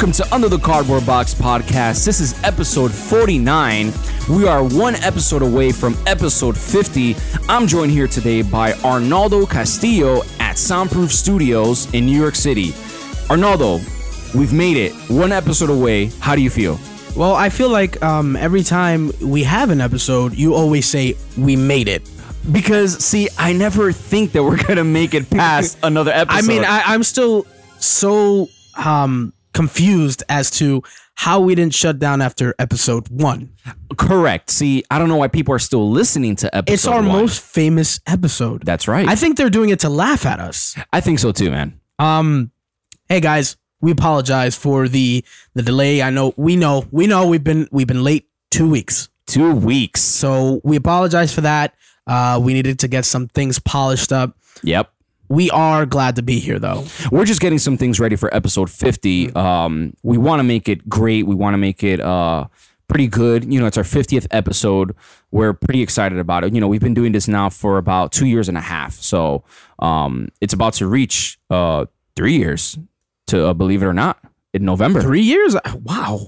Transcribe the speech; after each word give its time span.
welcome 0.00 0.12
to 0.12 0.34
Under 0.34 0.48
the 0.48 0.58
Cardboard 0.58 1.04
Box 1.04 1.34
podcast. 1.34 2.06
This 2.06 2.20
is 2.20 2.42
episode 2.42 2.90
49. 2.90 3.92
We 4.30 4.48
are 4.48 4.64
one 4.64 4.94
episode 4.94 5.42
away 5.42 5.72
from 5.72 5.94
episode 6.06 6.56
50. 6.56 7.14
I'm 7.50 7.66
joined 7.66 7.92
here 7.92 8.06
today 8.06 8.40
by 8.40 8.72
Arnaldo 8.82 9.44
Castillo 9.44 10.22
at 10.38 10.56
Soundproof 10.56 11.12
Studios 11.12 11.92
in 11.92 12.06
New 12.06 12.18
York 12.18 12.34
City. 12.34 12.72
Arnaldo, 13.28 13.74
we've 14.34 14.54
made 14.54 14.78
it 14.78 14.94
one 15.10 15.32
episode 15.32 15.68
away. 15.68 16.06
How 16.18 16.34
do 16.34 16.40
you 16.40 16.48
feel? 16.48 16.80
Well, 17.14 17.34
I 17.34 17.50
feel 17.50 17.68
like 17.68 18.02
um, 18.02 18.36
every 18.36 18.62
time 18.62 19.12
we 19.20 19.42
have 19.42 19.68
an 19.68 19.82
episode, 19.82 20.32
you 20.32 20.54
always 20.54 20.88
say 20.88 21.14
we 21.36 21.56
made 21.56 21.88
it. 21.88 22.08
Because, 22.50 23.04
see, 23.04 23.28
I 23.36 23.52
never 23.52 23.92
think 23.92 24.32
that 24.32 24.42
we're 24.42 24.62
going 24.62 24.76
to 24.76 24.84
make 24.84 25.12
it 25.12 25.28
past 25.28 25.76
another 25.82 26.10
episode. 26.10 26.38
I 26.38 26.48
mean, 26.48 26.64
I, 26.64 26.84
I'm 26.86 27.02
still 27.02 27.46
so 27.78 28.48
um, 28.82 29.34
confused 29.52 30.22
as 30.28 30.50
to 30.52 30.82
how 31.14 31.40
we 31.40 31.54
didn't 31.54 31.74
shut 31.74 31.98
down 31.98 32.22
after 32.22 32.54
episode 32.58 33.08
one. 33.08 33.52
correct. 33.96 34.50
See, 34.50 34.84
I 34.90 34.98
don't 34.98 35.08
know 35.08 35.16
why 35.16 35.28
people 35.28 35.54
are 35.54 35.58
still 35.58 35.90
listening 35.90 36.36
to 36.36 36.54
episode 36.56 36.72
It's 36.72 36.86
our 36.86 36.96
one. 37.02 37.08
most 37.08 37.40
famous 37.42 38.00
episode. 38.06 38.64
That's 38.64 38.88
right. 38.88 39.06
I 39.08 39.16
think 39.16 39.36
they're 39.36 39.50
doing 39.50 39.70
it 39.70 39.80
to 39.80 39.88
laugh 39.88 40.24
at 40.26 40.40
us. 40.40 40.76
I 40.92 41.00
think 41.00 41.18
so 41.18 41.32
too, 41.32 41.50
man. 41.50 41.78
Um, 41.98 42.50
hey 43.08 43.20
guys, 43.20 43.56
we 43.82 43.90
apologize 43.90 44.54
for 44.56 44.88
the 44.88 45.24
the 45.54 45.62
delay. 45.62 46.00
I 46.02 46.10
know 46.10 46.32
we 46.36 46.56
know 46.56 46.86
we 46.90 47.06
know 47.06 47.26
we've 47.26 47.44
been 47.44 47.68
we've 47.72 47.86
been 47.86 48.04
late 48.04 48.28
two 48.50 48.68
weeks, 48.70 49.08
Two 49.26 49.54
weeks. 49.54 50.00
so 50.00 50.60
we 50.64 50.76
apologize 50.76 51.34
for 51.34 51.42
that. 51.42 51.74
Uh, 52.06 52.40
we 52.42 52.54
needed 52.54 52.78
to 52.80 52.88
get 52.88 53.04
some 53.04 53.28
things 53.28 53.58
polished 53.58 54.12
up. 54.12 54.36
Yep. 54.62 54.90
We 55.30 55.48
are 55.52 55.86
glad 55.86 56.16
to 56.16 56.22
be 56.22 56.40
here 56.40 56.58
though. 56.58 56.84
We're 57.12 57.24
just 57.24 57.40
getting 57.40 57.60
some 57.60 57.76
things 57.76 58.00
ready 58.00 58.16
for 58.16 58.34
episode 58.34 58.68
50. 58.68 59.32
Um, 59.34 59.94
we 60.02 60.18
want 60.18 60.40
to 60.40 60.44
make 60.44 60.68
it 60.68 60.88
great. 60.88 61.24
We 61.24 61.36
want 61.36 61.54
to 61.54 61.58
make 61.58 61.84
it 61.84 62.00
uh, 62.00 62.48
pretty 62.88 63.06
good. 63.06 63.50
You 63.50 63.60
know, 63.60 63.66
it's 63.66 63.78
our 63.78 63.84
50th 63.84 64.26
episode. 64.32 64.96
We're 65.30 65.52
pretty 65.52 65.82
excited 65.82 66.18
about 66.18 66.42
it. 66.42 66.52
You 66.52 66.60
know, 66.60 66.66
we've 66.66 66.80
been 66.80 66.94
doing 66.94 67.12
this 67.12 67.28
now 67.28 67.48
for 67.48 67.78
about 67.78 68.10
two 68.10 68.26
years 68.26 68.48
and 68.48 68.58
a 68.58 68.60
half. 68.60 68.94
So 68.94 69.44
um, 69.78 70.30
it's 70.40 70.52
about 70.52 70.72
to 70.74 70.88
reach 70.88 71.38
uh, 71.48 71.86
three 72.16 72.36
years, 72.36 72.76
to 73.28 73.46
uh, 73.46 73.54
believe 73.54 73.84
it 73.84 73.86
or 73.86 73.94
not, 73.94 74.18
in 74.52 74.64
November. 74.64 75.00
Three 75.00 75.22
years? 75.22 75.54
Wow. 75.84 76.26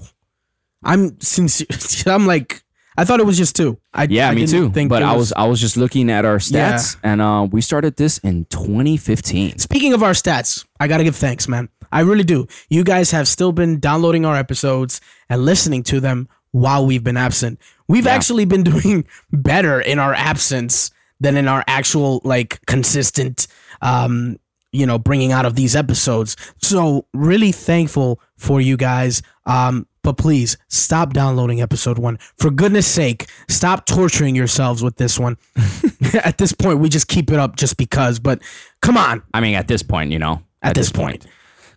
I'm 0.81 1.19
sincere. 1.19 1.67
I'm 2.13 2.25
like, 2.25 2.62
I 2.97 3.05
thought 3.05 3.19
it 3.19 3.25
was 3.25 3.37
just 3.37 3.55
two. 3.55 3.79
I, 3.93 4.07
Yeah, 4.09 4.29
I 4.29 4.35
me 4.35 4.45
too. 4.45 4.69
But 4.69 5.03
I 5.03 5.15
was 5.15 5.33
I 5.33 5.45
was 5.45 5.59
just 5.59 5.77
looking 5.77 6.09
at 6.09 6.25
our 6.25 6.37
stats, 6.37 6.97
and 7.03 7.21
uh, 7.21 7.47
we 7.51 7.61
started 7.61 7.95
this 7.97 8.17
in 8.19 8.45
2015. 8.45 9.57
Speaking 9.57 9.93
of 9.93 10.03
our 10.03 10.11
stats, 10.11 10.65
I 10.79 10.87
gotta 10.87 11.03
give 11.03 11.15
thanks, 11.15 11.47
man. 11.47 11.69
I 11.91 12.01
really 12.01 12.23
do. 12.23 12.47
You 12.69 12.83
guys 12.83 13.11
have 13.11 13.27
still 13.27 13.51
been 13.51 13.79
downloading 13.79 14.25
our 14.25 14.35
episodes 14.35 14.99
and 15.29 15.45
listening 15.45 15.83
to 15.83 15.99
them 15.99 16.27
while 16.51 16.85
we've 16.85 17.03
been 17.03 17.17
absent. 17.17 17.59
We've 17.87 18.07
actually 18.07 18.45
been 18.45 18.63
doing 18.73 19.05
better 19.31 19.79
in 19.79 19.99
our 19.99 20.13
absence 20.13 20.91
than 21.19 21.37
in 21.37 21.47
our 21.47 21.63
actual 21.67 22.21
like 22.23 22.59
consistent 22.65 23.47
um 23.81 24.37
you 24.71 24.85
know 24.85 24.97
bringing 24.97 25.31
out 25.31 25.45
of 25.45 25.55
these 25.55 25.75
episodes. 25.75 26.35
So 26.61 27.05
really 27.13 27.51
thankful 27.51 28.19
for 28.37 28.59
you 28.59 28.75
guys. 28.77 29.21
Um 29.45 29.87
but 30.03 30.17
please 30.17 30.57
stop 30.67 31.13
downloading 31.13 31.61
episode 31.61 31.97
1. 31.97 32.19
For 32.37 32.51
goodness 32.51 32.85
sake, 32.85 33.27
stop 33.47 33.85
torturing 33.85 34.35
yourselves 34.35 34.83
with 34.83 34.97
this 34.97 35.17
one. 35.17 35.37
At 36.13 36.37
this 36.37 36.53
point, 36.53 36.79
we 36.79 36.89
just 36.89 37.07
keep 37.07 37.31
it 37.31 37.39
up 37.39 37.55
just 37.55 37.77
because, 37.77 38.19
but 38.19 38.41
come 38.81 38.97
on. 38.97 39.23
I 39.33 39.41
mean, 39.41 39.55
at 39.55 39.67
this 39.67 39.81
point, 39.81 40.11
you 40.11 40.19
know, 40.19 40.43
At, 40.61 40.75
this 40.75 40.91
point. 40.91 41.25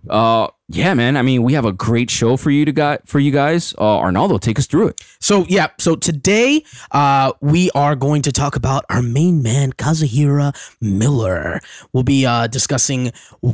Uh, 0.08 0.48
yeah, 0.68 0.94
man. 0.94 1.16
I 1.16 1.22
mean, 1.22 1.44
we 1.44 1.52
have 1.52 1.64
a 1.64 1.72
great 1.72 2.10
show 2.10 2.36
for 2.36 2.50
you 2.50 2.64
to 2.64 2.72
got 2.72 3.06
for 3.06 3.20
you 3.20 3.30
guys. 3.30 3.72
Uh, 3.78 3.98
Arnaldo, 3.98 4.38
take 4.38 4.58
us 4.58 4.66
through 4.66 4.88
it. 4.88 5.00
So 5.20 5.44
yeah, 5.48 5.68
so 5.78 5.94
today 5.94 6.64
uh, 6.90 7.32
we 7.40 7.70
are 7.72 7.94
going 7.94 8.22
to 8.22 8.32
talk 8.32 8.56
about 8.56 8.84
our 8.90 9.00
main 9.00 9.42
man 9.42 9.72
Kazuhira 9.72 10.56
Miller. 10.80 11.60
We'll 11.92 12.02
be 12.02 12.26
uh, 12.26 12.48
discussing 12.48 13.12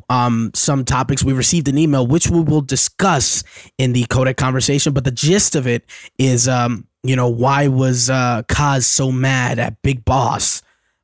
um, 0.09 0.53
some 0.55 0.87
topics. 0.87 1.23
We 1.23 1.35
received 1.35 1.69
an 1.69 1.77
email 1.77 2.07
which 2.07 2.29
we 2.31 2.41
will 2.41 2.63
discuss 2.63 3.45
in 3.77 3.93
the 3.93 4.05
codec 4.05 4.39
conversation, 4.39 4.95
but 4.95 5.05
the 5.05 5.11
gist 5.11 5.55
of 5.55 5.67
it 5.67 5.85
is, 6.19 6.49
um, 6.49 6.87
you 7.03 7.15
know, 7.15 7.29
why 7.29 7.69
was 7.69 8.09
uh, 8.09 8.43
Kaz 8.49 8.85
so 8.85 9.13
mad 9.13 9.59
at 9.59 9.83
Big 9.83 10.03
Boss? 10.05 10.63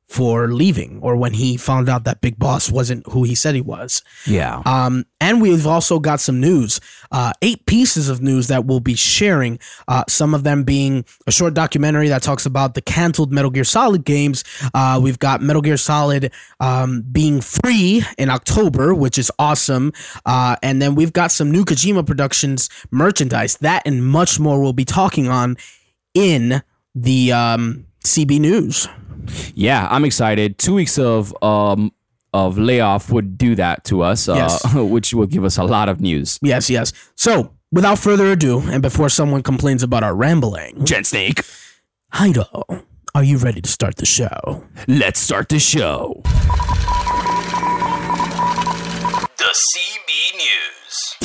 For 0.09 0.47
leaving, 0.47 0.99
or 1.03 1.15
when 1.15 1.33
he 1.33 1.55
found 1.55 1.87
out 1.87 2.03
that 2.05 2.19
Big 2.19 2.39
Boss 2.39 2.71
wasn't 2.71 3.05
who 3.11 3.23
he 3.23 3.35
said 3.35 3.53
he 3.53 3.61
was. 3.61 4.01
Yeah. 4.25 4.63
Um, 4.65 5.05
and 5.21 5.39
we've 5.39 5.67
also 5.67 5.99
got 5.99 6.19
some 6.19 6.39
news, 6.39 6.81
uh, 7.11 7.31
eight 7.43 7.65
pieces 7.67 8.09
of 8.09 8.19
news 8.19 8.47
that 8.47 8.65
we'll 8.65 8.79
be 8.79 8.95
sharing. 8.95 9.59
Uh, 9.87 10.03
some 10.07 10.33
of 10.33 10.43
them 10.43 10.63
being 10.63 11.05
a 11.27 11.31
short 11.31 11.53
documentary 11.53 12.07
that 12.07 12.23
talks 12.23 12.47
about 12.47 12.73
the 12.73 12.81
canceled 12.81 13.31
Metal 13.31 13.51
Gear 13.51 13.63
Solid 13.63 14.03
games. 14.03 14.43
Uh, 14.73 14.99
we've 15.01 15.19
got 15.19 15.43
Metal 15.43 15.61
Gear 15.61 15.77
Solid 15.77 16.31
um, 16.59 17.03
being 17.11 17.39
free 17.39 18.03
in 18.17 18.31
October, 18.31 18.95
which 18.95 19.17
is 19.19 19.31
awesome. 19.37 19.93
Uh, 20.25 20.55
and 20.63 20.81
then 20.81 20.95
we've 20.95 21.13
got 21.13 21.31
some 21.31 21.51
new 21.51 21.63
Kojima 21.63 22.05
Productions 22.05 22.67
merchandise. 22.89 23.57
That 23.57 23.83
and 23.85 24.03
much 24.03 24.39
more 24.39 24.59
we'll 24.59 24.73
be 24.73 24.85
talking 24.85 25.27
on 25.27 25.57
in 26.13 26.63
the 26.95 27.31
um, 27.31 27.85
CB 28.03 28.39
News. 28.39 28.87
Yeah, 29.55 29.87
I'm 29.89 30.05
excited. 30.05 30.57
Two 30.57 30.75
weeks 30.75 30.97
of 30.99 31.33
um 31.43 31.91
of 32.33 32.57
layoff 32.59 33.11
would 33.11 33.37
do 33.37 33.55
that 33.55 33.83
to 33.85 34.01
us, 34.03 34.29
uh, 34.29 34.35
Yes. 34.35 34.73
which 34.75 35.13
will 35.13 35.25
give 35.27 35.43
us 35.43 35.57
a 35.57 35.63
lot 35.63 35.89
of 35.89 35.99
news. 35.99 36.37
Yes, 36.43 36.69
yes. 36.69 36.93
So, 37.15 37.53
without 37.71 37.97
further 37.97 38.27
ado, 38.31 38.59
and 38.69 38.81
before 38.83 39.09
someone 39.09 39.41
complains 39.41 39.81
about 39.83 40.03
our 40.03 40.15
rambling, 40.15 40.85
Jet 40.85 41.05
Snake, 41.07 41.41
Heido, 42.13 42.83
are 43.15 43.23
you 43.23 43.37
ready 43.37 43.61
to 43.61 43.69
start 43.69 43.95
the 43.97 44.05
show? 44.05 44.63
let's 44.87 45.19
start 45.19 45.49
the 45.49 45.59
show. 45.59 46.21
The 49.37 49.55
CB 49.55 50.09
News. 50.37 51.15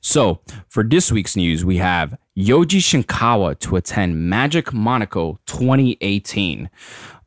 So, 0.00 0.40
for 0.68 0.82
this 0.84 1.12
week's 1.12 1.36
news, 1.36 1.64
we 1.64 1.76
have 1.78 2.16
Yoji 2.36 2.80
Shinkawa 2.80 3.58
to 3.58 3.76
attend 3.76 4.28
Magic 4.28 4.72
Monaco 4.72 5.38
2018. 5.46 6.70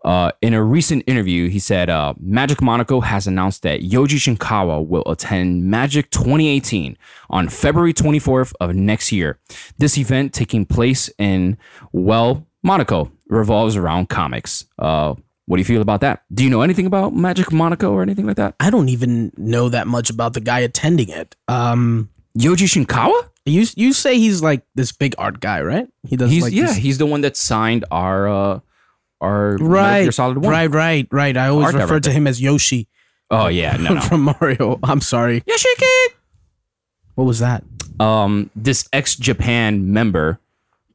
Uh, 0.03 0.31
in 0.41 0.53
a 0.53 0.63
recent 0.63 1.03
interview, 1.07 1.49
he 1.49 1.57
said 1.57 1.89
uh, 1.89 2.13
Magic 2.19 2.61
Monaco 2.61 3.01
has 3.01 3.25
announced 3.25 3.63
that 3.63 3.81
Yoji 3.81 4.17
Shinkawa 4.17 4.85
will 4.85 5.03
attend 5.07 5.65
Magic 5.65 6.11
2018 6.11 6.97
on 7.29 7.49
February 7.49 7.94
24th 7.94 8.53
of 8.59 8.75
next 8.75 9.11
year. 9.11 9.39
This 9.77 9.97
event, 9.97 10.33
taking 10.33 10.65
place 10.65 11.09
in, 11.17 11.57
well, 11.91 12.47
Monaco, 12.61 13.11
revolves 13.27 13.75
around 13.75 14.09
comics. 14.09 14.65
Uh, 14.77 15.15
what 15.47 15.57
do 15.57 15.61
you 15.61 15.65
feel 15.65 15.81
about 15.81 16.01
that? 16.01 16.23
Do 16.33 16.44
you 16.44 16.49
know 16.49 16.61
anything 16.61 16.85
about 16.88 17.15
Magic 17.15 17.51
Monaco 17.51 17.91
or 17.91 18.01
anything 18.01 18.25
like 18.25 18.38
that? 18.38 18.55
I 18.59 18.69
don't 18.71 18.89
even 18.89 19.31
know 19.38 19.69
that 19.69 19.88
much 19.88 20.09
about 20.09 20.33
the 20.33 20.39
guy 20.41 20.59
attending 20.59 21.09
it. 21.09 21.35
Um, 21.47 22.09
Yoji 22.38 22.68
Shinkawa? 22.68 23.30
You 23.45 23.65
you 23.75 23.94
say 23.94 24.18
he's 24.18 24.42
like 24.42 24.63
this 24.75 24.92
big 24.92 25.13
art 25.18 25.39
guy, 25.39 25.62
right? 25.62 25.88
He 26.07 26.15
does 26.18 26.31
He's 26.31 26.44
like 26.44 26.53
yeah, 26.53 26.68
this- 26.68 26.77
he's 26.77 26.97
the 26.97 27.06
one 27.06 27.21
that 27.21 27.38
signed 27.38 27.86
our 27.92 28.27
uh 28.27 28.59
our 29.21 29.51
Metal 29.53 29.68
right, 29.68 30.01
Gear 30.03 30.12
Solid 30.12 30.38
One. 30.39 30.51
right, 30.51 30.69
right, 30.69 31.07
right. 31.12 31.38
I 31.38 31.47
always 31.47 31.68
Art 31.68 31.75
refer 31.75 32.00
to 32.01 32.12
him 32.12 32.27
as 32.27 32.42
Yoshi 32.42 32.88
Oh 33.31 33.47
yeah, 33.47 33.77
no, 33.77 33.94
no. 33.95 34.01
from 34.01 34.21
Mario. 34.21 34.80
I'm 34.83 35.01
sorry. 35.01 35.42
Yoshiki. 35.42 36.07
What 37.15 37.24
was 37.25 37.39
that? 37.39 37.63
Um, 38.00 38.50
this 38.56 38.88
X 38.92 39.15
Japan 39.15 39.94
member, 39.94 40.39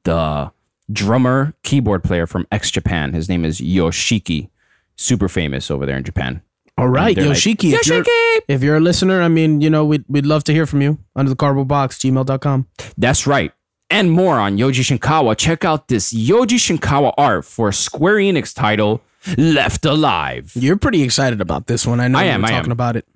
the 0.05 0.53
drummer 0.93 1.55
keyboard 1.63 2.05
player 2.05 2.27
from 2.27 2.47
X 2.53 2.71
Japan, 2.71 3.15
his 3.15 3.29
name 3.29 3.45
is 3.45 3.61
Yoshiki, 3.61 4.49
super 4.97 5.29
famous 5.29 5.71
over 5.71 5.87
there 5.87 5.97
in 5.97 6.05
Japan. 6.05 6.43
All 6.81 6.89
right, 6.89 7.15
they're 7.15 7.29
like, 7.29 7.37
Yoshiki. 7.37 7.75
if, 7.75 7.87
you're, 7.87 8.03
Yoshiki! 8.03 8.41
if 8.49 8.63
you're 8.63 8.77
a 8.77 8.81
listener, 8.81 9.21
I 9.21 9.29
mean, 9.29 9.61
you 9.61 9.69
know, 9.69 9.85
we'd, 9.85 10.03
we'd 10.09 10.25
love 10.25 10.45
to 10.45 10.53
hear 10.55 10.65
from 10.65 10.81
you. 10.81 10.97
Under 11.15 11.29
the 11.29 11.37
cardboard 11.37 11.69
box, 11.69 11.99
gmail.com. 11.99 12.69
That's 12.97 13.27
right. 13.27 13.53
And 13.91 14.11
more 14.11 14.39
on 14.39 14.57
Yoji 14.57 14.99
Shinkawa. 14.99 15.37
Check 15.37 15.63
out 15.63 15.89
this 15.89 16.11
Yoji 16.15 16.57
Shinkawa 16.57 17.13
art 17.19 17.45
for 17.45 17.71
Square 17.71 18.17
Enix 18.17 18.55
title 18.55 19.03
Left 19.37 19.85
Alive. 19.85 20.53
You're 20.55 20.79
pretty 20.79 21.03
excited 21.03 21.43
about 21.43 21.67
this 21.67 21.87
one. 21.87 22.01
I 22.01 22.09
know 22.09 22.19
I 22.19 22.25
am, 22.25 22.45
I 22.47 22.49
am. 22.49 22.55
talking 22.55 22.73
about 22.73 22.97
it. 22.97 23.07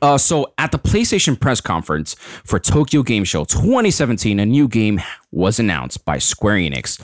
Uh, 0.00 0.16
so 0.16 0.52
at 0.56 0.72
the 0.72 0.78
PlayStation 0.78 1.38
press 1.38 1.60
conference 1.60 2.14
for 2.44 2.58
Tokyo 2.58 3.02
Game 3.02 3.24
Show 3.24 3.44
2017, 3.44 4.40
a 4.40 4.46
new 4.46 4.66
game 4.66 5.00
was 5.30 5.58
announced 5.58 6.04
by 6.04 6.18
Square 6.18 6.56
Enix. 6.56 6.98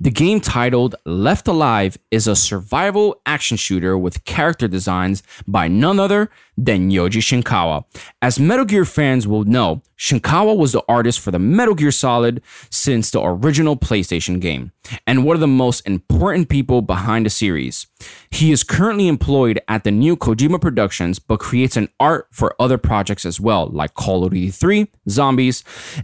The 0.00 0.10
game 0.10 0.40
titled 0.40 0.94
Left 1.04 1.46
Alive 1.48 1.96
is 2.10 2.26
a 2.26 2.36
survival 2.36 3.20
action 3.26 3.56
shooter 3.56 3.96
with 3.98 4.24
character 4.24 4.68
designs 4.68 5.22
by 5.46 5.68
none 5.68 5.98
other 6.00 6.30
than 6.56 6.90
Yoji 6.90 7.20
Shinkawa. 7.20 7.84
As 8.22 8.38
Metal 8.38 8.64
Gear 8.64 8.84
fans 8.84 9.26
will 9.26 9.44
know, 9.44 9.82
Shinkawa 9.98 10.56
was 10.56 10.72
the 10.72 10.82
artist 10.88 11.20
for 11.20 11.30
the 11.30 11.38
Metal 11.38 11.74
Gear 11.74 11.90
Solid 11.90 12.42
since 12.70 13.10
the 13.10 13.22
original 13.22 13.76
PlayStation 13.76 14.40
game, 14.40 14.72
and 15.06 15.24
one 15.24 15.36
of 15.36 15.40
the 15.40 15.46
most 15.46 15.86
important 15.86 16.48
people 16.48 16.82
behind 16.82 17.26
the 17.26 17.30
series. 17.30 17.86
He 18.30 18.52
is 18.52 18.64
currently 18.64 19.08
employed 19.08 19.60
at 19.68 19.84
the 19.84 19.90
new 19.90 20.16
Kojima 20.16 20.60
Productions, 20.60 21.18
but 21.18 21.38
creates 21.38 21.76
an 21.76 21.88
art 22.00 22.26
for 22.32 22.54
other 22.58 22.78
projects 22.78 23.24
as 23.24 23.38
well, 23.40 23.68
like 23.68 23.94
Call 23.94 24.24
of 24.24 24.32
Duty 24.32 24.50
3, 24.50 24.88
Zombies, 25.08 25.62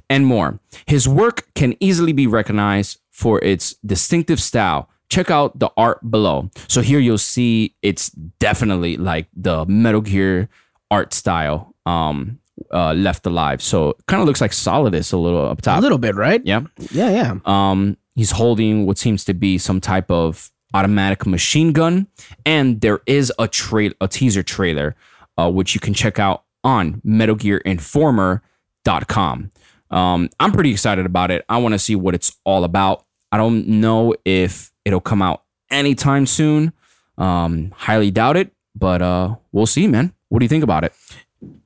and 0.08 0.26
more. 0.26 0.60
His 0.86 1.08
work 1.08 1.48
can 1.54 1.74
easily 1.80 2.12
be 2.12 2.26
recognized 2.26 2.98
for 3.10 3.42
its 3.44 3.74
distinctive 3.84 4.40
style. 4.40 4.88
Check 5.08 5.30
out 5.30 5.58
the 5.58 5.70
art 5.76 6.08
below. 6.08 6.50
So 6.68 6.82
here 6.82 7.00
you'll 7.00 7.18
see 7.18 7.74
it's 7.82 8.10
definitely 8.38 8.96
like 8.96 9.26
the 9.34 9.66
Metal 9.66 10.00
Gear 10.00 10.48
art 10.90 11.12
style 11.12 11.74
um 11.86 12.38
uh 12.72 12.92
left 12.92 13.26
alive. 13.26 13.60
So 13.62 13.96
kind 14.06 14.20
of 14.20 14.26
looks 14.26 14.40
like 14.40 14.52
Solidus 14.52 15.12
a 15.12 15.16
little 15.16 15.46
up 15.46 15.62
top. 15.62 15.78
A 15.78 15.82
little 15.82 15.98
bit, 15.98 16.14
right? 16.14 16.40
yeah. 16.44 16.60
Yeah, 16.92 17.10
yeah. 17.10 17.34
Um, 17.44 17.96
he's 18.14 18.30
holding 18.32 18.86
what 18.86 18.98
seems 18.98 19.24
to 19.24 19.34
be 19.34 19.58
some 19.58 19.80
type 19.80 20.10
of 20.10 20.50
automatic 20.74 21.26
machine 21.26 21.72
gun, 21.72 22.06
and 22.44 22.80
there 22.80 23.00
is 23.06 23.32
a 23.38 23.48
trail, 23.48 23.92
a 24.00 24.08
teaser 24.08 24.42
trailer, 24.42 24.96
uh, 25.38 25.50
which 25.50 25.74
you 25.74 25.80
can 25.80 25.94
check 25.94 26.18
out 26.18 26.44
on 26.64 27.00
MetalGearInformer.com. 27.06 29.50
Um, 29.90 30.30
I'm 30.38 30.52
pretty 30.52 30.70
excited 30.70 31.06
about 31.06 31.30
it. 31.30 31.44
I 31.48 31.58
want 31.58 31.72
to 31.72 31.78
see 31.78 31.96
what 31.96 32.14
it's 32.14 32.36
all 32.44 32.64
about. 32.64 33.04
I 33.32 33.36
don't 33.36 33.66
know 33.66 34.14
if 34.24 34.72
it'll 34.84 35.00
come 35.00 35.22
out 35.22 35.42
anytime 35.70 36.26
soon. 36.26 36.72
Um, 37.18 37.72
highly 37.76 38.10
doubt 38.10 38.36
it, 38.36 38.52
but 38.74 39.02
uh, 39.02 39.36
we'll 39.52 39.66
see, 39.66 39.86
man. 39.86 40.12
What 40.28 40.38
do 40.38 40.44
you 40.44 40.48
think 40.48 40.64
about 40.64 40.84
it? 40.84 40.94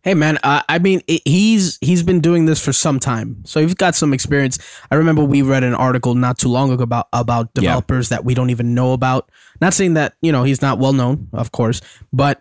Hey 0.03 0.15
man, 0.15 0.39
uh, 0.43 0.63
I 0.69 0.79
mean 0.79 1.01
it, 1.09 1.23
he's 1.25 1.79
he's 1.81 2.03
been 2.03 2.21
doing 2.21 2.47
this 2.47 2.65
for 2.65 2.73
some 2.73 3.01
time, 3.01 3.43
so 3.45 3.61
he's 3.61 3.75
got 3.75 3.95
some 3.95 4.13
experience. 4.13 4.59
I 4.91 4.95
remember 4.97 5.25
we 5.25 5.43
read 5.43 5.65
an 5.65 5.75
article 5.75 6.15
not 6.15 6.39
too 6.39 6.49
long 6.49 6.71
ago 6.71 6.83
about 6.85 7.09
about 7.13 7.49
Yeah. 7.55 7.63
developers 7.63 8.09
that 8.11 8.25
we 8.25 8.35
don't 8.35 8.51
even 8.51 8.75
know 8.75 8.93
about. 8.93 9.31
Not 9.61 9.75
saying 9.75 9.95
that 9.95 10.15
you 10.23 10.31
know 10.31 10.45
he's 10.45 10.63
not 10.63 10.79
well 10.79 10.93
known, 10.93 11.29
of 11.33 11.51
course, 11.53 11.81
but 12.13 12.41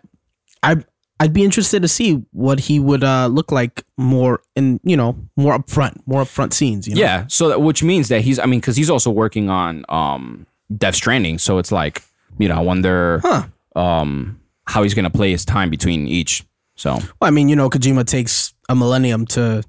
I 0.62 0.84
I'd 1.20 1.32
be 1.32 1.42
interested 1.44 1.80
to 1.82 1.88
see 1.88 2.22
what 2.32 2.60
he 2.60 2.78
would 2.78 3.02
uh, 3.02 3.26
look 3.28 3.50
like 3.50 3.82
more 3.96 4.40
in 4.54 4.78
you 4.84 4.96
know 4.96 5.16
more 5.36 5.58
upfront, 5.58 6.00
more 6.06 6.22
upfront 6.22 6.52
scenes. 6.52 6.86
You 6.86 6.94
know? 6.96 7.00
Yeah, 7.00 7.24
so 7.28 7.48
that, 7.48 7.60
which 7.62 7.82
means 7.82 8.08
that 8.08 8.20
he's, 8.22 8.38
I 8.38 8.46
mean, 8.46 8.60
because 8.60 8.76
he's 8.76 8.90
also 8.90 9.10
working 9.10 9.48
on 9.48 9.84
um, 9.88 10.46
Death 10.76 10.96
Stranding, 10.96 11.38
so 11.38 11.58
it's 11.58 11.72
like, 11.72 12.02
you 12.38 12.48
know, 12.48 12.56
I 12.56 12.60
wonder 12.60 13.20
Huh. 13.24 13.44
um, 13.80 14.40
how 14.66 14.82
he's 14.82 14.92
gonna 14.94 15.08
play 15.10 15.30
his 15.30 15.44
time 15.44 15.70
between 15.70 16.06
each. 16.08 16.44
So 16.76 16.94
Well, 16.94 17.28
I 17.28 17.30
mean, 17.30 17.48
you 17.48 17.56
know, 17.56 17.70
Kojima 17.70 18.06
takes 18.06 18.54
a 18.68 18.74
millennium 18.74 19.26
to 19.26 19.62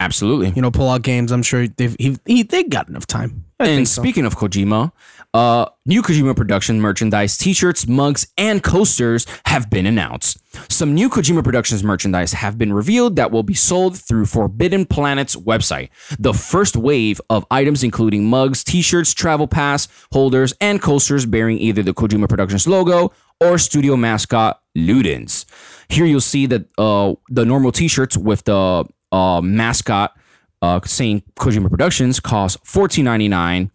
absolutely. 0.00 0.50
you 0.50 0.62
know 0.62 0.70
pull 0.70 0.88
out 0.88 1.02
games. 1.02 1.32
I'm 1.32 1.42
sure 1.42 1.68
they've 1.68 1.96
he, 1.98 2.16
he 2.26 2.42
they 2.42 2.64
got 2.64 2.88
enough 2.88 3.06
time. 3.06 3.44
I 3.60 3.66
And 3.68 3.88
so. 3.88 4.00
speaking 4.00 4.24
of 4.24 4.36
Kojima, 4.36 4.92
uh, 5.34 5.66
new 5.84 6.00
Kojima 6.00 6.36
Production 6.36 6.80
merchandise, 6.80 7.36
T-shirts, 7.36 7.88
mugs, 7.88 8.28
and 8.38 8.62
coasters 8.62 9.26
have 9.46 9.68
been 9.68 9.84
announced. 9.84 10.38
Some 10.70 10.94
new 10.94 11.10
Kojima 11.10 11.42
Productions 11.42 11.82
merchandise 11.82 12.32
have 12.32 12.56
been 12.56 12.72
revealed 12.72 13.16
that 13.16 13.32
will 13.32 13.42
be 13.42 13.54
sold 13.54 13.98
through 13.98 14.26
Forbidden 14.26 14.86
Planet's 14.86 15.34
website. 15.34 15.90
The 16.18 16.32
first 16.32 16.76
wave 16.76 17.20
of 17.28 17.44
items, 17.50 17.82
including 17.82 18.26
mugs, 18.26 18.62
T-shirts, 18.62 19.12
travel 19.12 19.48
pass 19.48 19.88
holders, 20.12 20.54
and 20.60 20.80
coasters 20.80 21.26
bearing 21.26 21.58
either 21.58 21.82
the 21.82 21.94
Kojima 21.94 22.28
Productions 22.28 22.68
logo 22.68 23.12
or 23.40 23.58
studio 23.58 23.96
mascot 23.96 24.60
Ludens. 24.76 25.44
Here 25.88 26.04
you'll 26.04 26.20
see 26.20 26.46
that 26.46 26.66
uh, 26.76 27.14
the 27.28 27.44
normal 27.44 27.72
T-shirts 27.72 28.16
with 28.16 28.44
the 28.44 28.84
uh, 29.10 29.40
mascot 29.40 30.16
uh, 30.60 30.80
saying 30.84 31.22
Kojima 31.36 31.70
Productions 31.70 32.20
costs 32.20 32.58
fourteen 32.64 33.04
ninety 33.04 33.28
nine. 33.28 33.70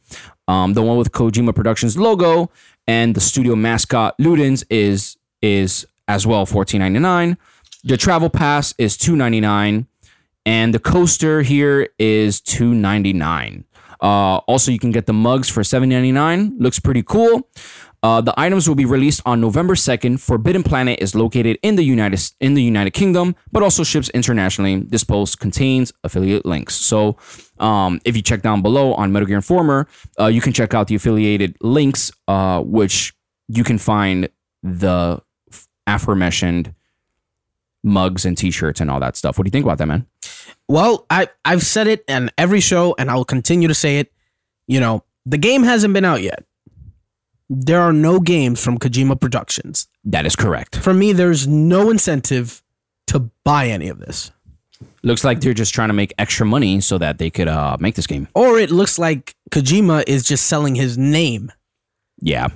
Um, 0.47 0.73
the 0.73 0.81
one 0.81 0.97
with 0.97 1.11
Kojima 1.11 1.55
Productions 1.55 1.97
logo 1.97 2.51
and 2.87 3.15
the 3.15 3.21
studio 3.21 3.55
mascot 3.55 4.17
Ludens 4.19 4.63
is 4.69 5.17
is 5.41 5.85
as 6.07 6.27
well 6.27 6.45
fourteen 6.45 6.79
ninety 6.79 6.99
nine. 6.99 7.37
The 7.83 7.97
travel 7.97 8.29
pass 8.29 8.73
is 8.77 8.95
two 8.97 9.15
ninety 9.15 9.41
nine, 9.41 9.87
and 10.45 10.73
the 10.73 10.79
coaster 10.79 11.41
here 11.41 11.89
is 11.97 12.41
two 12.41 12.73
ninety 12.73 13.13
nine. 13.13 13.65
Uh, 14.01 14.37
also, 14.47 14.71
you 14.71 14.79
can 14.79 14.91
get 14.91 15.05
the 15.05 15.13
mugs 15.13 15.49
for 15.49 15.63
seven 15.63 15.89
ninety 15.89 16.11
nine. 16.11 16.55
Looks 16.59 16.79
pretty 16.79 17.03
cool. 17.03 17.49
Uh, 18.03 18.19
the 18.19 18.33
items 18.37 18.67
will 18.67 18.75
be 18.75 18.85
released 18.85 19.21
on 19.25 19.39
November 19.39 19.75
2nd. 19.75 20.19
Forbidden 20.19 20.61
Planet 20.61 20.99
is 21.01 21.15
located 21.15 21.57
in 21.63 21.77
the 21.77 21.83
United 21.83 22.19
in 22.41 22.53
the 22.53 22.61
United 22.61 22.91
Kingdom, 22.91 23.33
but 23.53 23.63
also 23.63 23.83
ships 23.83 24.09
internationally. 24.09 24.75
This 24.75 25.05
post 25.05 25.39
contains 25.39 25.93
affiliate 26.03 26.45
links. 26.45 26.75
So, 26.75 27.15
um, 27.59 28.01
if 28.03 28.17
you 28.17 28.21
check 28.21 28.41
down 28.41 28.61
below 28.61 28.93
on 28.95 29.13
Metal 29.13 29.25
Gear 29.25 29.37
Informer, 29.37 29.87
uh, 30.19 30.27
you 30.27 30.41
can 30.41 30.51
check 30.51 30.73
out 30.73 30.87
the 30.87 30.95
affiliated 30.95 31.55
links, 31.61 32.11
uh, 32.27 32.61
which 32.61 33.13
you 33.47 33.63
can 33.63 33.77
find 33.77 34.27
the 34.61 35.21
aforementioned 35.87 36.73
mugs 37.85 38.25
and 38.25 38.37
T-shirts 38.37 38.81
and 38.81 38.91
all 38.91 38.99
that 38.99 39.15
stuff. 39.15 39.37
What 39.37 39.45
do 39.45 39.47
you 39.47 39.51
think 39.51 39.65
about 39.65 39.77
that, 39.77 39.87
man? 39.87 40.05
Well, 40.67 41.05
I 41.09 41.29
I've 41.45 41.63
said 41.63 41.87
it 41.87 42.03
in 42.09 42.31
every 42.37 42.59
show, 42.59 42.95
and 42.99 43.09
I 43.09 43.15
will 43.15 43.25
continue 43.25 43.69
to 43.69 43.73
say 43.73 43.99
it. 43.99 44.11
You 44.67 44.81
know, 44.81 45.05
the 45.25 45.37
game 45.37 45.63
hasn't 45.63 45.93
been 45.93 46.05
out 46.05 46.21
yet. 46.21 46.43
There 47.55 47.79
are 47.81 47.93
no 47.93 48.19
games 48.19 48.63
from 48.63 48.77
Kojima 48.79 49.19
Productions. 49.19 49.87
That 50.03 50.25
is 50.25 50.35
correct. 50.35 50.75
For 50.77 50.93
me, 50.93 51.13
there's 51.13 51.47
no 51.47 51.89
incentive 51.91 52.63
to 53.07 53.29
buy 53.43 53.67
any 53.67 53.89
of 53.89 53.99
this. 53.99 54.31
Looks 55.03 55.23
like 55.23 55.41
they're 55.41 55.53
just 55.53 55.73
trying 55.73 55.89
to 55.89 55.93
make 55.93 56.13
extra 56.17 56.45
money 56.45 56.81
so 56.81 56.97
that 56.97 57.17
they 57.19 57.29
could 57.29 57.47
uh, 57.47 57.77
make 57.79 57.95
this 57.95 58.07
game. 58.07 58.27
Or 58.33 58.57
it 58.57 58.71
looks 58.71 58.97
like 58.97 59.35
Kojima 59.51 60.03
is 60.07 60.23
just 60.23 60.45
selling 60.47 60.75
his 60.75 60.97
name, 60.97 61.51
Yeah. 62.21 62.47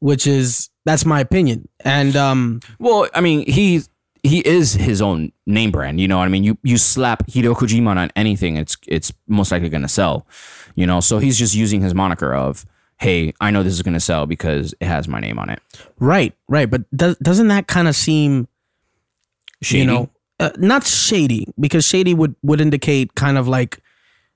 which 0.00 0.26
is 0.26 0.70
that's 0.84 1.06
my 1.06 1.20
opinion. 1.20 1.68
And 1.80 2.14
um, 2.16 2.60
Well, 2.78 3.08
I 3.14 3.20
mean, 3.22 3.50
he 3.50 3.82
he 4.22 4.40
is 4.40 4.74
his 4.74 5.00
own 5.00 5.32
name 5.46 5.70
brand. 5.70 6.00
You 6.00 6.08
know 6.08 6.18
what 6.18 6.24
I 6.26 6.28
mean? 6.28 6.44
You 6.44 6.58
you 6.62 6.76
slap 6.78 7.26
Hideo 7.28 7.54
Kojima 7.54 7.96
on 7.96 8.10
anything, 8.16 8.56
it's 8.56 8.76
it's 8.86 9.12
most 9.26 9.50
likely 9.52 9.68
going 9.70 9.82
to 9.82 9.88
sell. 9.88 10.26
You 10.74 10.86
know, 10.86 11.00
so 11.00 11.18
he's 11.18 11.38
just 11.38 11.54
using 11.54 11.80
his 11.80 11.94
moniker 11.94 12.34
of, 12.34 12.66
"Hey, 13.04 13.32
I 13.40 13.50
know 13.50 13.62
this 13.62 13.72
is 13.74 13.82
going 13.82 13.94
to 13.94 14.00
sell 14.00 14.26
because 14.26 14.74
it 14.80 14.86
has 14.86 15.06
my 15.08 15.20
name 15.20 15.38
on 15.38 15.50
it." 15.50 15.60
right, 16.00 16.32
right, 16.48 16.68
but 16.70 16.82
does, 16.96 17.16
doesn't 17.18 17.48
that 17.48 17.66
kind 17.66 17.86
of 17.88 17.94
seem 17.94 18.48
Shady. 19.62 19.80
you 19.80 19.86
know 19.86 20.10
uh, 20.40 20.50
not 20.58 20.84
shady 20.86 21.46
because 21.58 21.84
shady 21.86 22.12
would 22.12 22.34
would 22.42 22.60
indicate 22.60 23.14
kind 23.14 23.38
of 23.38 23.46
like 23.48 23.80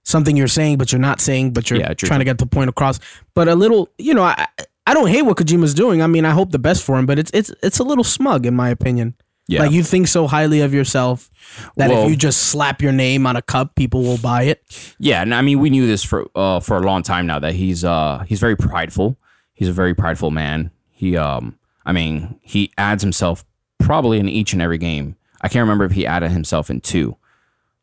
something 0.05 0.37
you're 0.37 0.49
saying 0.49 0.79
but 0.79 0.91
you're 0.93 1.01
not 1.01 1.21
saying 1.21 1.53
but 1.53 1.69
you're 1.69 1.81
Yeah, 1.81 1.93
trying 1.95 2.21
to 2.21 2.25
get 2.25 2.39
the 2.39 2.47
point 2.47 2.71
across 2.71 2.99
but 3.35 3.49
a 3.49 3.55
little 3.55 3.91
you 3.99 4.15
know 4.15 4.23
i 4.23 4.47
i 4.87 4.95
don't 4.95 5.09
hate 5.09 5.23
what 5.23 5.37
kojima's 5.37 5.75
doing 5.75 6.01
i 6.01 6.07
mean 6.07 6.25
i 6.25 6.31
hope 6.31 6.51
the 6.53 6.59
best 6.59 6.83
for 6.85 6.97
him 6.99 7.05
but 7.05 7.19
it's 7.19 7.31
it's 7.35 7.51
it's 7.63 7.79
a 7.79 7.85
little 7.85 8.05
smug 8.05 8.47
in 8.47 8.55
my 8.55 8.71
opinion 8.71 9.15
Yeah. 9.51 9.63
like 9.63 9.73
you 9.73 9.83
think 9.83 10.09
so 10.09 10.27
highly 10.27 10.61
of 10.61 10.75
yourself 10.75 11.31
that 11.77 11.89
Well- 11.91 12.05
if 12.05 12.11
you 12.11 12.17
just 12.17 12.45
slap 12.45 12.83
your 12.83 12.93
name 12.93 13.27
on 13.27 13.35
a 13.35 13.41
cup 13.43 13.75
people 13.75 14.03
will 14.03 14.19
buy 14.19 14.43
it 14.43 14.63
Yeah, 14.99 15.23
and 15.23 15.35
I 15.35 15.41
mean, 15.41 15.59
we 15.59 15.71
knew 15.71 15.87
this 15.87 16.05
for 16.05 16.29
uh, 16.35 16.61
for 16.61 16.77
a 16.77 16.81
long 16.83 17.03
time 17.03 17.27
now 17.27 17.39
that 17.39 17.55
he's 17.55 17.83
uh 17.85 18.25
he's 18.29 18.41
very 18.41 18.57
prideful. 18.57 19.17
He's 19.55 19.69
a 19.69 19.73
very 19.73 19.95
prideful 19.95 20.31
man. 20.31 20.71
He 20.91 21.17
um, 21.17 21.59
I 21.87 21.93
mean, 21.93 22.39
he 22.43 22.71
adds 22.77 23.03
himself 23.03 23.45
probably 23.79 24.19
in 24.19 24.29
each 24.29 24.53
and 24.53 24.61
every 24.61 24.79
game. 24.79 25.17
I 25.41 25.49
can't 25.49 25.63
remember 25.63 25.85
if 25.85 25.93
he 25.93 26.05
added 26.07 26.31
himself 26.31 26.69
in 26.69 26.81
two, 26.81 27.17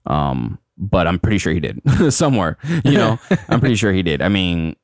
um, 0.06 0.60
but 0.78 1.08
I'm 1.08 1.20
pretty 1.20 1.38
sure 1.38 1.52
he 1.54 1.60
did 1.60 1.82
somewhere. 2.14 2.58
You 2.84 2.94
know, 2.98 3.20
I'm 3.50 3.60
pretty 3.60 3.76
sure 3.76 3.92
he 3.92 4.04
did. 4.04 4.22
I 4.22 4.30
mean, 4.30 4.76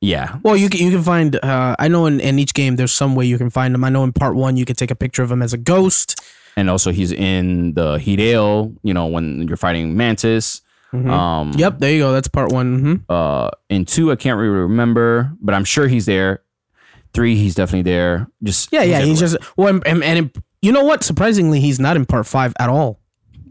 yeah, 0.00 0.38
well 0.42 0.56
you 0.56 0.68
can, 0.70 0.80
you 0.80 0.90
can 0.90 1.02
find 1.02 1.36
uh, 1.44 1.76
i 1.78 1.86
know 1.88 2.06
in, 2.06 2.20
in 2.20 2.38
each 2.38 2.54
game 2.54 2.76
there's 2.76 2.92
some 2.92 3.14
way 3.14 3.26
you 3.26 3.38
can 3.38 3.50
find 3.50 3.74
him 3.74 3.84
i 3.84 3.88
know 3.88 4.02
in 4.02 4.12
part 4.12 4.34
one 4.34 4.56
you 4.56 4.64
could 4.64 4.76
take 4.76 4.90
a 4.90 4.94
picture 4.96 5.22
of 5.22 5.30
him 5.30 5.42
as 5.42 5.52
a 5.52 5.58
ghost 5.58 6.20
and 6.56 6.68
also 6.68 6.90
he's 6.90 7.12
in 7.12 7.74
the 7.74 7.96
Hideo. 7.98 8.76
You 8.82 8.92
know, 8.92 9.06
when 9.06 9.46
you're 9.46 9.56
fighting 9.56 9.96
Mantis. 9.96 10.62
Um, 10.92 11.52
yep 11.56 11.78
there 11.78 11.92
you 11.92 12.00
go 12.00 12.12
that's 12.12 12.26
part 12.26 12.50
one 12.50 12.80
hmm 12.80 12.94
uh 13.08 13.48
in 13.68 13.84
two 13.84 14.10
i 14.10 14.16
can't 14.16 14.36
really 14.36 14.58
remember 14.58 15.30
but 15.40 15.54
i'm 15.54 15.64
sure 15.64 15.86
he's 15.86 16.06
there 16.06 16.42
three 17.14 17.36
he's 17.36 17.54
definitely 17.54 17.82
there 17.90 18.28
just 18.42 18.72
Yeah, 18.72 18.82
yeah. 18.82 19.00
He's 19.00 19.20
just 19.20 19.36
well, 19.56 19.68
and, 19.68 19.86
and, 19.86 20.02
and 20.02 20.42
you 20.62 20.72
know 20.72 20.84
what? 20.84 21.02
Surprisingly, 21.02 21.60
he's 21.60 21.80
not 21.80 21.96
in 21.96 22.04
part 22.06 22.26
five 22.26 22.52
at 22.58 22.68
all. 22.68 22.99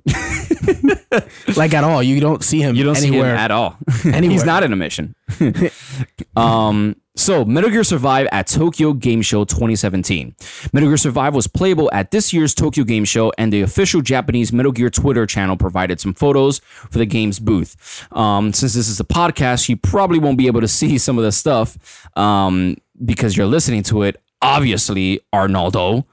like 1.55 1.73
at 1.73 1.83
all. 1.83 2.01
You 2.03 2.19
don't 2.19 2.43
see 2.43 2.61
him. 2.61 2.75
you 2.75 2.83
don't 2.83 2.97
anywhere. 2.97 3.23
see 3.25 3.29
him 3.31 3.37
at 3.37 3.51
all 3.51 3.77
Anywhere. 4.05 4.29
he's 4.31 4.45
not 4.45 4.63
in 4.63 4.73
a 4.73 4.75
mission 4.75 5.15
um 6.35 6.95
So, 7.15 7.43
Metal 7.43 7.69
Gear 7.69 7.83
Survive 7.83 8.27
at 8.31 8.47
Tokyo 8.47 8.93
Game 8.93 9.21
Show 9.21 9.43
2017. 9.43 10.35
Metal 10.71 10.87
Gear 10.89 10.95
Survive 10.97 11.35
was 11.35 11.47
playable 11.47 11.89
at 11.91 12.11
this 12.11 12.31
year's 12.31 12.53
Tokyo 12.53 12.85
Game 12.85 13.03
Show, 13.03 13.33
and 13.37 13.51
the 13.51 13.61
official 13.61 13.99
Japanese 14.01 14.53
Metal 14.53 14.71
Gear 14.71 14.89
Twitter 14.89 15.25
channel 15.25 15.57
provided 15.57 15.99
some 15.99 16.13
photos 16.13 16.59
for 16.59 16.97
the 16.97 17.05
game's 17.05 17.37
booth. 17.39 17.75
Um, 18.15 18.53
since 18.53 18.73
this 18.73 18.87
is 18.87 19.01
a 19.01 19.03
podcast, 19.03 19.67
you 19.67 19.75
probably 19.75 20.17
won't 20.17 20.37
be 20.37 20.47
able 20.47 20.61
to 20.61 20.67
see 20.69 20.97
some 20.97 21.17
of 21.17 21.25
the 21.25 21.33
stuff 21.33 22.07
um, 22.17 22.77
because 23.03 23.35
you're 23.35 23.47
listening 23.47 23.83
to 23.83 24.03
it. 24.03 24.15
Obviously, 24.41 25.19
Arnaldo. 25.33 26.05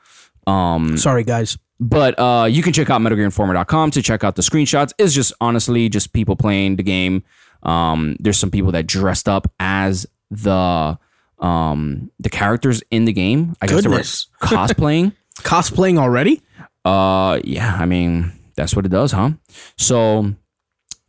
Sorry, 0.96 1.22
guys. 1.22 1.56
But 1.78 2.18
uh, 2.18 2.46
you 2.50 2.62
can 2.62 2.72
check 2.72 2.88
out 2.88 3.00
MetalGearInformer.com 3.02 3.90
to 3.92 4.02
check 4.02 4.24
out 4.24 4.36
the 4.36 4.42
screenshots. 4.42 4.92
It's 4.98 5.12
just 5.12 5.32
honestly 5.40 5.88
just 5.88 6.12
people 6.12 6.34
playing 6.36 6.76
the 6.76 6.82
game. 6.82 7.22
Um, 7.62 8.16
there's 8.20 8.38
some 8.38 8.50
people 8.50 8.72
that 8.72 8.86
dressed 8.86 9.28
up 9.28 9.50
as 9.60 10.06
the 10.30 10.98
um, 11.38 12.10
the 12.18 12.30
characters 12.30 12.82
in 12.90 13.04
the 13.04 13.12
game. 13.12 13.54
I 13.60 13.66
guess 13.66 13.82
Goodness. 13.82 14.28
they 14.40 14.56
were 14.56 14.62
cosplaying. 14.66 15.12
Cosplaying 15.38 15.98
already? 15.98 16.42
Uh, 16.84 17.40
yeah, 17.44 17.76
I 17.78 17.84
mean 17.86 18.32
that's 18.54 18.74
what 18.74 18.86
it 18.86 18.90
does, 18.90 19.12
huh? 19.12 19.30
So, 19.76 20.34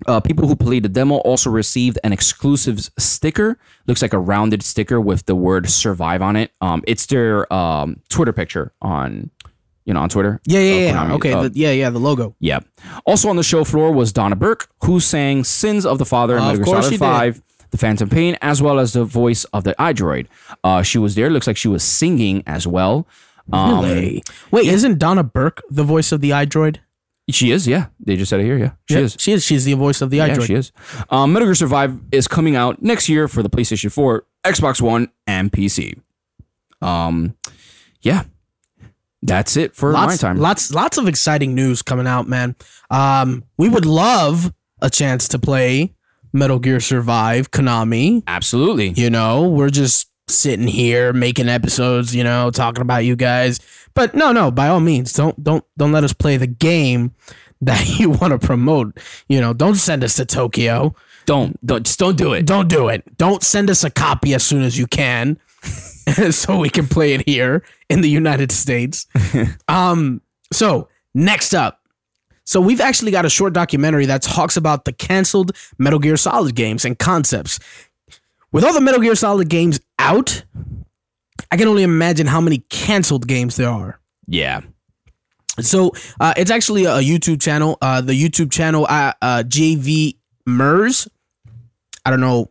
uh, 0.06 0.20
people 0.20 0.48
who 0.48 0.56
played 0.56 0.84
the 0.84 0.90
demo 0.90 1.16
also 1.18 1.50
received 1.50 1.98
an 2.04 2.12
exclusive 2.12 2.90
sticker. 3.00 3.58
Looks 3.88 4.02
like 4.02 4.14
a 4.14 4.20
rounded 4.20 4.64
sticker 4.64 5.00
with 5.00 5.26
the 5.28 5.36
word 5.36 5.70
"survive" 5.70 6.22
on 6.22 6.36
it. 6.36 6.52
Um, 6.60 6.84
it's 6.86 7.06
their 7.06 7.52
um 7.54 8.02
Twitter 8.10 8.34
picture 8.34 8.74
on, 8.82 9.32
you 9.88 9.94
know, 9.94 10.02
on 10.02 10.10
Twitter. 10.10 10.40
Yeah, 10.46 10.60
yeah, 10.60 10.74
Uh, 10.74 10.78
yeah. 10.78 10.94
Konami. 10.94 11.12
Okay, 11.16 11.34
Uh, 11.34 11.42
the, 11.48 11.52
yeah, 11.60 11.72
yeah, 11.72 11.90
the 11.90 12.00
logo. 12.00 12.36
yeah. 12.40 12.60
Also 13.06 13.30
on 13.30 13.38
the 13.38 13.44
show 13.44 13.64
floor 13.64 13.92
was 13.92 14.12
Donna 14.14 14.36
Burke, 14.36 14.68
who 14.84 15.00
sang 15.00 15.44
"Sins 15.44 15.84
of 15.86 15.98
the 15.98 16.06
Father" 16.06 16.36
in 16.38 16.44
Of 16.44 16.48
Metal 16.60 16.66
Gear 16.66 16.82
Solid 16.84 16.94
she 16.94 16.98
did. 17.34 17.42
The 17.72 17.78
Phantom 17.78 18.08
Pain, 18.10 18.38
as 18.42 18.62
well 18.62 18.80
as 18.80 18.94
the 18.94 19.04
voice 19.04 19.44
of 19.46 19.64
the 19.66 19.74
iDroid. 19.80 20.28
Uh, 20.64 20.82
she 20.84 20.98
was 20.98 21.16
there. 21.16 21.30
Looks 21.30 21.48
like 21.48 21.58
she 21.58 21.68
was 21.68 21.84
singing 21.84 22.42
as 22.48 22.66
well. 22.68 23.08
Um, 23.52 23.84
Really? 23.84 24.24
Wait, 24.52 24.68
isn't 24.68 25.00
Donna 25.00 25.24
Burke 25.24 25.62
the 25.70 25.84
voice 25.84 26.12
of 26.14 26.22
the 26.22 26.30
iDroid? 26.30 26.78
She 27.30 27.52
is, 27.52 27.68
yeah. 27.68 27.88
They 28.00 28.16
just 28.16 28.30
said 28.30 28.40
it 28.40 28.44
here, 28.46 28.58
yeah. 28.58 28.72
She 28.88 28.94
Yeah, 28.96 29.02
is. 29.02 29.18
She 29.20 29.32
is. 29.34 29.44
She's 29.44 29.66
the 29.66 29.74
voice 29.74 30.02
of 30.02 30.10
the 30.12 30.18
Yeah, 30.18 30.30
iDroid. 30.30 30.48
she 30.48 30.54
is. 30.54 30.72
Um, 31.10 31.34
Metal 31.34 31.46
Gear 31.48 31.56
Survive 31.56 32.00
is 32.14 32.26
coming 32.28 32.56
out 32.56 32.82
next 32.82 33.10
year 33.10 33.28
for 33.28 33.44
the 33.44 33.50
PlayStation 33.50 33.92
4, 33.92 34.24
Xbox 34.46 34.80
One, 34.82 35.10
and 35.26 35.52
PC. 35.52 35.96
Um, 36.82 37.36
yeah, 38.02 38.24
that's 39.28 39.58
it 39.58 39.76
for 39.76 39.92
my 39.92 40.06
lots, 40.06 40.18
time. 40.20 40.38
lots, 40.38 40.72
lots 40.72 40.98
of 40.98 41.08
exciting 41.08 41.54
news 41.54 41.82
coming 41.82 42.08
out, 42.08 42.28
man. 42.28 42.56
Um, 42.90 43.44
we 43.58 43.70
would 43.70 43.86
love 43.86 44.54
a 44.82 44.90
chance 44.90 45.28
to 45.30 45.40
play 45.40 45.94
Metal 46.34 46.60
Gear 46.60 46.80
Survive, 46.80 47.52
Konami. 47.52 48.24
Absolutely. 48.26 48.90
You 48.90 49.10
know, 49.10 49.50
we're 49.50 49.70
just 49.70 50.10
sitting 50.30 50.68
here 50.68 51.14
making 51.14 51.50
episodes, 51.50 52.16
you 52.16 52.24
know, 52.24 52.52
talking 52.52 52.82
about 52.82 53.00
you 53.06 53.16
guys. 53.16 53.60
But 53.94 54.16
no, 54.16 54.32
no, 54.32 54.50
by 54.50 54.70
all 54.70 54.80
means, 54.80 55.12
don't 55.14 55.42
don't 55.44 55.64
don't 55.78 55.92
let 55.92 56.04
us 56.04 56.14
play 56.14 56.38
the 56.38 56.48
game 56.48 57.14
that 57.62 58.00
you 58.00 58.12
want 58.12 58.32
to 58.32 58.40
promote. 58.40 58.98
You 59.28 59.42
know, 59.42 59.54
don't 59.54 59.76
send 59.76 60.04
us 60.04 60.16
to 60.16 60.26
Tokyo. 60.26 60.96
Don't, 61.26 61.60
don't, 61.66 61.86
just 61.86 62.00
don't 62.00 62.18
do 62.18 62.32
it. 62.32 62.46
Don't 62.46 62.70
do 62.70 62.88
it. 62.88 63.18
Don't 63.18 63.44
send 63.44 63.70
us 63.70 63.84
a 63.84 63.90
copy 63.90 64.34
as 64.34 64.44
soon 64.44 64.64
as 64.64 64.78
you 64.78 64.88
can 64.88 65.38
so 66.32 66.60
we 66.60 66.70
can 66.70 66.88
play 66.88 67.14
it 67.14 67.28
here 67.28 67.64
in 67.90 68.02
the 68.02 68.10
United 68.10 68.52
States. 68.52 69.08
um 69.68 70.22
so, 70.52 70.90
next 71.14 71.54
up. 71.54 71.82
So, 72.44 72.62
we've 72.62 72.80
actually 72.80 73.12
got 73.12 73.26
a 73.26 73.30
short 73.30 73.54
documentary 73.54 74.06
that 74.06 74.22
talks 74.22 74.56
about 74.56 74.86
the 74.86 74.94
canceled 74.94 75.52
Metal 75.78 76.00
Gear 76.00 76.16
Solid 76.16 76.56
games 76.56 76.86
and 76.86 76.98
concepts. 76.98 77.60
With 78.52 78.64
all 78.64 78.74
the 78.74 78.82
Metal 78.82 79.02
Gear 79.02 79.16
Solid 79.16 79.50
games 79.50 79.82
out, 80.00 80.44
I 81.52 81.58
can 81.58 81.68
only 81.68 81.84
imagine 81.84 82.28
how 82.28 82.40
many 82.40 82.60
canceled 82.70 83.28
games 83.28 83.58
there 83.58 83.70
are. 83.70 84.00
Yeah. 84.28 84.62
So 85.60 85.92
uh, 86.20 86.34
it's 86.38 86.52
actually 86.52 86.86
a 86.86 87.00
YouTube 87.00 87.42
channel. 87.42 87.78
Uh, 87.82 88.00
the 88.00 88.14
YouTube 88.14 88.52
channel 88.52 88.86
uh, 88.90 89.12
uh, 89.22 89.44
JV 89.46 90.18
Mers. 90.46 91.08
I 92.06 92.10
don't 92.10 92.22
know, 92.22 92.50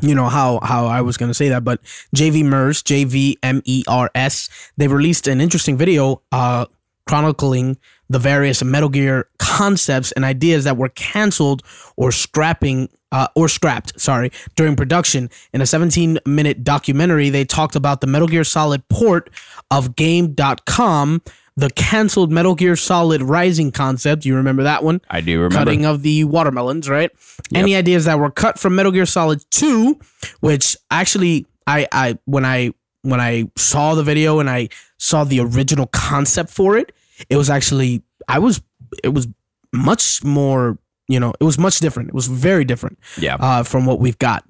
you 0.00 0.14
know 0.14 0.26
how 0.26 0.60
how 0.62 0.86
I 0.86 1.00
was 1.00 1.16
gonna 1.16 1.34
say 1.34 1.48
that, 1.48 1.64
but 1.64 1.82
JV 2.14 2.44
Mers, 2.44 2.82
J 2.82 3.04
V 3.04 3.38
M 3.42 3.62
E 3.64 3.84
R 3.86 4.10
S. 4.14 4.48
They 4.76 4.88
released 4.88 5.26
an 5.28 5.40
interesting 5.40 5.76
video 5.76 6.22
uh, 6.32 6.66
chronicling 7.06 7.78
the 8.08 8.18
various 8.18 8.62
Metal 8.62 8.88
Gear 8.88 9.28
concepts 9.38 10.12
and 10.12 10.24
ideas 10.24 10.64
that 10.64 10.76
were 10.76 10.90
canceled 10.90 11.62
or 11.96 12.12
scrapping 12.12 12.88
uh, 13.12 13.28
or 13.36 13.48
scrapped, 13.48 13.98
sorry, 14.00 14.30
during 14.56 14.76
production. 14.76 15.30
In 15.52 15.60
a 15.60 15.66
17 15.66 16.18
minute 16.26 16.64
documentary, 16.64 17.30
they 17.30 17.44
talked 17.44 17.76
about 17.76 18.00
the 18.00 18.06
Metal 18.06 18.28
Gear 18.28 18.44
Solid 18.44 18.86
port 18.88 19.30
of 19.70 19.96
Game.com, 19.96 21.22
the 21.56 21.70
canceled 21.70 22.32
Metal 22.32 22.54
Gear 22.54 22.74
Solid 22.76 23.22
Rising 23.22 23.70
concept. 23.70 24.24
You 24.24 24.34
remember 24.36 24.64
that 24.64 24.82
one? 24.82 25.00
I 25.08 25.20
do 25.20 25.36
remember. 25.40 25.56
Cutting 25.56 25.86
of 25.86 26.02
the 26.02 26.24
watermelons, 26.24 26.88
right? 26.88 27.10
Any 27.54 27.76
ideas 27.76 28.06
that 28.06 28.18
were 28.18 28.30
cut 28.30 28.58
from 28.58 28.74
Metal 28.74 28.90
Gear 28.92 29.06
Solid 29.06 29.44
2, 29.50 29.98
which 30.40 30.76
actually 30.90 31.46
I 31.66 31.86
I 31.92 32.18
when 32.24 32.44
I 32.44 32.72
when 33.02 33.20
I 33.20 33.44
saw 33.56 33.94
the 33.94 34.02
video 34.02 34.40
and 34.40 34.48
I 34.50 34.68
saw 34.98 35.24
the 35.24 35.40
original 35.40 35.86
concept 35.86 36.50
for 36.50 36.76
it, 36.76 36.92
it 37.28 37.36
was 37.36 37.50
actually 37.50 38.02
I 38.28 38.38
was 38.40 38.60
it 39.04 39.08
was 39.14 39.28
much 39.72 40.22
more, 40.24 40.78
you 41.08 41.20
know, 41.20 41.32
it 41.40 41.44
was 41.44 41.58
much 41.58 41.78
different. 41.80 42.08
It 42.08 42.14
was 42.14 42.26
very 42.28 42.64
different 42.64 42.98
Yeah. 43.18 43.36
uh, 43.38 43.62
from 43.62 43.86
what 43.86 44.00
we've 44.00 44.18
got. 44.18 44.44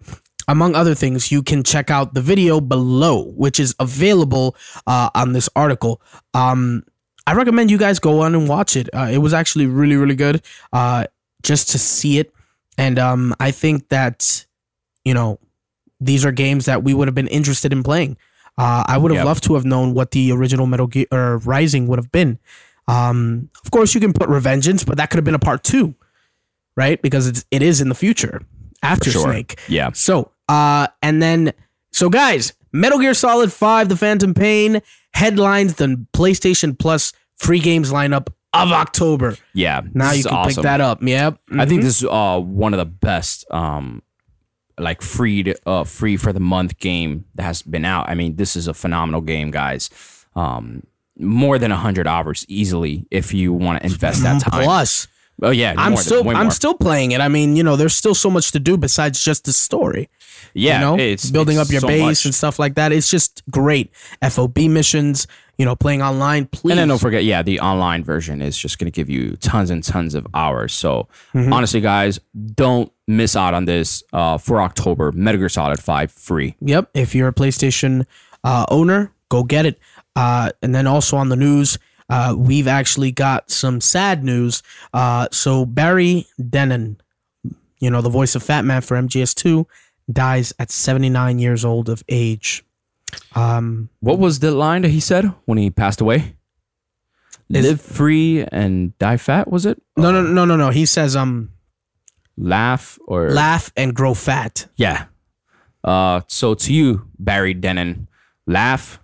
Among 0.47 0.75
other 0.75 0.95
things, 0.95 1.33
you 1.33 1.43
can 1.43 1.63
check 1.63 1.91
out 1.91 2.13
the 2.13 2.21
video 2.21 2.61
below, 2.61 3.33
which 3.33 3.59
is 3.59 3.75
available 3.81 4.55
uh, 4.87 5.09
on 5.15 5.33
this 5.33 5.49
article. 5.57 6.03
Um, 6.35 6.85
I 7.27 7.35
recommend 7.35 7.71
you 7.71 7.79
guys 7.79 7.99
go 7.99 8.21
on 8.21 8.35
and 8.35 8.49
watch 8.49 8.77
it. 8.77 8.89
Uh, 8.95 9.09
it 9.11 9.19
was 9.19 9.33
actually 9.33 9.67
really, 9.67 9.97
really 9.97 10.15
good 10.15 10.43
uh, 10.73 11.05
just 11.43 11.71
to 11.71 11.79
see 11.79 12.19
it. 12.19 12.33
And 12.77 12.99
um, 12.99 13.35
I 13.41 13.51
think 13.51 13.89
that, 13.89 14.45
you 15.05 15.15
know, 15.15 15.39
these 16.01 16.25
are 16.25 16.33
games 16.33 16.67
that 16.67 16.83
we 16.85 16.93
would 16.93 17.09
have 17.09 17.15
been 17.15 17.29
interested 17.29 17.73
in 17.73 17.83
playing. 17.83 18.17
Uh, 18.59 18.85
I 18.87 18.99
would 18.99 19.11
have 19.11 19.19
Yep. 19.19 19.25
loved 19.27 19.45
to 19.45 19.55
have 19.55 19.65
known 19.65 19.95
what 19.95 20.11
the 20.11 20.33
original 20.33 20.67
Metal 20.67 20.87
Gear 20.87 21.07
or 21.11 21.39
Rising 21.39 21.87
would 21.87 21.99
have 21.99 22.13
been. 22.13 22.39
Um, 22.89 23.49
of 23.65 23.71
course, 23.71 23.95
you 23.95 24.01
can 24.01 24.13
put 24.13 24.29
Revengeance, 24.29 24.85
but 24.85 24.97
that 24.99 25.09
could 25.11 25.17
have 25.17 25.25
been 25.25 25.35
a 25.35 25.39
part 25.39 25.65
two, 25.65 25.95
right? 26.77 27.01
Because 27.01 27.27
it's 27.27 27.45
it 27.51 27.63
is 27.63 27.81
in 27.81 27.89
the 27.89 27.95
future 27.95 28.43
after 28.83 29.11
Sure. 29.11 29.23
Snake. 29.23 29.59
Yeah. 29.69 29.91
So, 29.93 30.31
uh, 30.49 30.89
and 31.03 31.23
then, 31.23 31.53
so 31.93 32.11
guys, 32.11 32.53
Metal 32.75 32.99
Gear 32.99 33.15
Solid 33.15 33.53
5, 33.53 33.89
The 33.89 33.97
Phantom 33.97 34.35
Pain 34.35 34.83
headlines 35.15 35.75
the 35.75 36.05
PlayStation 36.13 36.79
Plus 36.79 37.13
free 37.37 37.61
games 37.61 37.91
lineup 37.93 38.29
of 38.53 38.71
October. 38.73 39.37
Yeah. 39.53 39.81
Now 39.95 40.13
you 40.13 40.25
can 40.25 40.35
awesome. 40.35 40.55
pick 40.57 40.63
that 40.65 40.81
up. 40.81 41.03
Yep. 41.03 41.39
I 41.59 41.67
think 41.67 41.81
Mhm. 41.81 41.85
this 41.85 42.03
is 42.03 42.09
uh 42.11 42.39
one 42.41 42.73
of 42.75 42.79
the 42.79 42.85
best 42.85 43.45
um 43.51 44.03
like 44.79 45.03
free 45.03 45.55
uh 45.67 45.85
free 45.85 46.17
for 46.17 46.33
the 46.33 46.41
month 46.41 46.79
game 46.79 47.25
that 47.37 47.45
has 47.45 47.63
been 47.63 47.85
out. 47.85 48.09
I 48.09 48.15
mean, 48.15 48.37
this 48.37 48.55
is 48.57 48.67
a 48.69 48.75
phenomenal 48.75 49.21
game, 49.23 49.51
guys. 49.51 49.89
Um 50.37 50.83
more 51.19 51.59
than 51.61 51.71
100 51.71 52.07
hours 52.09 52.45
easily 52.49 53.07
if 53.11 53.33
you 53.33 53.53
want 53.53 53.81
to 53.81 53.87
invest 53.87 54.23
that 54.25 54.41
time. 54.43 54.65
Plus, 54.65 55.07
oh 55.43 55.51
yeah, 55.51 55.75
I'm 55.77 55.97
still 55.97 56.29
I'm 56.31 56.51
still 56.51 56.75
playing 56.75 57.13
it. 57.13 57.21
I 57.21 57.29
mean, 57.29 57.57
you 57.57 57.63
know, 57.63 57.77
there's 57.77 57.97
still 57.97 58.15
so 58.15 58.31
much 58.31 58.53
to 58.53 58.61
do 58.61 58.77
besides 58.77 59.23
just 59.23 59.45
the 59.45 59.53
story. 59.53 60.09
yeah, 60.55 60.75
you 60.75 60.81
know, 60.85 61.03
it's 61.03 61.31
building 61.31 61.59
it's 61.59 61.69
up 61.69 61.73
your 61.73 61.81
so 61.81 61.89
base 61.89 62.01
much. 62.03 62.25
and 62.27 62.35
stuff 62.35 62.59
like 62.59 62.75
that. 62.75 62.93
It's 62.93 63.11
just 63.11 63.43
great. 63.51 63.91
FOB 64.29 64.57
missions, 64.69 65.27
you 65.59 65.65
know, 65.65 65.75
playing 65.77 66.03
online. 66.03 66.47
Please, 66.47 66.71
And 66.73 66.79
then 66.79 66.89
don't 66.89 66.99
forget, 66.99 67.25
yeah, 67.25 67.43
the 67.43 67.61
online 67.61 68.05
version 68.05 68.41
is 68.43 68.57
just 68.57 68.79
going 68.79 68.87
to 68.91 68.95
give 68.95 69.09
you 69.11 69.37
tons 69.37 69.71
and 69.71 69.83
tons 69.83 70.15
of 70.15 70.27
hours. 70.35 70.73
So 70.73 71.09
Mm-hmm. 71.35 71.53
honestly, 71.53 71.81
guys, 71.81 72.21
don't 72.55 72.93
miss 73.09 73.35
out 73.37 73.55
on 73.55 73.65
this 73.65 74.03
uh, 74.13 74.39
for 74.39 74.63
October. 74.63 75.11
Metal 75.13 75.39
Gear 75.39 75.49
Solid 75.49 75.81
5 75.83 76.13
free. 76.13 76.55
Yep. 76.61 76.91
If 76.95 77.15
you're 77.15 77.29
a 77.29 77.33
PlayStation 77.35 78.07
uh, 78.45 78.67
owner, 78.71 79.13
go 79.29 79.43
get 79.43 79.67
it. 79.67 79.79
Uh, 80.15 80.51
and 80.63 80.73
then 80.75 80.87
also 80.87 81.17
on 81.17 81.29
the 81.29 81.37
news, 81.37 81.79
uh, 82.11 82.35
we've 82.37 82.69
actually 82.69 83.13
got 83.13 83.51
some 83.51 83.81
sad 83.81 84.23
news. 84.25 84.63
Uh, 84.93 85.29
so 85.33 85.65
Barry 85.65 86.27
Dennen, 86.41 86.97
you 87.81 87.91
know, 87.91 88.01
the 88.03 88.11
voice 88.11 88.35
of 88.35 88.43
Fat 88.43 88.65
Man 88.65 88.81
for 88.83 88.97
MGS2, 88.97 89.65
dies 90.13 90.53
at 90.59 90.71
79 90.71 91.39
years 91.39 91.65
old 91.65 91.89
of 91.89 92.03
age. 92.09 92.65
Um, 93.35 93.89
What 94.01 94.19
was 94.19 94.41
the 94.41 94.51
line 94.51 94.83
that 94.83 94.91
he 94.91 95.01
said 95.01 95.33
when 95.47 95.59
he 95.59 95.71
passed 95.71 96.01
away? 96.01 96.37
Live 97.51 97.81
free 97.81 98.45
and 98.51 98.97
die 98.99 99.17
fat, 99.19 99.51
was 99.51 99.65
it? 99.67 99.81
no, 99.97 100.11
no, 100.11 100.23
no, 100.23 100.45
no, 100.45 100.57
no. 100.57 100.71
He 100.71 100.87
says, 100.87 101.15
um, 101.15 101.51
Laugh 102.37 102.99
or 103.07 103.31
laugh 103.31 103.71
and 103.77 103.95
grow 103.95 104.13
fat. 104.15 104.67
Yeah. 104.77 105.05
Uh, 105.85 106.23
so 106.27 106.55
to 106.55 106.73
you, 106.75 107.07
Barry 107.19 107.55
Dennen, 107.55 108.09
laugh 108.47 108.99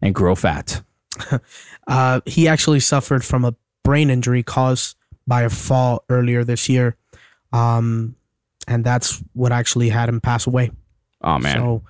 and 0.00 0.14
grow 0.14 0.36
fat. 0.36 0.82
Uh, 1.88 2.20
he 2.26 2.48
actually 2.48 2.80
suffered 2.80 3.24
from 3.24 3.44
a 3.44 3.54
brain 3.84 4.10
injury 4.10 4.42
caused 4.42 4.96
by 5.24 5.42
a 5.42 5.48
fall 5.48 6.02
earlier 6.08 6.42
this 6.42 6.68
year. 6.68 6.96
Um, 7.52 8.16
and 8.66 8.84
that's 8.84 9.22
what 9.34 9.52
actually 9.52 9.88
had 9.90 10.08
him 10.08 10.20
pass 10.20 10.48
away. 10.48 10.72
Oh 11.22 11.38
man. 11.38 11.56
So, 11.56 11.82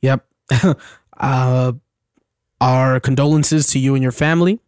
Yep. 0.00 0.26
uh, 1.18 1.72
our 2.60 3.00
condolences 3.00 3.66
to 3.68 3.78
you 3.78 3.94
and 3.94 4.02
your 4.02 4.12
family. 4.12 4.60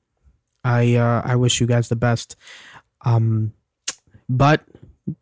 I 0.63 0.97
uh, 0.97 1.23
I 1.25 1.37
wish 1.37 1.59
you 1.61 1.67
guys 1.67 1.89
the 1.89 1.97
best. 1.97 2.37
Um, 3.05 3.55
but 4.29 4.63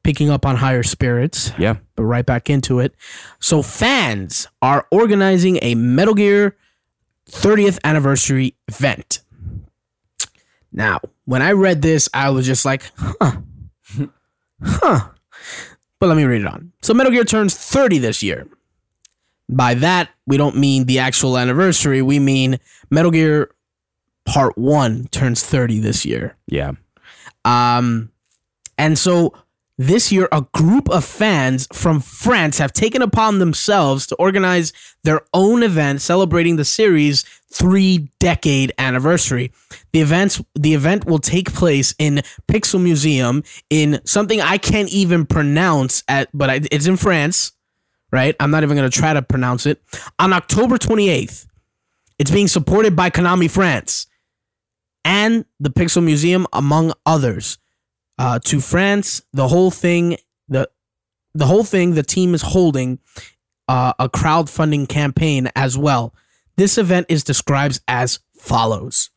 picking 0.03 0.31
up 0.31 0.45
on 0.47 0.57
higher 0.57 0.83
spirits, 0.83 1.53
Yeah. 1.59 1.77
but 1.95 2.05
right 2.05 2.27
back 2.27 2.51
into 2.51 2.81
it. 2.81 2.95
So 3.39 3.63
fans 3.63 4.49
are 4.63 4.89
organizing 4.91 5.59
a 5.63 5.75
Metal 5.77 6.15
Gear 6.15 6.57
30th 7.31 7.79
anniversary 7.85 8.55
event. 8.69 9.21
Now, 10.73 11.01
when 11.25 11.41
I 11.41 11.53
read 11.53 11.83
this, 11.83 12.09
I 12.13 12.31
was 12.31 12.47
just 12.47 12.65
like, 12.65 12.91
huh. 12.97 13.37
huh. 14.63 15.09
But 16.01 16.07
let 16.09 16.17
me 16.17 16.25
read 16.25 16.43
it 16.43 16.47
on. 16.47 16.73
So 16.83 16.93
Metal 16.93 17.13
Gear 17.13 17.25
turns 17.25 17.57
30 17.57 17.99
this 17.99 18.23
year. 18.23 18.47
By 19.49 19.75
that, 19.75 20.11
we 20.27 20.37
don't 20.37 20.57
mean 20.57 20.85
the 20.85 20.99
actual 20.99 21.39
anniversary. 21.39 22.03
We 22.03 22.19
mean 22.19 22.59
Metal 22.91 23.11
Gear 23.11 23.51
Part 24.25 24.57
1 24.57 25.09
turns 25.09 25.45
30 25.45 25.81
this 25.81 26.05
year. 26.05 26.37
Yeah. 26.47 26.73
Um, 27.45 28.11
and 28.79 28.99
so 28.99 29.35
this 29.77 30.13
year, 30.13 30.29
a 30.31 30.43
group 30.53 30.89
of 30.89 31.05
fans 31.05 31.67
from 31.73 32.01
France 32.01 32.59
have 32.59 32.73
taken 32.73 33.03
upon 33.03 33.41
themselves 33.41 34.07
to 34.07 34.15
organize 34.17 34.73
their 35.03 35.23
own 35.35 35.65
event 35.65 36.01
celebrating 36.01 36.57
the 36.57 36.65
series' 36.65 37.25
three 37.53 38.09
decade 38.21 38.73
anniversary. 38.79 39.53
The 39.93 40.01
events 40.01 40.41
the 40.55 40.75
event 40.75 41.07
will 41.07 41.19
take 41.19 41.53
place 41.53 41.95
in 41.99 42.23
Pixel 42.47 42.81
Museum 42.81 43.43
in 43.69 44.01
something 44.05 44.41
I 44.41 44.59
can't 44.59 44.89
even 44.91 45.27
pronounce 45.27 46.05
at, 46.07 46.29
but 46.33 46.51
I, 46.51 46.61
it's 46.71 46.87
in 46.87 46.97
France, 46.97 47.51
right? 48.13 48.37
I'm 48.39 48.53
not 48.53 48.63
even 48.63 48.77
gonna 48.77 48.91
try 48.91 49.13
to 49.13 49.23
pronounce 49.23 49.67
it. 49.67 49.83
On 50.21 50.33
October 50.33 50.79
28th, 50.79 51.47
it's 52.21 52.31
being 52.31 52.49
supported 52.49 52.95
by 52.95 53.11
Konami 53.11 53.51
France 53.51 54.07
and 55.05 55.45
the 55.59 55.71
Pixel 55.71 56.03
Museum, 56.03 56.47
among 56.53 56.93
others. 57.05 57.59
Uh, 58.19 58.39
to 58.45 58.61
France, 58.61 59.23
the 59.33 59.49
whole 59.49 59.71
thing, 59.71 60.17
the 60.49 60.69
the 61.35 61.47
whole 61.47 61.65
thing, 61.65 61.95
the 61.95 62.03
team 62.03 62.35
is 62.35 62.43
holding 62.43 63.01
uh, 63.69 63.93
a 63.99 64.09
crowdfunding 64.09 64.89
campaign 64.89 65.51
as 65.57 65.77
well. 65.77 66.15
This 66.57 66.79
event 66.79 67.07
is 67.09 67.25
described 67.25 67.81
as 67.89 68.21
follows. 68.37 69.11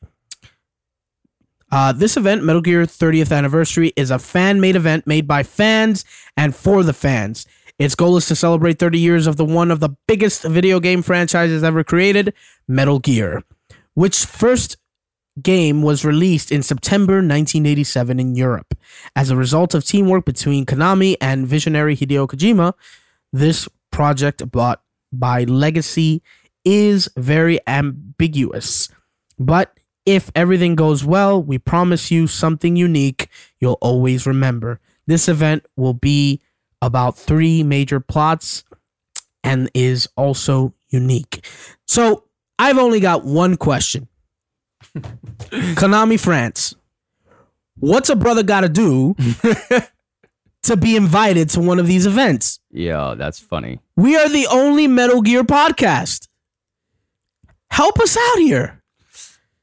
Uh, 1.72 1.92
this 1.92 2.16
event, 2.18 2.44
Metal 2.44 2.62
Gear 2.62 2.84
30th 2.84 3.36
Anniversary, 3.36 3.94
is 3.96 4.10
a 4.10 4.20
fan 4.20 4.60
made 4.62 4.76
event 4.76 5.06
made 5.06 5.28
by 5.28 5.44
fans 5.44 6.06
and 6.36 6.56
for 6.56 6.82
the 6.82 6.94
fans. 6.94 7.46
Its 7.78 7.94
goal 7.94 8.18
is 8.18 8.26
to 8.28 8.36
celebrate 8.36 8.80
30 8.80 8.98
years 8.98 9.28
of 9.28 9.38
the 9.38 9.46
one 9.46 9.70
of 9.70 9.80
the 9.80 9.90
biggest 10.08 10.44
video 10.44 10.80
game 10.80 11.04
franchises 11.04 11.64
ever 11.64 11.84
created, 11.84 12.34
Metal 12.68 13.00
Gear, 13.00 13.44
which 13.94 14.26
first 14.26 14.78
game 15.42 15.82
was 15.82 16.06
released 16.06 16.52
in 16.52 16.64
September 16.64 17.16
1987 17.16 18.20
in 18.20 18.36
Europe. 18.36 18.74
As 19.16 19.30
a 19.30 19.36
result 19.36 19.74
of 19.74 19.86
teamwork 19.86 20.26
between 20.26 20.66
Konami 20.66 21.16
and 21.22 21.48
visionary 21.48 21.96
Hideo 21.96 22.28
Kojima, 22.28 22.74
this 23.32 23.68
project 23.92 24.50
bought 24.52 24.82
by 25.12 25.44
Legacy 25.44 26.22
is 26.66 27.10
very 27.16 27.60
ambiguous. 27.68 28.90
But 29.40 29.78
if 30.06 30.32
everything 30.36 30.76
goes 30.76 31.04
well, 31.04 31.42
we 31.42 31.58
promise 31.58 32.12
you 32.12 32.28
something 32.28 32.76
unique 32.76 33.30
you'll 33.60 33.78
always 33.82 34.26
remember. 34.26 34.80
This 35.06 35.28
event 35.28 35.66
will 35.76 35.94
be 35.94 36.42
about 36.82 37.18
three 37.18 37.64
major 37.64 38.00
plots 38.00 38.64
and 39.44 39.70
is 39.74 40.08
also 40.16 40.74
unique. 40.90 41.46
So 41.88 42.26
I've 42.60 42.78
only 42.78 43.00
got 43.00 43.24
one 43.24 43.58
question. 43.58 44.08
Konami 45.76 46.20
France. 46.20 46.76
What's 47.80 48.10
a 48.10 48.16
brother 48.16 48.44
got 48.44 48.62
to 48.62 48.70
do 48.70 49.16
to 50.64 50.78
be 50.78 50.96
invited 50.96 51.50
to 51.52 51.60
one 51.60 51.80
of 51.80 51.88
these 51.88 52.06
events? 52.06 52.60
Yeah, 52.72 53.14
that's 53.18 53.40
funny. 53.40 53.80
We 53.96 54.16
are 54.18 54.30
the 54.30 54.48
only 54.48 54.88
Metal 54.88 55.22
Gear 55.22 55.44
podcast. 55.44 56.28
Help 57.70 58.00
us 58.00 58.18
out 58.18 58.38
here. 58.40 58.82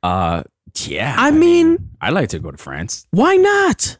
Uh 0.02 0.42
yeah. 0.86 1.14
I 1.16 1.30
mean, 1.30 1.90
I'd 2.00 2.12
like 2.12 2.28
to 2.30 2.38
go 2.38 2.50
to 2.50 2.56
France. 2.58 3.06
why 3.10 3.36
not? 3.36 3.98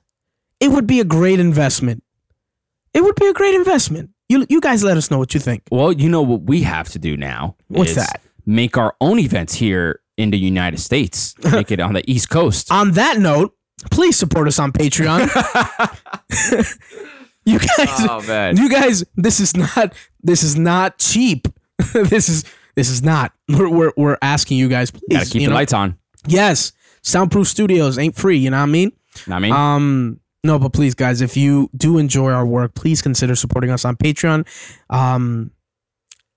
It 0.61 0.69
would 0.71 0.87
be 0.87 1.01
a 1.01 1.05
great 1.05 1.41
investment. 1.41 2.03
It 2.93 3.03
would 3.03 3.15
be 3.17 3.27
a 3.27 3.33
great 3.33 3.55
investment. 3.55 4.11
You 4.29 4.47
you 4.49 4.61
guys 4.61 4.83
let 4.85 4.97
us 4.97 5.11
know 5.11 5.19
what 5.19 5.35
you 5.35 5.41
think. 5.41 5.63
Well, 5.71 5.93
you 5.93 6.09
know 6.09 6.23
what 6.23 6.43
we 6.43 6.63
have 6.63 6.89
to 6.91 6.99
do 6.99 7.17
now? 7.17 7.57
What's 7.69 7.91
is 7.91 7.97
that? 7.97 8.21
Make 8.47 8.77
our 8.77 8.95
own 9.01 9.19
events 9.19 9.55
here 9.55 10.01
in 10.17 10.31
the 10.31 10.39
United 10.39 10.79
States. 10.81 11.35
Make 11.53 11.71
it 11.71 11.81
on 11.81 11.95
the 11.95 12.09
East 12.11 12.31
Coast. 12.31 12.71
On 12.71 12.93
that 12.93 13.19
note, 13.19 13.55
please 13.91 14.17
support 14.17 14.49
us 14.49 14.59
on 14.59 14.73
Patreon. 14.73 15.21
you 17.45 17.59
guys 17.59 17.89
oh 18.09 18.23
man. 18.27 18.57
you 18.57 18.71
guys 18.71 19.05
this 19.17 19.39
is 19.41 19.55
not 19.57 19.93
this 20.23 20.43
is 20.43 20.57
not 20.57 20.99
cheap 20.99 21.47
this 21.93 22.29
is 22.29 22.45
this 22.75 22.89
is 22.89 23.03
not 23.03 23.33
we're, 23.49 23.69
we're, 23.69 23.93
we're 23.97 24.19
asking 24.23 24.57
you 24.57 24.69
guys 24.69 24.91
please 24.91 25.03
Gotta 25.11 25.27
keep 25.31 25.43
the 25.43 25.49
know? 25.49 25.55
lights 25.55 25.73
on. 25.75 25.99
yes 26.27 26.73
soundproof 27.03 27.47
studios 27.47 27.99
ain't 27.99 28.17
free 28.17 28.39
you 28.39 28.49
know 28.51 28.57
what 28.57 28.63
i 28.63 28.67
mean 28.67 28.93
Know 29.27 29.35
what 29.35 29.37
I 29.37 29.39
mean, 29.41 29.53
um 29.53 30.21
no 30.43 30.59
but 30.59 30.73
please 30.73 30.95
guys 30.95 31.21
if 31.21 31.37
you 31.37 31.69
do 31.77 31.99
enjoy 31.99 32.31
our 32.33 32.47
work 32.47 32.75
please 32.75 33.03
consider 33.03 33.35
supporting 33.37 33.71
us 33.71 33.85
on 33.85 33.97
patreon 33.97 34.47
um 34.89 35.51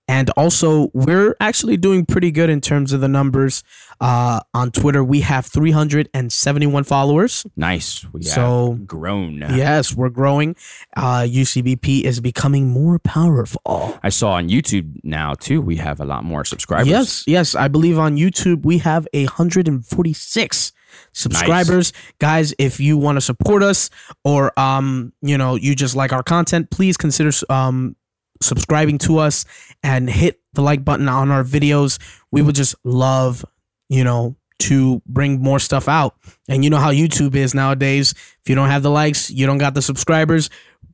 and 0.08 0.30
also 0.30 0.90
we're 0.94 1.36
actually 1.40 1.76
doing 1.76 2.04
pretty 2.04 2.30
good 2.30 2.50
in 2.50 2.60
terms 2.60 2.92
of 2.92 3.00
the 3.00 3.08
numbers 3.08 3.62
uh 4.00 4.40
on 4.54 4.70
twitter 4.70 5.04
we 5.04 5.20
have 5.20 5.46
371 5.46 6.84
followers 6.84 7.46
nice. 7.56 8.04
We 8.12 8.24
have 8.24 8.32
so- 8.32 8.78
grown. 8.86 9.38
yes 9.38 9.94
we're 9.94 10.08
growing 10.08 10.56
uh 10.96 11.20
ucbp 11.20 12.02
is 12.02 12.20
becoming 12.20 12.68
more 12.68 12.98
powerful 12.98 13.98
I 14.02 14.10
saw 14.10 14.32
on 14.32 14.48
YouTube 14.48 15.00
now 15.04 15.34
too. 15.34 15.60
We 15.60 15.76
have 15.76 16.00
a 16.00 16.04
lot 16.04 16.24
more 16.24 16.44
subscribers. 16.44 16.88
Yes, 16.88 17.24
yes. 17.26 17.54
I 17.54 17.68
believe 17.68 17.98
on 17.98 18.16
YouTube 18.16 18.64
we 18.64 18.78
have 18.78 19.06
a 19.12 19.24
146 19.24 20.72
subscribers. 21.12 21.92
Guys, 22.18 22.54
if 22.58 22.80
you 22.80 22.96
want 22.96 23.16
to 23.16 23.20
support 23.20 23.62
us 23.62 23.90
or 24.24 24.58
um, 24.58 25.12
you 25.22 25.36
know, 25.36 25.56
you 25.56 25.74
just 25.74 25.96
like 25.96 26.12
our 26.12 26.22
content, 26.22 26.70
please 26.70 26.96
consider 26.96 27.30
um 27.50 27.96
subscribing 28.40 28.98
to 28.98 29.18
us 29.18 29.44
and 29.82 30.08
hit 30.08 30.40
the 30.52 30.62
like 30.62 30.84
button 30.84 31.08
on 31.08 31.30
our 31.30 31.44
videos. 31.44 31.98
We 32.30 32.42
would 32.42 32.54
just 32.54 32.74
love, 32.84 33.44
you 33.88 34.04
know, 34.04 34.36
to 34.60 35.00
bring 35.06 35.40
more 35.40 35.58
stuff 35.58 35.88
out. 35.88 36.16
And 36.48 36.64
you 36.64 36.70
know 36.70 36.78
how 36.78 36.90
YouTube 36.90 37.34
is 37.36 37.54
nowadays. 37.54 38.12
If 38.42 38.48
you 38.48 38.54
don't 38.54 38.70
have 38.70 38.82
the 38.82 38.90
likes, 38.90 39.30
you 39.30 39.46
don't 39.46 39.58
got 39.58 39.74
the 39.74 39.82
subscribers, 39.82 40.50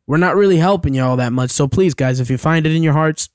we're 0.06 0.18
not 0.18 0.36
really 0.36 0.58
helping 0.58 0.94
you 0.94 1.02
all 1.02 1.16
that 1.16 1.32
much. 1.32 1.50
So 1.50 1.66
please, 1.66 1.94
guys, 1.94 2.20
if 2.20 2.30
you 2.30 2.36
find 2.36 2.66
it 2.66 2.74
in 2.74 2.82
your 2.82 2.92
hearts, 2.92 3.30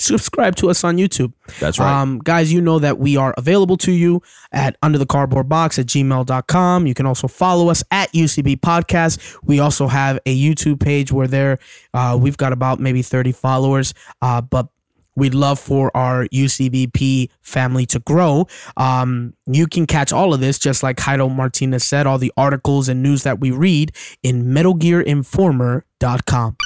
subscribe 0.00 0.56
to 0.56 0.70
us 0.70 0.84
on 0.84 0.96
YouTube. 0.96 1.32
That's 1.58 1.78
right. 1.78 2.00
Um, 2.00 2.18
guys, 2.18 2.52
you 2.52 2.60
know 2.60 2.78
that 2.78 2.98
we 2.98 3.16
are 3.16 3.34
available 3.36 3.76
to 3.78 3.92
you 3.92 4.22
at 4.52 4.76
under 4.82 4.98
the 4.98 5.06
cardboard 5.06 5.48
box 5.48 5.78
at 5.78 5.86
gmail.com. 5.86 6.86
You 6.86 6.94
can 6.94 7.06
also 7.06 7.28
follow 7.28 7.68
us 7.68 7.82
at 7.90 8.12
UCB 8.12 8.60
Podcast. 8.60 9.38
We 9.42 9.60
also 9.60 9.86
have 9.86 10.18
a 10.26 10.36
YouTube 10.36 10.80
page 10.80 11.12
where 11.12 11.26
there 11.26 11.58
uh, 11.94 12.18
we've 12.20 12.36
got 12.36 12.52
about 12.52 12.80
maybe 12.80 13.02
30 13.02 13.32
followers. 13.32 13.94
Uh, 14.22 14.40
but 14.40 14.68
we'd 15.16 15.34
love 15.34 15.58
for 15.58 15.94
our 15.96 16.26
UCBP 16.28 17.30
family 17.42 17.86
to 17.86 17.98
grow. 18.00 18.46
Um, 18.76 19.34
you 19.46 19.66
can 19.66 19.86
catch 19.86 20.12
all 20.12 20.32
of 20.32 20.40
this, 20.40 20.58
just 20.58 20.82
like 20.82 20.96
Heido 20.96 21.34
Martinez 21.34 21.84
said, 21.84 22.06
all 22.06 22.18
the 22.18 22.32
articles 22.36 22.88
and 22.88 23.02
news 23.02 23.22
that 23.24 23.40
we 23.40 23.50
read 23.50 23.92
in 24.22 24.46
MetalGearInformer.com. 24.46 26.56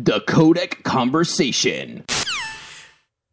The 0.00 0.20
Codec 0.20 0.84
Conversation. 0.84 2.04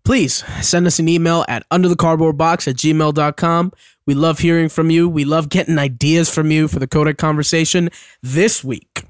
please 0.03 0.43
send 0.63 0.87
us 0.87 0.97
an 0.97 1.07
email 1.07 1.45
at 1.47 1.69
underthecardboardbox 1.69 2.67
at 2.67 2.75
gmail.com. 2.75 3.71
We 4.07 4.15
love 4.15 4.39
hearing 4.39 4.69
from 4.69 4.89
you. 4.89 5.07
We 5.07 5.25
love 5.25 5.49
getting 5.49 5.77
ideas 5.77 6.33
from 6.33 6.49
you 6.49 6.67
for 6.67 6.79
the 6.79 6.87
Codec 6.87 7.19
conversation. 7.19 7.91
This 8.23 8.63
week, 8.63 9.03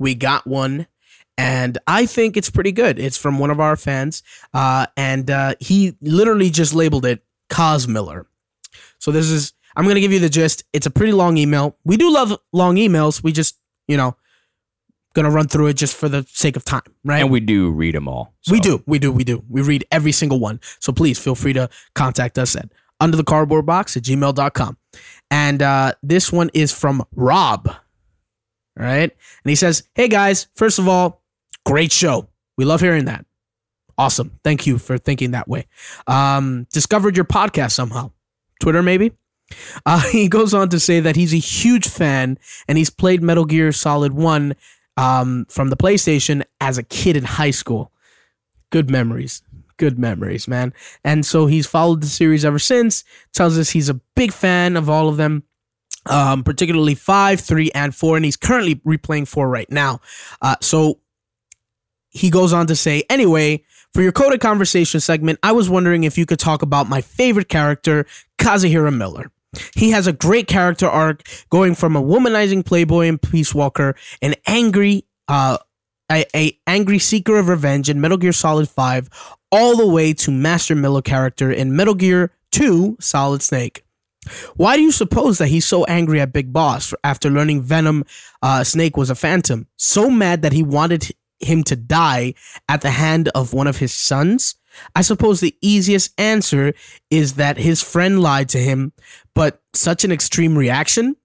we 0.00 0.16
got 0.16 0.48
one, 0.48 0.88
and 1.38 1.78
I 1.86 2.06
think 2.06 2.36
it's 2.36 2.50
pretty 2.50 2.72
good. 2.72 2.98
It's 2.98 3.16
from 3.16 3.38
one 3.38 3.52
of 3.52 3.60
our 3.60 3.76
fans, 3.76 4.24
uh, 4.52 4.86
and 4.96 5.30
uh, 5.30 5.54
he 5.60 5.96
literally 6.00 6.50
just 6.50 6.74
labeled 6.74 7.06
it 7.06 7.22
Kaz 7.48 7.86
Miller. 7.86 8.26
So 8.98 9.12
this 9.12 9.30
is, 9.30 9.52
I'm 9.76 9.84
to 9.86 10.00
give 10.00 10.10
you 10.10 10.18
the 10.18 10.28
gist. 10.28 10.64
It's 10.72 10.86
a 10.86 10.90
pretty 10.90 11.12
long 11.12 11.36
email. 11.36 11.76
We 11.84 11.96
do 11.96 12.12
love 12.12 12.36
long 12.52 12.74
emails. 12.74 13.22
We 13.22 13.30
just, 13.30 13.60
you 13.86 13.96
know, 13.96 14.16
going 15.14 15.24
to 15.24 15.30
run 15.30 15.48
through 15.48 15.66
it 15.68 15.74
just 15.74 15.96
for 15.96 16.08
the 16.08 16.24
sake 16.28 16.56
of 16.56 16.64
time, 16.64 16.82
right? 17.04 17.20
and 17.20 17.30
we 17.30 17.40
do 17.40 17.70
read 17.70 17.94
them 17.94 18.08
all. 18.08 18.34
We 18.50 18.60
do, 18.60 18.82
we 18.86 18.98
do, 18.98 19.10
we 19.10 19.24
do. 19.24 19.42
We 19.48 19.62
read 19.62 19.84
every 19.90 20.12
single 20.12 20.38
one. 20.38 20.60
So 20.78 20.92
please 20.92 21.18
feel 21.18 21.34
free 21.34 21.52
to 21.54 21.68
contact 21.94 22.38
us 22.38 22.54
at 22.56 22.70
under 23.00 23.16
the 23.16 23.24
cardboard 23.24 23.66
box 23.66 23.96
at 23.96 24.04
gmail.com. 24.04 24.76
And 25.30 25.62
uh, 25.62 25.94
this 26.02 26.32
one 26.32 26.50
is 26.54 26.72
from 26.72 27.04
Rob. 27.14 27.66
All 27.68 27.76
right. 28.86 29.10
And 29.10 29.48
he 29.48 29.54
says, 29.54 29.88
Hey 29.94 30.08
guys, 30.08 30.48
first 30.54 30.78
of 30.78 30.86
all, 30.86 31.22
great 31.66 31.92
show. 31.92 32.28
We 32.56 32.64
love 32.64 32.80
hearing 32.80 33.06
that. 33.06 33.24
Awesome. 33.98 34.38
Thank 34.44 34.66
you 34.66 34.78
for 34.78 34.96
thinking 34.96 35.32
that 35.32 35.48
way. 35.48 35.66
Um, 36.06 36.66
discovered 36.72 37.16
your 37.16 37.26
podcast 37.26 37.72
somehow. 37.72 38.12
Twitter, 38.60 38.82
maybe? 38.82 39.12
Uh, 39.84 40.00
he 40.10 40.28
goes 40.28 40.54
on 40.54 40.68
to 40.70 40.80
say 40.80 41.00
that 41.00 41.16
he's 41.16 41.34
a 41.34 41.38
huge 41.38 41.88
fan 41.88 42.38
and 42.68 42.78
he's 42.78 42.90
played 42.90 43.22
Metal 43.22 43.44
Gear 43.44 43.72
Solid 43.72 44.12
1 44.12 44.54
um, 45.00 45.46
from 45.48 45.70
the 45.70 45.76
PlayStation 45.76 46.42
as 46.60 46.76
a 46.76 46.82
kid 46.82 47.16
in 47.16 47.24
high 47.24 47.50
school. 47.52 47.90
Good 48.70 48.90
memories. 48.90 49.42
Good 49.78 49.98
memories, 49.98 50.46
man. 50.46 50.74
And 51.02 51.24
so 51.24 51.46
he's 51.46 51.66
followed 51.66 52.02
the 52.02 52.06
series 52.06 52.44
ever 52.44 52.58
since. 52.58 53.02
Tells 53.32 53.58
us 53.58 53.70
he's 53.70 53.88
a 53.88 53.94
big 54.14 54.30
fan 54.30 54.76
of 54.76 54.90
all 54.90 55.08
of 55.08 55.16
them, 55.16 55.44
um, 56.04 56.44
particularly 56.44 56.94
five, 56.94 57.40
three, 57.40 57.70
and 57.74 57.94
four. 57.94 58.16
And 58.16 58.26
he's 58.26 58.36
currently 58.36 58.74
replaying 58.76 59.26
four 59.26 59.48
right 59.48 59.70
now. 59.70 60.00
Uh, 60.42 60.56
so 60.60 61.00
he 62.10 62.28
goes 62.28 62.52
on 62.52 62.66
to 62.66 62.76
say, 62.76 63.04
anyway, 63.08 63.64
for 63.94 64.02
your 64.02 64.12
codec 64.12 64.40
conversation 64.40 65.00
segment, 65.00 65.38
I 65.42 65.52
was 65.52 65.70
wondering 65.70 66.04
if 66.04 66.18
you 66.18 66.26
could 66.26 66.38
talk 66.38 66.60
about 66.60 66.90
my 66.90 67.00
favorite 67.00 67.48
character, 67.48 68.04
Kazuhira 68.38 68.94
Miller. 68.94 69.30
He 69.74 69.90
has 69.90 70.06
a 70.06 70.12
great 70.12 70.46
character 70.46 70.88
arc 70.88 71.22
going 71.50 71.74
from 71.74 71.96
a 71.96 72.02
womanizing 72.02 72.64
playboy 72.64 73.08
and 73.08 73.20
Peace 73.20 73.54
Walker, 73.54 73.96
an 74.22 74.34
angry, 74.46 75.04
uh, 75.28 75.58
a, 76.10 76.24
a 76.34 76.58
angry 76.66 76.98
seeker 76.98 77.36
of 77.36 77.48
revenge 77.48 77.88
in 77.88 78.00
Metal 78.00 78.16
Gear 78.16 78.32
Solid 78.32 78.68
5, 78.68 79.36
all 79.50 79.76
the 79.76 79.86
way 79.86 80.12
to 80.14 80.30
Master 80.30 80.74
Miller 80.74 81.02
character 81.02 81.50
in 81.50 81.74
Metal 81.74 81.94
Gear 81.94 82.32
2 82.52 82.98
Solid 83.00 83.42
Snake. 83.42 83.84
Why 84.56 84.76
do 84.76 84.82
you 84.82 84.92
suppose 84.92 85.38
that 85.38 85.48
he's 85.48 85.64
so 85.64 85.84
angry 85.84 86.20
at 86.20 86.32
Big 86.32 86.52
Boss 86.52 86.92
after 87.02 87.30
learning 87.30 87.62
Venom 87.62 88.04
uh, 88.42 88.64
Snake 88.64 88.96
was 88.96 89.10
a 89.10 89.14
phantom? 89.14 89.66
So 89.76 90.10
mad 90.10 90.42
that 90.42 90.52
he 90.52 90.62
wanted 90.62 91.10
him 91.38 91.64
to 91.64 91.76
die 91.76 92.34
at 92.68 92.82
the 92.82 92.90
hand 92.90 93.30
of 93.34 93.54
one 93.54 93.66
of 93.66 93.78
his 93.78 93.92
sons? 93.92 94.56
I 94.94 95.02
suppose 95.02 95.40
the 95.40 95.56
easiest 95.60 96.18
answer 96.18 96.72
is 97.10 97.34
that 97.34 97.56
his 97.58 97.82
friend 97.82 98.20
lied 98.22 98.48
to 98.50 98.58
him, 98.58 98.92
but 99.34 99.60
such 99.74 100.04
an 100.04 100.12
extreme 100.12 100.56
reaction? 100.56 101.16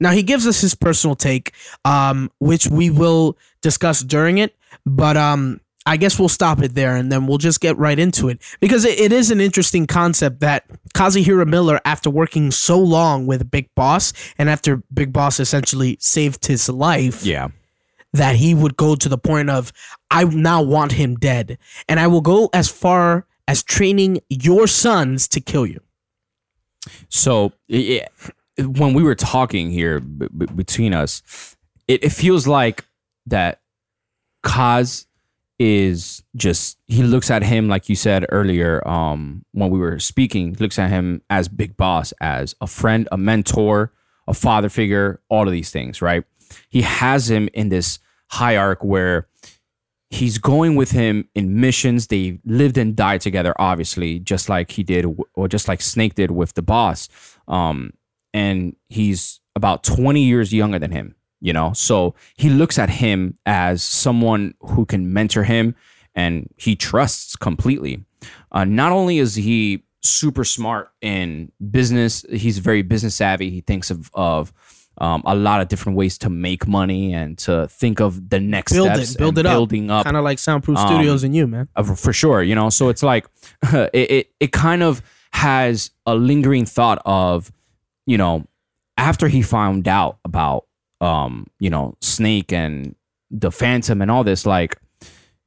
Now, 0.00 0.10
he 0.10 0.22
gives 0.22 0.46
us 0.46 0.60
his 0.60 0.74
personal 0.74 1.14
take, 1.14 1.52
um, 1.84 2.30
which 2.38 2.66
we 2.66 2.90
will 2.90 3.36
discuss 3.62 4.00
during 4.00 4.38
it, 4.38 4.56
but 4.84 5.16
um, 5.16 5.60
I 5.86 5.96
guess 5.98 6.18
we'll 6.18 6.28
stop 6.30 6.62
it 6.62 6.74
there 6.74 6.96
and 6.96 7.12
then 7.12 7.26
we'll 7.26 7.38
just 7.38 7.60
get 7.60 7.76
right 7.78 7.98
into 7.98 8.28
it 8.28 8.40
because 8.60 8.84
it, 8.84 8.98
it 8.98 9.12
is 9.12 9.30
an 9.30 9.40
interesting 9.40 9.86
concept 9.86 10.40
that 10.40 10.64
Kazuhira 10.94 11.46
Miller, 11.46 11.80
after 11.84 12.08
working 12.10 12.50
so 12.50 12.78
long 12.78 13.26
with 13.26 13.50
Big 13.50 13.68
Boss 13.74 14.12
and 14.38 14.48
after 14.50 14.82
Big 14.92 15.12
Boss 15.12 15.38
essentially 15.38 15.96
saved 16.00 16.46
his 16.46 16.68
life, 16.68 17.24
Yeah. 17.24 17.48
that 18.14 18.36
he 18.36 18.54
would 18.54 18.76
go 18.76 18.94
to 18.96 19.08
the 19.08 19.18
point 19.18 19.50
of 19.50 19.72
I 20.14 20.22
now 20.24 20.62
want 20.62 20.92
him 20.92 21.16
dead, 21.16 21.58
and 21.88 21.98
I 21.98 22.06
will 22.06 22.20
go 22.20 22.48
as 22.54 22.68
far 22.68 23.26
as 23.48 23.64
training 23.64 24.20
your 24.28 24.68
sons 24.68 25.26
to 25.28 25.40
kill 25.40 25.66
you. 25.66 25.80
So 27.08 27.52
yeah, 27.66 28.06
when 28.58 28.94
we 28.94 29.02
were 29.02 29.16
talking 29.16 29.70
here 29.70 29.98
b- 29.98 30.28
b- 30.36 30.46
between 30.46 30.94
us, 30.94 31.56
it, 31.88 32.04
it 32.04 32.10
feels 32.12 32.46
like 32.46 32.84
that 33.26 33.60
Kaz 34.44 35.06
is 35.58 36.22
just 36.36 36.78
he 36.86 37.02
looks 37.02 37.30
at 37.30 37.42
him 37.42 37.68
like 37.68 37.88
you 37.88 37.94
said 37.94 38.26
earlier 38.30 38.86
um 38.88 39.44
when 39.52 39.70
we 39.70 39.78
were 39.78 40.00
speaking 40.00 40.56
looks 40.58 40.80
at 40.80 40.90
him 40.90 41.22
as 41.30 41.46
big 41.46 41.76
boss 41.76 42.12
as 42.20 42.56
a 42.60 42.66
friend 42.66 43.08
a 43.12 43.16
mentor 43.16 43.92
a 44.26 44.34
father 44.34 44.68
figure 44.68 45.20
all 45.28 45.46
of 45.46 45.52
these 45.52 45.70
things 45.70 46.02
right 46.02 46.24
he 46.70 46.82
has 46.82 47.30
him 47.30 47.48
in 47.54 47.68
this 47.68 48.00
high 48.30 48.56
arc 48.56 48.82
where 48.82 49.28
he's 50.10 50.38
going 50.38 50.76
with 50.76 50.92
him 50.92 51.28
in 51.34 51.60
missions. 51.60 52.08
They 52.08 52.38
lived 52.44 52.78
and 52.78 52.94
died 52.94 53.20
together, 53.20 53.54
obviously, 53.58 54.18
just 54.18 54.48
like 54.48 54.72
he 54.72 54.82
did, 54.82 55.06
or 55.34 55.48
just 55.48 55.68
like 55.68 55.80
Snake 55.80 56.14
did 56.14 56.30
with 56.30 56.54
the 56.54 56.62
boss. 56.62 57.08
Um, 57.48 57.92
and 58.32 58.76
he's 58.88 59.40
about 59.56 59.84
20 59.84 60.22
years 60.22 60.52
younger 60.52 60.78
than 60.78 60.90
him, 60.90 61.14
you 61.40 61.52
know? 61.52 61.72
So 61.72 62.14
he 62.36 62.50
looks 62.50 62.78
at 62.78 62.90
him 62.90 63.38
as 63.46 63.82
someone 63.82 64.54
who 64.60 64.84
can 64.84 65.12
mentor 65.12 65.44
him 65.44 65.74
and 66.14 66.52
he 66.56 66.76
trusts 66.76 67.36
completely. 67.36 68.04
Uh, 68.52 68.64
not 68.64 68.92
only 68.92 69.18
is 69.18 69.34
he 69.34 69.84
super 70.02 70.44
smart 70.44 70.92
in 71.00 71.50
business, 71.70 72.24
he's 72.30 72.58
very 72.58 72.82
business 72.82 73.14
savvy. 73.14 73.50
He 73.50 73.60
thinks 73.60 73.90
of, 73.90 74.10
of 74.14 74.52
um, 74.98 75.22
a 75.26 75.34
lot 75.34 75.60
of 75.60 75.68
different 75.68 75.98
ways 75.98 76.18
to 76.18 76.30
make 76.30 76.66
money 76.68 77.12
and 77.12 77.36
to 77.38 77.66
think 77.68 78.00
of 78.00 78.30
the 78.30 78.38
next 78.40 78.72
Build 78.72 78.88
steps 78.92 79.12
it, 79.12 79.18
build 79.18 79.38
it 79.38 79.46
up, 79.46 79.52
building 79.52 79.90
up 79.90 80.04
kind 80.04 80.16
of 80.16 80.24
like 80.24 80.38
Soundproof 80.38 80.78
Um, 80.78 80.86
Studios 80.86 81.24
and 81.24 81.34
you, 81.34 81.46
man. 81.46 81.68
for 81.96 82.12
sure 82.12 82.42
you 82.42 82.54
know? 82.54 82.70
So 82.70 82.88
it's 82.88 83.02
like 83.02 83.26
it, 83.72 83.90
it 84.10 84.30
it 84.40 84.52
kind 84.52 84.82
of 84.82 85.02
has 85.32 85.90
a 86.06 86.14
lingering 86.14 86.64
thought 86.64 87.02
of 87.04 87.50
you 88.06 88.16
know 88.16 88.46
after 88.96 89.26
he 89.26 89.42
found 89.42 89.88
out 89.88 90.18
about 90.24 90.66
um 91.00 91.46
you 91.58 91.68
know 91.70 91.96
snake 92.00 92.52
and 92.52 92.94
the 93.30 93.50
phantom 93.50 94.00
and 94.00 94.10
all 94.12 94.22
this 94.22 94.46
like 94.46 94.76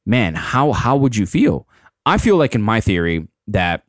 man 0.06 0.36
how 0.36 0.74
how 0.74 0.98
would 0.98 1.16
you 1.16 1.26
feel? 1.26 1.68
I 2.06 2.18
feel 2.18 2.36
like 2.38 2.56
in 2.56 2.62
my 2.62 2.82
theory 2.82 3.28
that 3.48 3.84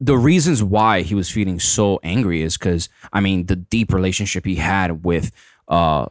the 0.00 0.16
reasons 0.16 0.62
why 0.62 1.02
he 1.02 1.14
was 1.14 1.30
feeling 1.30 1.60
so 1.60 2.00
angry 2.02 2.42
is 2.42 2.56
because 2.56 2.88
I 3.12 3.20
mean 3.20 3.46
the 3.46 3.56
deep 3.56 3.92
relationship 3.92 4.44
he 4.44 4.56
had 4.56 5.04
with 5.04 5.30
uh 5.68 6.06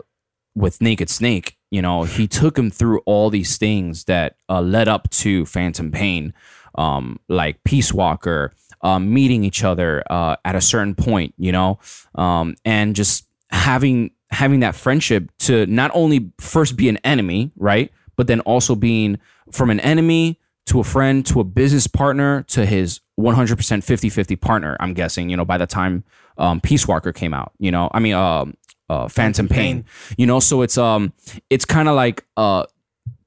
with 0.56 0.82
Naked 0.82 1.10
Snake. 1.10 1.58
You 1.72 1.82
know, 1.82 2.04
he 2.04 2.28
took 2.28 2.58
him 2.58 2.70
through 2.70 3.00
all 3.06 3.30
these 3.30 3.58
things 3.58 4.06
that 4.06 4.36
uh, 4.50 4.62
led 4.62 4.88
up 4.88 5.10
to 5.12 5.46
Phantom 5.46 5.92
Pain, 5.92 6.34
um, 6.76 7.20
like 7.28 7.64
Peace 7.64 7.94
Walker, 7.94 8.52
um, 8.82 9.14
meeting 9.14 9.44
each 9.44 9.64
other 9.64 10.04
uh, 10.10 10.36
at 10.44 10.56
a 10.56 10.62
certain 10.62 10.96
point. 10.96 11.34
You 11.38 11.52
know, 11.52 11.80
um, 12.16 12.56
and 12.66 12.96
just 12.96 13.26
having 13.52 14.12
having 14.32 14.60
that 14.60 14.76
friendship 14.76 15.32
to 15.40 15.66
not 15.68 15.92
only 15.94 16.32
first 16.40 16.76
be 16.76 16.90
an 16.90 16.98
enemy, 16.98 17.52
right, 17.56 17.92
but 18.16 18.28
then 18.28 18.40
also 18.42 18.76
being 18.76 19.20
from 19.52 19.70
an 19.70 19.80
enemy 19.80 20.40
to 20.70 20.80
a 20.80 20.84
friend 20.84 21.26
to 21.26 21.40
a 21.40 21.44
business 21.44 21.88
partner 21.88 22.44
to 22.44 22.66
his 22.66 23.02
100% 23.20 23.56
50-50 23.56 24.40
partner 24.40 24.78
i'm 24.80 24.94
guessing 24.94 25.30
you 25.30 25.38
know 25.38 25.46
by 25.46 25.58
the 25.58 25.68
time 25.68 26.04
um, 26.38 26.62
peace 26.62 26.88
walker 26.88 27.12
came 27.12 27.34
out 27.34 27.52
you 27.60 27.72
know 27.72 27.90
i 27.94 28.00
mean 28.00 28.14
um, 28.14 28.56
uh, 28.90 29.08
phantom 29.08 29.48
pain. 29.48 29.86
You 30.18 30.26
know 30.26 30.40
so 30.40 30.62
it's 30.62 30.78
um 30.78 31.14
it's 31.50 31.66
kind 31.66 31.88
of 31.88 31.96
like 31.96 32.26
a 32.38 32.66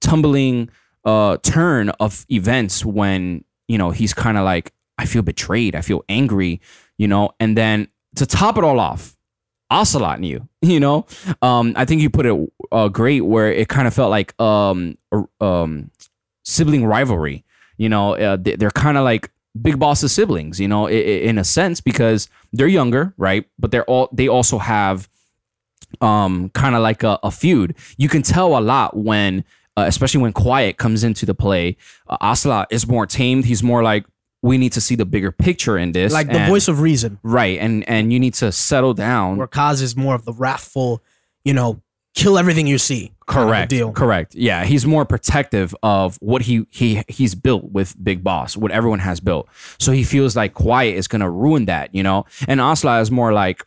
tumbling 0.01 0.71
uh 1.05 1.37
turn 1.43 1.91
of 2.01 2.27
events 2.31 2.85
when 2.85 3.45
you 3.69 3.79
know 3.79 3.91
he's 3.91 4.13
kind 4.13 4.37
of 4.37 4.45
like 4.45 4.73
i 4.99 5.05
feel 5.05 5.23
betrayed 5.23 5.75
i 5.75 5.81
feel 5.81 6.05
angry 6.09 6.61
you 6.99 7.09
know 7.09 7.31
and 7.41 7.57
then 7.57 7.89
to 8.17 8.27
top 8.27 8.59
it 8.59 8.65
all 8.65 8.79
off 8.79 9.17
ocelot 9.71 10.21
knew 10.21 10.47
you 10.63 10.79
know? 10.79 11.07
Um 11.41 11.73
i 11.77 11.85
think 11.85 12.03
you 12.03 12.11
put 12.11 12.27
it 12.27 12.53
uh, 12.71 12.89
great 12.89 13.23
where 13.23 13.53
it 13.53 13.69
kind 13.69 13.87
of 13.89 13.95
felt 13.95 14.11
like 14.11 14.41
um 14.41 14.97
um 15.41 15.91
sibling 16.45 16.85
rivalry. 16.87 17.45
You 17.79 17.89
know, 17.89 18.15
uh, 18.17 18.37
they- 18.37 18.57
they're 18.57 18.71
kind 18.71 18.97
of 18.99 19.05
like 19.05 19.31
big 19.61 19.79
boss's 19.79 20.13
siblings. 20.13 20.59
You 20.61 20.69
know, 20.69 20.89
in 20.89 21.39
a 21.39 21.45
sense 21.45 21.81
because 21.81 22.29
they're 22.53 22.69
younger, 22.69 23.15
right? 23.17 23.45
But 23.59 23.71
they're 23.71 23.85
all 23.85 24.09
they 24.13 24.29
also 24.29 24.59
have 24.59 25.09
um 26.01 26.49
kind 26.51 26.75
of 26.75 26.83
like 26.83 27.03
a, 27.03 27.19
a 27.23 27.31
feud. 27.31 27.75
You 27.97 28.09
can 28.09 28.23
tell 28.23 28.57
a 28.59 28.61
lot 28.61 28.97
when, 28.97 29.45
uh, 29.77 29.85
especially 29.87 30.23
when 30.23 30.33
Quiet 30.33 30.77
comes 30.79 31.05
into 31.05 31.27
the 31.27 31.35
play. 31.35 31.77
Uh, 32.09 32.17
Ocelot 32.21 32.69
is 32.71 32.87
more 32.87 33.07
tamed. 33.07 33.45
He's 33.45 33.63
more 33.63 33.83
like 33.83 34.07
we 34.43 34.59
need 34.59 34.73
to 34.73 34.81
see 34.81 34.95
the 34.97 35.05
bigger 35.05 35.31
picture 35.31 35.79
in 35.79 35.93
this, 35.93 36.13
Like 36.13 36.27
the 36.29 36.39
and- 36.41 36.51
voice 36.51 36.67
of 36.69 36.81
reason, 36.81 37.19
right? 37.23 37.59
And 37.59 37.87
and 37.89 38.13
you 38.13 38.19
need 38.19 38.35
to 38.35 38.51
settle 38.53 38.95
down. 38.95 39.37
where 39.37 39.47
Kaz 39.47 39.83
is 39.83 39.97
more 39.97 40.15
of 40.15 40.25
the 40.25 40.33
wrathful, 40.33 41.03
you 41.45 41.53
know, 41.53 41.82
kill 42.15 42.39
everything 42.39 42.67
you 42.67 42.79
see. 42.79 43.13
Correct. 43.27 43.71
deal. 43.71 43.93
Correct. 43.93 44.35
Yeah, 44.35 44.65
he's 44.65 44.85
more 44.87 45.05
protective 45.05 45.75
of 45.83 46.17
what 46.21 46.43
he 46.43 46.67
he 46.71 47.03
he's 47.09 47.35
built 47.35 47.73
with 47.73 47.95
Big 48.03 48.23
Boss, 48.23 48.57
what 48.57 48.71
everyone 48.71 48.99
has 48.99 49.21
built. 49.21 49.49
So 49.79 49.93
he 49.93 50.05
feels 50.05 50.37
like 50.37 50.55
Quiet 50.55 50.97
is 50.97 51.09
gonna 51.09 51.31
ruin 51.31 51.65
that, 51.67 51.95
you 51.95 52.03
know. 52.03 52.27
And 52.47 52.61
Ocelot 52.61 53.01
is 53.03 53.11
more 53.11 53.33
like 53.33 53.67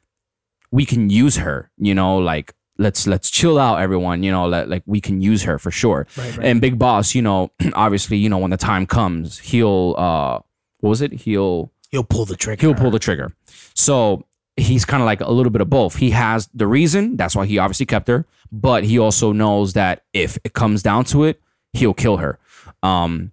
we 0.71 0.85
can 0.85 1.09
use 1.09 1.37
her, 1.37 1.71
you 1.77 1.95
know, 1.95 2.17
like 2.17 2.53
let's 2.77 3.07
let's 3.07 3.29
chill 3.31 3.57
out, 3.57 3.81
everyone, 3.81 4.21
you 4.21 4.31
know, 4.31 4.47
let, 4.47 4.69
like 4.69 4.83
we 4.85 5.01
can 5.01 5.21
use 5.21 5.43
her 5.43 5.57
for 5.57 5.71
sure. 5.71 6.05
Right, 6.17 6.37
right. 6.37 6.45
And 6.47 6.61
Big 6.61 6.77
Boss, 6.77 7.15
you 7.15 7.21
know, 7.21 7.51
obviously, 7.73 8.17
you 8.17 8.29
know, 8.29 8.37
when 8.37 8.51
the 8.51 8.57
time 8.57 8.85
comes, 8.85 9.39
he'll 9.39 9.95
uh, 9.97 10.39
what 10.81 10.89
was 10.89 11.01
it? 11.01 11.13
He'll 11.13 11.71
He'll 11.89 12.03
pull 12.03 12.25
the 12.25 12.35
trigger. 12.35 12.59
he'll 12.61 12.75
pull 12.75 12.91
the 12.91 12.99
trigger. 12.99 13.33
So 13.73 14.25
he's 14.57 14.85
kind 14.85 15.01
of 15.01 15.05
like 15.05 15.21
a 15.21 15.31
little 15.31 15.51
bit 15.51 15.61
of 15.61 15.69
both. 15.69 15.95
He 15.95 16.11
has 16.11 16.49
the 16.53 16.67
reason, 16.67 17.17
that's 17.17 17.35
why 17.35 17.45
he 17.45 17.57
obviously 17.57 17.85
kept 17.85 18.07
her, 18.07 18.25
but 18.51 18.83
he 18.83 18.97
also 18.99 19.31
knows 19.31 19.73
that 19.73 20.03
if 20.13 20.37
it 20.43 20.53
comes 20.53 20.81
down 20.81 21.05
to 21.05 21.23
it, 21.25 21.41
he'll 21.73 21.93
kill 21.93 22.17
her. 22.17 22.39
Um, 22.81 23.31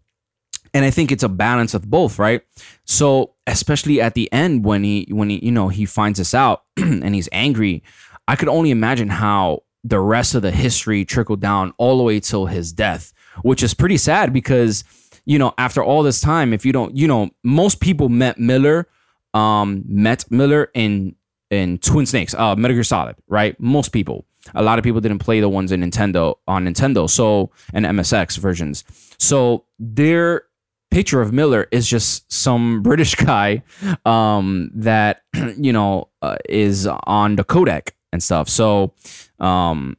and 0.74 0.84
I 0.84 0.90
think 0.90 1.12
it's 1.12 1.22
a 1.22 1.28
balance 1.28 1.74
of 1.74 1.88
both, 1.88 2.18
right? 2.18 2.42
So 2.84 3.34
especially 3.46 4.00
at 4.00 4.14
the 4.14 4.32
end 4.32 4.64
when 4.64 4.84
he 4.84 5.06
when 5.10 5.28
he 5.28 5.44
you 5.44 5.52
know 5.52 5.68
he 5.68 5.84
finds 5.84 6.18
this 6.18 6.34
out 6.34 6.62
and 6.76 7.14
he's 7.14 7.28
angry, 7.30 7.82
I 8.26 8.36
could 8.36 8.48
only 8.48 8.70
imagine 8.70 9.08
how 9.08 9.64
the 9.84 10.00
rest 10.00 10.34
of 10.34 10.42
the 10.42 10.50
history 10.50 11.04
trickled 11.04 11.40
down 11.40 11.74
all 11.76 11.98
the 11.98 12.04
way 12.04 12.20
till 12.20 12.46
his 12.46 12.72
death, 12.72 13.12
which 13.42 13.62
is 13.62 13.74
pretty 13.74 13.96
sad 13.96 14.32
because 14.32 14.84
you 15.24 15.38
know, 15.38 15.54
after 15.56 15.82
all 15.82 16.02
this 16.02 16.20
time, 16.20 16.52
if 16.52 16.66
you 16.66 16.72
don't, 16.72 16.96
you 16.96 17.06
know, 17.06 17.30
most 17.44 17.80
people 17.80 18.08
met 18.08 18.38
Miller, 18.38 18.88
um, 19.34 19.82
met 19.86 20.30
Miller 20.30 20.70
in 20.74 21.14
in 21.50 21.78
Twin 21.78 22.06
Snakes, 22.06 22.34
uh, 22.34 22.56
Metal 22.56 22.74
Gear 22.74 22.84
Solid, 22.84 23.16
right? 23.28 23.58
Most 23.60 23.90
people. 23.90 24.24
A 24.54 24.62
lot 24.62 24.78
of 24.78 24.84
people 24.84 25.00
didn't 25.00 25.20
play 25.20 25.38
the 25.38 25.48
ones 25.48 25.70
in 25.70 25.82
Nintendo 25.82 26.36
on 26.48 26.64
Nintendo, 26.64 27.08
so 27.08 27.50
and 27.72 27.84
MSX 27.84 28.38
versions. 28.38 28.84
So 29.18 29.64
their 29.78 30.44
picture 30.90 31.20
of 31.20 31.32
Miller 31.32 31.68
is 31.70 31.86
just 31.88 32.30
some 32.32 32.82
British 32.82 33.14
guy 33.14 33.62
um, 34.04 34.70
that 34.74 35.22
you 35.56 35.72
know 35.72 36.08
uh, 36.22 36.36
is 36.48 36.86
on 36.86 37.36
the 37.36 37.44
codec 37.44 37.90
and 38.12 38.22
stuff. 38.22 38.48
So 38.48 38.94
um, 39.38 39.96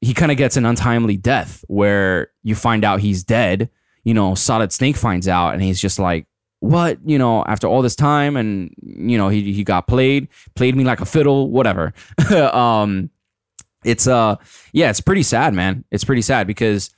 he 0.00 0.14
kind 0.14 0.30
of 0.30 0.38
gets 0.38 0.56
an 0.56 0.66
untimely 0.66 1.16
death 1.16 1.64
where 1.68 2.30
you 2.42 2.54
find 2.54 2.84
out 2.84 3.00
he's 3.00 3.24
dead. 3.24 3.70
You 4.04 4.12
know, 4.12 4.34
Solid 4.34 4.70
Snake 4.70 4.96
finds 4.96 5.26
out 5.26 5.54
and 5.54 5.62
he's 5.62 5.80
just 5.80 5.98
like, 5.98 6.26
what? 6.64 6.98
You 7.04 7.18
know, 7.18 7.44
after 7.44 7.66
all 7.66 7.82
this 7.82 7.96
time 7.96 8.36
and, 8.36 8.74
you 8.82 9.18
know, 9.18 9.28
he, 9.28 9.52
he 9.52 9.64
got 9.64 9.86
played, 9.86 10.28
played 10.54 10.74
me 10.74 10.84
like 10.84 11.00
a 11.00 11.06
fiddle, 11.06 11.50
whatever. 11.50 11.92
um, 12.34 13.10
it's, 13.84 14.06
uh, 14.06 14.36
yeah, 14.72 14.88
it's 14.88 15.00
pretty 15.00 15.22
sad, 15.22 15.52
man. 15.52 15.84
It's 15.90 16.04
pretty 16.04 16.22
sad 16.22 16.46
because 16.46 16.90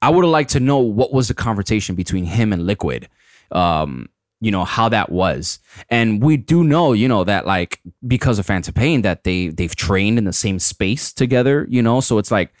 I 0.00 0.08
would 0.08 0.24
have 0.24 0.30
liked 0.30 0.50
to 0.50 0.60
know 0.60 0.78
what 0.78 1.12
was 1.12 1.28
the 1.28 1.34
conversation 1.34 1.94
between 1.94 2.24
him 2.24 2.52
and 2.52 2.66
Liquid. 2.66 3.08
Um, 3.50 4.08
you 4.40 4.50
know 4.50 4.64
how 4.64 4.88
that 4.88 5.12
was 5.12 5.60
and 5.88 6.20
we 6.20 6.36
do 6.36 6.64
know 6.64 6.92
you 6.92 7.06
know 7.06 7.22
that 7.22 7.46
like 7.46 7.80
because 8.08 8.40
of 8.40 8.46
phantom 8.46 8.74
pain 8.74 9.02
that 9.02 9.22
they 9.22 9.48
they've 9.48 9.76
trained 9.76 10.18
in 10.18 10.24
the 10.24 10.32
same 10.32 10.58
space 10.58 11.12
together 11.12 11.64
you 11.70 11.80
know 11.80 12.00
so 12.00 12.18
it's 12.18 12.32
like 12.32 12.52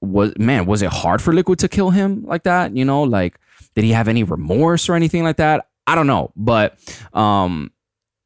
was 0.00 0.32
man 0.38 0.64
was 0.64 0.80
it 0.80 0.90
hard 0.90 1.20
for 1.20 1.34
liquid 1.34 1.58
to 1.58 1.68
kill 1.68 1.90
him 1.90 2.24
like 2.24 2.44
that 2.44 2.74
you 2.74 2.84
know 2.84 3.02
like 3.02 3.38
did 3.74 3.84
he 3.84 3.90
have 3.90 4.08
any 4.08 4.24
remorse 4.24 4.88
or 4.88 4.94
anything 4.94 5.22
like 5.22 5.36
that 5.36 5.67
i 5.88 5.94
don't 5.94 6.06
know 6.06 6.30
but 6.36 6.78
um 7.14 7.70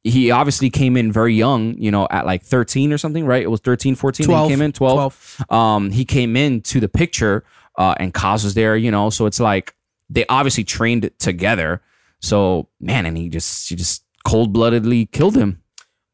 he 0.03 0.31
obviously 0.31 0.69
came 0.69 0.97
in 0.97 1.11
very 1.11 1.33
young 1.33 1.75
you 1.77 1.89
know 1.89 2.07
at 2.11 2.25
like 2.25 2.43
13 2.43 2.91
or 2.93 2.97
something 2.97 3.25
right 3.25 3.41
it 3.41 3.49
was 3.49 3.61
13 3.61 3.95
14 3.95 4.27
when 4.27 4.35
12, 4.35 4.49
he 4.49 4.53
came 4.55 4.61
in 4.61 4.71
12, 4.71 5.37
12. 5.47 5.51
um 5.59 5.89
he 5.91 6.05
came 6.05 6.35
into 6.35 6.79
the 6.79 6.89
picture 6.89 7.43
uh 7.77 7.95
and 7.97 8.13
Kaz 8.13 8.43
was 8.43 8.53
there 8.53 8.75
you 8.75 8.91
know 8.91 9.09
so 9.09 9.25
it's 9.25 9.39
like 9.39 9.73
they 10.09 10.25
obviously 10.27 10.63
trained 10.63 11.09
together 11.19 11.81
so 12.19 12.69
man, 12.79 13.05
and 13.05 13.17
he 13.17 13.27
just 13.27 13.67
he 13.67 13.75
just 13.75 14.05
cold 14.23 14.53
bloodedly 14.53 15.11
killed 15.11 15.35
him. 15.35 15.61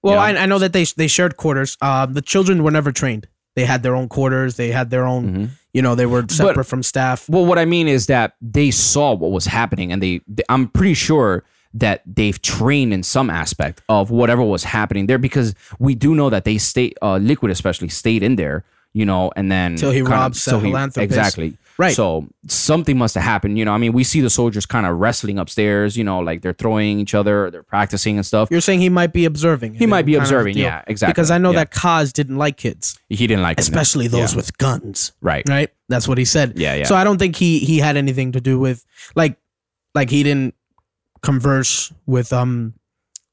Well, 0.02 0.16
Yeah. 0.16 0.40
I, 0.40 0.44
I 0.44 0.46
know 0.48 0.58
that 0.58 0.74
they 0.74 0.84
they 0.98 1.08
shared 1.08 1.38
quarters. 1.38 1.78
Uh, 1.82 2.08
the 2.08 2.24
children 2.24 2.64
were 2.64 2.72
never 2.72 2.92
trained. 2.92 3.28
They 3.56 3.66
had 3.66 3.84
their 3.84 3.96
own 3.96 4.10
quarters. 4.10 4.56
They 4.56 4.72
had 4.72 4.90
their 4.90 5.06
own. 5.06 5.24
Mhm. 5.30 5.50
You 5.74 5.82
know, 5.84 5.94
they 5.96 6.06
were 6.08 6.26
separate 6.30 6.64
from 6.66 6.82
staff. 6.82 7.30
Well, 7.30 7.46
what 7.46 7.60
I 7.60 7.66
mean 7.66 7.88
is 7.88 8.08
that 8.08 8.34
they 8.42 8.72
saw 8.72 9.14
what 9.14 9.32
was 9.32 9.46
happening, 9.46 9.92
and 9.92 10.02
they, 10.02 10.22
they- 10.28 10.44
I'm 10.50 10.68
pretty 10.68 10.96
sure 10.96 11.44
that 11.76 12.02
they've 12.08 12.42
trained 12.42 12.92
in 12.94 13.04
some 13.04 13.30
aspect 13.30 13.82
of 13.90 14.10
whatever 14.10 14.42
was 14.44 14.64
happening 14.64 15.06
there 15.06 15.20
because 15.20 15.54
we 15.78 15.94
do 15.94 16.16
know 16.16 16.32
that 16.32 16.44
they 16.44 16.58
stayed, 16.58 16.98
uh, 17.04 17.18
Liquid 17.18 17.52
especially 17.52 17.90
stayed 17.90 18.24
in 18.24 18.36
there, 18.36 18.64
you 18.94 19.06
know, 19.06 19.32
and 19.36 19.52
then 19.52 19.76
Till 19.76 19.92
he 19.92 20.02
robs 20.02 20.44
till 20.44 20.60
he- 20.60 20.72
Sahelanthropus. 20.72 20.98
exactly. 21.04 21.58
Right. 21.80 21.96
So 21.96 22.28
something 22.48 22.98
must 22.98 23.16
have 23.16 23.24
happened, 23.24 23.58
you 23.58 23.64
know. 23.64 23.72
I 23.72 23.78
mean, 23.78 23.94
we 23.94 24.04
see 24.04 24.20
the 24.20 24.30
soldiers 24.30 24.66
kind 24.66 24.86
of 24.86 24.98
wrestling 25.00 25.40
upstairs, 25.40 25.96
you 25.96 26.04
know, 26.04 26.20
like 26.20 26.42
they're 26.42 26.52
throwing 26.54 27.00
each 27.00 27.16
other, 27.16 27.50
they're 27.50 27.64
practicing 27.64 28.18
and 28.18 28.26
stuff. 28.26 28.50
You're 28.52 28.60
saying 28.60 28.82
he 28.82 28.90
might 28.90 29.14
be 29.14 29.24
observing. 29.24 29.76
He 29.76 29.86
might 29.86 30.06
be 30.06 30.16
observing, 30.16 30.58
yeah, 30.58 30.84
exactly. 30.88 31.14
Because 31.14 31.32
I 31.32 31.38
know 31.38 31.52
Yeah. 31.52 31.60
that 31.64 31.72
Kaz 31.72 32.12
didn't 32.12 32.36
like 32.38 32.58
kids, 32.58 33.00
He 33.08 33.26
didn't 33.28 33.44
like 33.44 33.58
especially 33.62 34.08
those 34.10 34.34
Yeah. 34.34 34.38
with 34.38 34.58
guns. 34.58 35.14
right. 35.22 35.48
Right. 35.48 35.70
That's 35.88 36.06
what 36.06 36.18
he 36.18 36.26
said. 36.26 36.54
Yeah, 36.60 36.76
yeah. 36.76 36.84
So 36.84 36.96
I 36.96 37.06
don't 37.06 37.18
think 37.18 37.38
he 37.38 37.60
he 37.60 37.80
had 37.80 37.96
anything 37.96 38.34
to 38.34 38.42
do 38.42 38.60
with 38.60 38.84
like 39.16 39.38
like 39.96 40.10
he 40.10 40.22
didn't 40.22 40.56
converse 41.22 41.92
with 42.06 42.32
um 42.34 42.74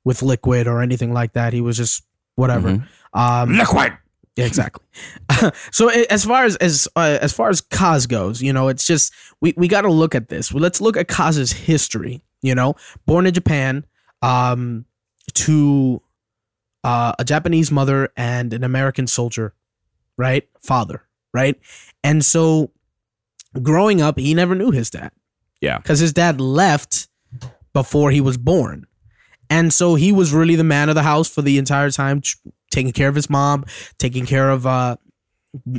with 0.04 0.22
liquid 0.22 0.66
or 0.68 0.82
anything 0.82 1.12
like 1.12 1.32
that. 1.32 1.52
He 1.52 1.60
was 1.60 1.76
just 1.76 2.02
whatever. 2.36 2.68
Mhm. 2.78 2.86
Um, 3.12 3.56
Liquid. 3.58 3.92
Yeah, 4.36 4.44
exactly. 4.44 4.84
so 5.72 5.88
as 5.88 6.24
far 6.24 6.44
as 6.44 6.56
as 6.56 6.88
uh, 6.94 7.18
as 7.20 7.32
far 7.32 7.48
as 7.48 7.62
Kaz 7.62 8.08
goes, 8.08 8.42
you 8.42 8.52
know, 8.52 8.68
it's 8.68 8.84
just 8.84 9.12
we 9.40 9.54
we 9.56 9.66
got 9.66 9.82
to 9.82 9.90
look 9.90 10.14
at 10.14 10.28
this. 10.28 10.52
Well, 10.52 10.62
let's 10.62 10.80
look 10.80 10.96
at 10.96 11.08
Kaz's 11.08 11.52
history. 11.52 12.22
You 12.42 12.54
know, 12.54 12.74
born 13.06 13.26
in 13.26 13.32
Japan, 13.32 13.84
um, 14.22 14.84
to 15.34 16.02
uh, 16.84 17.14
a 17.18 17.24
Japanese 17.24 17.72
mother 17.72 18.10
and 18.16 18.52
an 18.52 18.62
American 18.62 19.06
soldier, 19.06 19.54
right? 20.18 20.46
Father, 20.60 21.02
right? 21.32 21.58
And 22.04 22.24
so, 22.24 22.70
growing 23.62 24.02
up, 24.02 24.18
he 24.18 24.34
never 24.34 24.54
knew 24.54 24.70
his 24.70 24.90
dad. 24.90 25.12
Yeah. 25.60 25.78
because 25.78 25.98
his 25.98 26.12
dad 26.12 26.40
left 26.40 27.08
before 27.72 28.10
he 28.10 28.20
was 28.20 28.36
born. 28.36 28.86
And 29.48 29.72
so 29.72 29.94
he 29.94 30.12
was 30.12 30.32
really 30.32 30.56
the 30.56 30.64
man 30.64 30.88
of 30.88 30.94
the 30.94 31.02
house 31.02 31.28
for 31.28 31.42
the 31.42 31.58
entire 31.58 31.90
time, 31.90 32.20
taking 32.70 32.92
care 32.92 33.08
of 33.08 33.14
his 33.14 33.30
mom, 33.30 33.64
taking 33.98 34.26
care 34.26 34.50
of, 34.50 34.66
uh, 34.66 34.96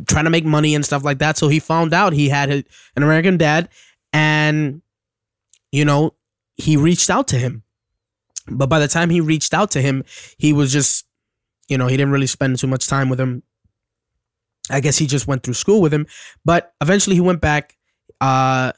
trying 0.08 0.26
to 0.26 0.30
make 0.30 0.46
money 0.46 0.76
and 0.76 0.86
stuff 0.86 1.04
like 1.04 1.20
that. 1.20 1.38
So 1.38 1.48
he 1.48 1.60
found 1.60 1.94
out 1.94 2.14
he 2.14 2.30
had 2.30 2.50
an 2.50 2.64
American 2.96 3.38
dad, 3.38 3.70
and 4.14 4.82
you 5.72 5.86
know 5.86 6.14
he 6.56 6.76
reached 6.76 7.10
out 7.10 7.28
to 7.30 7.38
him. 7.38 7.64
But 8.50 8.68
by 8.68 8.80
the 8.80 8.88
time 8.88 9.10
he 9.10 9.22
reached 9.22 9.54
out 9.54 9.72
to 9.72 9.82
him, 9.82 10.04
he 10.38 10.54
was 10.54 10.72
just, 10.72 11.06
you 11.68 11.78
know, 11.78 11.88
he 11.88 11.98
didn't 11.98 12.12
really 12.12 12.28
spend 12.28 12.58
too 12.58 12.68
much 12.68 12.88
time 12.88 13.10
with 13.10 13.20
him. 13.20 13.44
I 14.70 14.80
guess 14.80 14.98
he 14.98 15.06
just 15.06 15.28
went 15.28 15.44
through 15.44 15.54
school 15.54 15.82
with 15.82 15.94
him, 15.94 16.08
but 16.44 16.74
eventually 16.82 17.16
he 17.16 17.22
went 17.22 17.40
back. 17.40 17.78
Uh, 18.20 18.74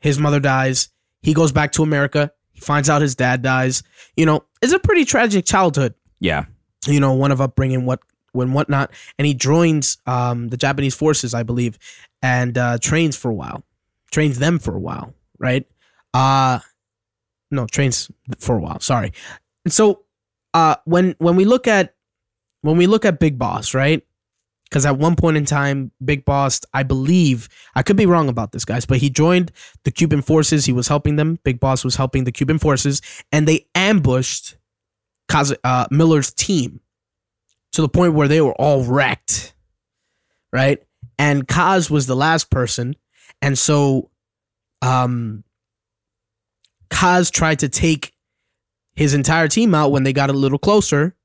his 0.00 0.18
mother 0.18 0.40
dies. 0.40 0.88
He 1.22 1.32
goes 1.32 1.52
back 1.52 1.72
to 1.72 1.82
America. 1.82 2.32
He 2.52 2.60
finds 2.60 2.90
out 2.90 3.02
his 3.02 3.14
dad 3.14 3.42
dies. 3.42 3.82
You 4.16 4.26
know, 4.26 4.44
it's 4.60 4.72
a 4.72 4.78
pretty 4.78 5.04
tragic 5.04 5.44
childhood. 5.44 5.94
Yeah. 6.20 6.46
You 6.86 7.00
know, 7.00 7.12
one 7.12 7.32
of 7.32 7.40
upbringing, 7.40 7.84
what 7.86 8.00
when 8.32 8.52
whatnot, 8.52 8.92
and 9.18 9.26
he 9.26 9.34
joins 9.34 9.98
um, 10.06 10.48
the 10.48 10.56
Japanese 10.56 10.94
forces, 10.94 11.34
I 11.34 11.42
believe, 11.42 11.78
and 12.22 12.56
uh, 12.56 12.78
trains 12.78 13.16
for 13.16 13.30
a 13.30 13.34
while. 13.34 13.64
Trains 14.10 14.38
them 14.38 14.58
for 14.58 14.74
a 14.74 14.80
while, 14.80 15.14
right? 15.38 15.66
Uh 16.14 16.60
no, 17.50 17.66
trains 17.66 18.10
for 18.38 18.56
a 18.56 18.60
while. 18.60 18.80
Sorry. 18.80 19.12
And 19.64 19.72
so, 19.72 20.02
uh, 20.54 20.76
when 20.84 21.14
when 21.18 21.36
we 21.36 21.44
look 21.44 21.66
at 21.66 21.94
when 22.62 22.76
we 22.76 22.86
look 22.86 23.04
at 23.04 23.20
Big 23.20 23.38
Boss, 23.38 23.74
right? 23.74 24.04
Because 24.64 24.84
at 24.84 24.98
one 24.98 25.14
point 25.14 25.36
in 25.36 25.44
time, 25.44 25.92
Big 26.04 26.24
Boss, 26.24 26.60
I 26.74 26.82
believe, 26.82 27.48
I 27.76 27.82
could 27.82 27.96
be 27.96 28.06
wrong 28.06 28.28
about 28.28 28.50
this, 28.50 28.64
guys, 28.64 28.84
but 28.84 28.98
he 28.98 29.10
joined 29.10 29.52
the 29.84 29.92
Cuban 29.92 30.22
forces. 30.22 30.64
He 30.64 30.72
was 30.72 30.88
helping 30.88 31.14
them. 31.16 31.38
Big 31.44 31.60
Boss 31.60 31.84
was 31.84 31.94
helping 31.94 32.24
the 32.24 32.32
Cuban 32.32 32.58
forces, 32.58 33.00
and 33.30 33.46
they 33.46 33.66
ambushed 33.76 34.56
uh, 35.32 35.86
Miller's 35.90 36.32
team 36.32 36.80
to 37.72 37.82
the 37.82 37.88
point 37.88 38.14
where 38.14 38.28
they 38.28 38.40
were 38.40 38.54
all 38.54 38.84
wrecked, 38.84 39.54
right? 40.52 40.82
And 41.18 41.46
Kaz 41.46 41.90
was 41.90 42.06
the 42.06 42.16
last 42.16 42.50
person, 42.50 42.96
and 43.42 43.58
so, 43.58 44.10
um, 44.82 45.44
Kaz 46.90 47.30
tried 47.30 47.58
to 47.60 47.68
take 47.68 48.12
his 48.94 49.12
entire 49.14 49.48
team 49.48 49.74
out 49.74 49.92
when 49.92 50.04
they 50.04 50.12
got 50.12 50.30
a 50.30 50.34
little 50.34 50.58
closer, 50.58 51.16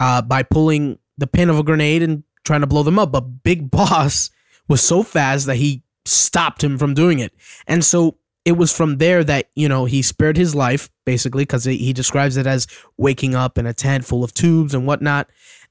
uh, 0.00 0.22
by 0.22 0.42
pulling 0.42 0.98
the 1.18 1.26
pin 1.26 1.50
of 1.50 1.58
a 1.58 1.62
grenade 1.62 2.02
and 2.02 2.24
trying 2.44 2.60
to 2.60 2.66
blow 2.66 2.82
them 2.82 2.98
up. 2.98 3.12
But 3.12 3.42
Big 3.42 3.70
Boss 3.70 4.30
was 4.68 4.82
so 4.82 5.02
fast 5.02 5.46
that 5.46 5.56
he 5.56 5.82
stopped 6.04 6.62
him 6.62 6.78
from 6.78 6.94
doing 6.94 7.18
it. 7.18 7.32
And 7.66 7.84
so 7.84 8.18
it 8.46 8.52
was 8.52 8.74
from 8.74 8.96
there 8.98 9.22
that, 9.24 9.50
you 9.54 9.68
know, 9.68 9.84
he 9.84 10.00
spared 10.02 10.36
his 10.36 10.54
life, 10.54 10.88
basically, 11.04 11.42
because 11.42 11.64
he 11.64 11.92
describes 11.92 12.36
it 12.38 12.46
as 12.46 12.66
waking 12.96 13.34
up 13.34 13.58
in 13.58 13.66
a 13.66 13.74
tent 13.74 14.04
full 14.06 14.22
of 14.24 14.32
tubes 14.32 14.72
and 14.72 14.86
whatnot. 14.86 15.28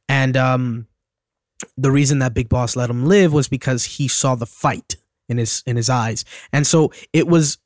And 0.09 0.35
um, 0.37 0.87
the 1.77 1.89
reason 1.89 2.19
that 2.19 2.33
Big 2.33 2.49
Boss 2.49 2.75
let 2.75 2.89
him 2.89 3.05
live 3.05 3.31
was 3.33 3.47
because 3.47 3.85
he 3.85 4.07
saw 4.09 4.35
the 4.35 4.45
fight 4.45 4.97
in 5.29 5.37
his 5.39 5.63
in 5.65 5.75
his 5.77 5.89
eyes. 5.89 6.25
And 6.53 6.67
so 6.67 6.91
it 7.13 7.27
was 7.27 7.57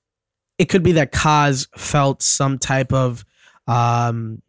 it 0.59 0.65
could 0.65 0.83
be 0.83 0.91
that 0.93 1.11
Kaz 1.11 1.67
felt 1.75 2.21
some 2.21 2.57
type 2.59 2.93
of 2.93 3.25
um 3.67 4.41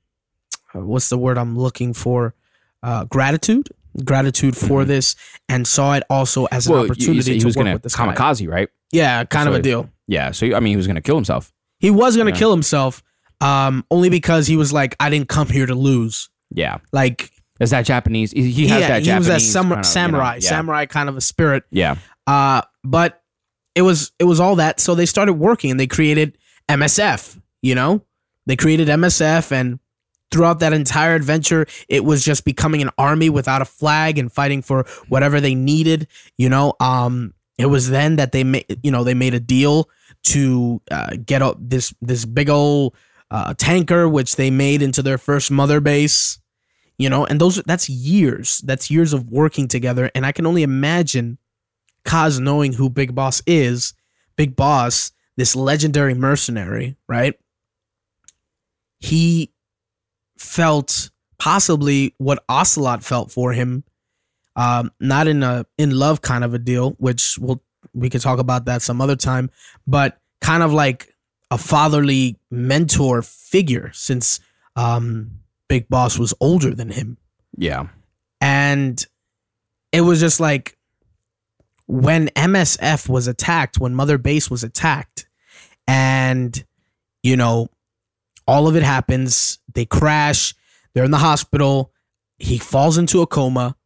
what's 0.72 1.08
the 1.08 1.18
word 1.18 1.38
I'm 1.38 1.58
looking 1.58 1.94
for? 1.94 2.34
Uh, 2.82 3.04
gratitude, 3.04 3.68
gratitude 4.04 4.56
for 4.56 4.84
Mhm. 4.84 4.86
this, 4.86 5.16
and 5.48 5.66
saw 5.66 5.94
it 5.94 6.02
also 6.08 6.46
as 6.52 6.66
an 6.66 6.72
Well, 6.72 6.80
you- 6.82 6.86
you 6.86 6.90
opportunity 6.92 7.38
to 7.40 7.46
was 7.46 7.56
work 7.56 7.72
with 7.72 7.82
this 7.82 7.96
guy. 7.96 8.14
kamikaze, 8.14 8.48
right? 8.48 8.68
Yeah, 8.92 9.24
kind 9.24 9.48
of 9.48 9.54
a 9.54 9.62
deal. 9.62 9.90
Yeah. 10.10 10.32
So 10.32 10.46
I 10.54 10.60
mean, 10.60 10.72
he 10.72 10.76
was 10.76 10.86
gonna 10.86 11.00
kill 11.00 11.14
himself. 11.16 11.52
He 11.78 11.90
was 11.90 12.16
gonna 12.16 12.30
Yeah. 12.30 12.36
kill 12.36 12.50
himself, 12.50 13.02
um, 13.40 13.84
only 13.90 14.10
because 14.10 14.46
he 14.46 14.56
was 14.56 14.72
like, 14.72 14.96
I 15.00 15.08
didn't 15.08 15.28
come 15.28 15.48
here 15.48 15.64
to 15.66 15.74
lose. 15.74 16.28
Yeah. 16.50 16.78
Like, 16.92 17.30
Is 17.60 17.70
that 17.70 17.84
Japanese? 17.86 18.32
He, 18.32 18.50
he 18.50 18.66
has 18.68 18.80
yeah, 18.80 18.88
that 18.88 19.02
Japanese. 19.04 19.26
he 19.26 19.32
was 19.32 19.42
a 19.42 19.46
sam- 19.46 19.62
kinda, 19.64 19.74
you 19.74 19.76
know, 19.76 19.82
samurai, 19.82 20.34
yeah. 20.40 20.48
samurai 20.48 20.86
kind 20.86 21.08
of 21.08 21.16
a 21.16 21.20
spirit. 21.20 21.62
Yeah. 21.70 21.96
Uh, 22.26 22.62
but 22.84 23.22
it 23.74 23.82
was 23.82 24.12
it 24.18 24.24
was 24.24 24.40
all 24.40 24.56
that. 24.56 24.80
So 24.80 24.94
they 24.94 25.06
started 25.06 25.34
working 25.34 25.70
and 25.70 25.78
they 25.78 25.86
created 25.86 26.36
MSF. 26.68 27.40
You 27.62 27.74
know, 27.74 28.02
they 28.46 28.56
created 28.56 28.88
MSF, 28.88 29.52
and 29.52 29.78
throughout 30.32 30.60
that 30.60 30.72
entire 30.72 31.14
adventure, 31.14 31.66
it 31.88 32.04
was 32.04 32.24
just 32.24 32.44
becoming 32.44 32.80
an 32.82 32.90
army 32.98 33.28
without 33.30 33.60
a 33.62 33.64
flag 33.66 34.18
and 34.18 34.32
fighting 34.32 34.62
for 34.62 34.84
whatever 35.08 35.40
they 35.40 35.54
needed. 35.54 36.06
You 36.38 36.48
know, 36.48 36.72
um, 36.80 37.34
It 37.60 37.66
was 37.66 37.90
then 37.90 38.16
that 38.16 38.32
they 38.32 38.42
made, 38.42 38.64
you 38.82 38.90
know, 38.90 39.04
they 39.04 39.14
made 39.14 39.34
a 39.34 39.40
deal 39.40 39.90
to 40.24 40.80
uh, 40.90 41.16
get 41.24 41.42
up 41.42 41.58
this 41.60 41.92
this 42.00 42.24
big 42.24 42.48
old 42.48 42.96
uh, 43.30 43.52
tanker, 43.54 44.08
which 44.08 44.36
they 44.36 44.50
made 44.50 44.80
into 44.80 45.02
their 45.02 45.18
first 45.18 45.50
mother 45.50 45.80
base. 45.80 46.38
You 46.98 47.10
know, 47.10 47.26
and 47.26 47.40
those 47.40 47.62
that's 47.64 47.88
years. 47.88 48.58
That's 48.64 48.90
years 48.90 49.12
of 49.12 49.28
working 49.30 49.68
together, 49.68 50.10
and 50.14 50.24
I 50.24 50.32
can 50.32 50.46
only 50.46 50.62
imagine 50.62 51.38
Kaz 52.04 52.40
knowing 52.40 52.74
who 52.74 52.88
Big 52.88 53.14
Boss 53.14 53.42
is. 53.46 53.92
Big 54.36 54.56
Boss, 54.56 55.12
this 55.36 55.54
legendary 55.54 56.14
mercenary, 56.14 56.96
right? 57.08 57.38
He 59.00 59.52
felt 60.38 61.10
possibly 61.38 62.14
what 62.16 62.42
Ocelot 62.48 63.02
felt 63.02 63.30
for 63.30 63.52
him 63.52 63.84
um, 64.56 64.90
not 65.00 65.28
in 65.28 65.42
a 65.42 65.66
in 65.78 65.90
love 65.90 66.22
kind 66.22 66.44
of 66.44 66.54
a 66.54 66.58
deal, 66.58 66.90
which 66.98 67.38
we'll 67.38 67.62
we 67.94 68.10
could 68.10 68.20
talk 68.20 68.38
about 68.38 68.66
that 68.66 68.82
some 68.82 69.00
other 69.00 69.16
time, 69.16 69.50
but 69.86 70.18
kind 70.40 70.62
of 70.62 70.72
like 70.72 71.14
a 71.50 71.58
fatherly 71.58 72.38
mentor 72.50 73.22
figure 73.22 73.90
since 73.92 74.40
um, 74.76 75.40
Big 75.68 75.88
Boss 75.88 76.18
was 76.18 76.34
older 76.40 76.74
than 76.74 76.90
him. 76.90 77.16
Yeah. 77.56 77.88
And 78.40 79.04
it 79.92 80.02
was 80.02 80.20
just 80.20 80.40
like 80.40 80.76
when 81.86 82.28
MSF 82.28 83.08
was 83.08 83.26
attacked, 83.26 83.78
when 83.78 83.94
Mother 83.94 84.18
Base 84.18 84.50
was 84.50 84.62
attacked, 84.62 85.26
and 85.86 86.64
you 87.22 87.36
know, 87.36 87.68
all 88.46 88.68
of 88.68 88.76
it 88.76 88.82
happens. 88.82 89.58
They 89.72 89.84
crash, 89.84 90.54
they're 90.94 91.04
in 91.04 91.10
the 91.10 91.18
hospital, 91.18 91.92
he 92.38 92.58
falls 92.58 92.96
into 92.96 93.20
a 93.20 93.26
coma. 93.26 93.76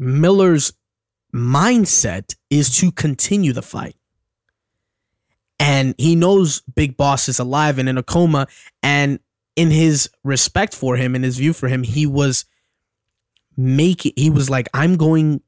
Miller's 0.00 0.72
mindset 1.32 2.34
is 2.48 2.74
to 2.78 2.90
continue 2.90 3.52
the 3.52 3.62
fight. 3.62 3.94
And 5.58 5.94
he 5.98 6.16
knows 6.16 6.62
Big 6.74 6.96
Boss 6.96 7.28
is 7.28 7.38
alive 7.38 7.78
and 7.78 7.86
in 7.86 7.98
a 7.98 8.02
coma. 8.02 8.48
And 8.82 9.20
in 9.56 9.70
his 9.70 10.08
respect 10.24 10.74
for 10.74 10.96
him 10.96 11.14
and 11.14 11.22
his 11.22 11.36
view 11.36 11.52
for 11.52 11.68
him, 11.68 11.82
he 11.82 12.06
was 12.06 12.46
making, 13.58 14.14
he 14.16 14.30
was 14.30 14.48
like, 14.48 14.68
I'm 14.72 14.96
going 14.96 15.42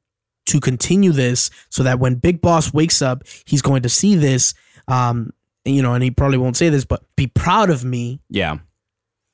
to 0.45 0.59
continue 0.59 1.11
this 1.11 1.49
so 1.69 1.81
that 1.81 1.99
when 1.99 2.15
Big 2.15 2.39
Boss 2.39 2.71
wakes 2.71 3.01
up, 3.01 3.23
he's 3.45 3.63
going 3.63 3.81
to 3.81 3.89
see 3.89 4.13
this. 4.13 4.53
Um, 4.87 5.33
you 5.65 5.81
know, 5.81 5.95
and 5.95 6.03
he 6.03 6.11
probably 6.11 6.37
won't 6.37 6.57
say 6.57 6.69
this, 6.69 6.85
but 6.85 7.03
be 7.15 7.25
proud 7.25 7.71
of 7.71 7.83
me. 7.83 8.21
Yeah. 8.29 8.59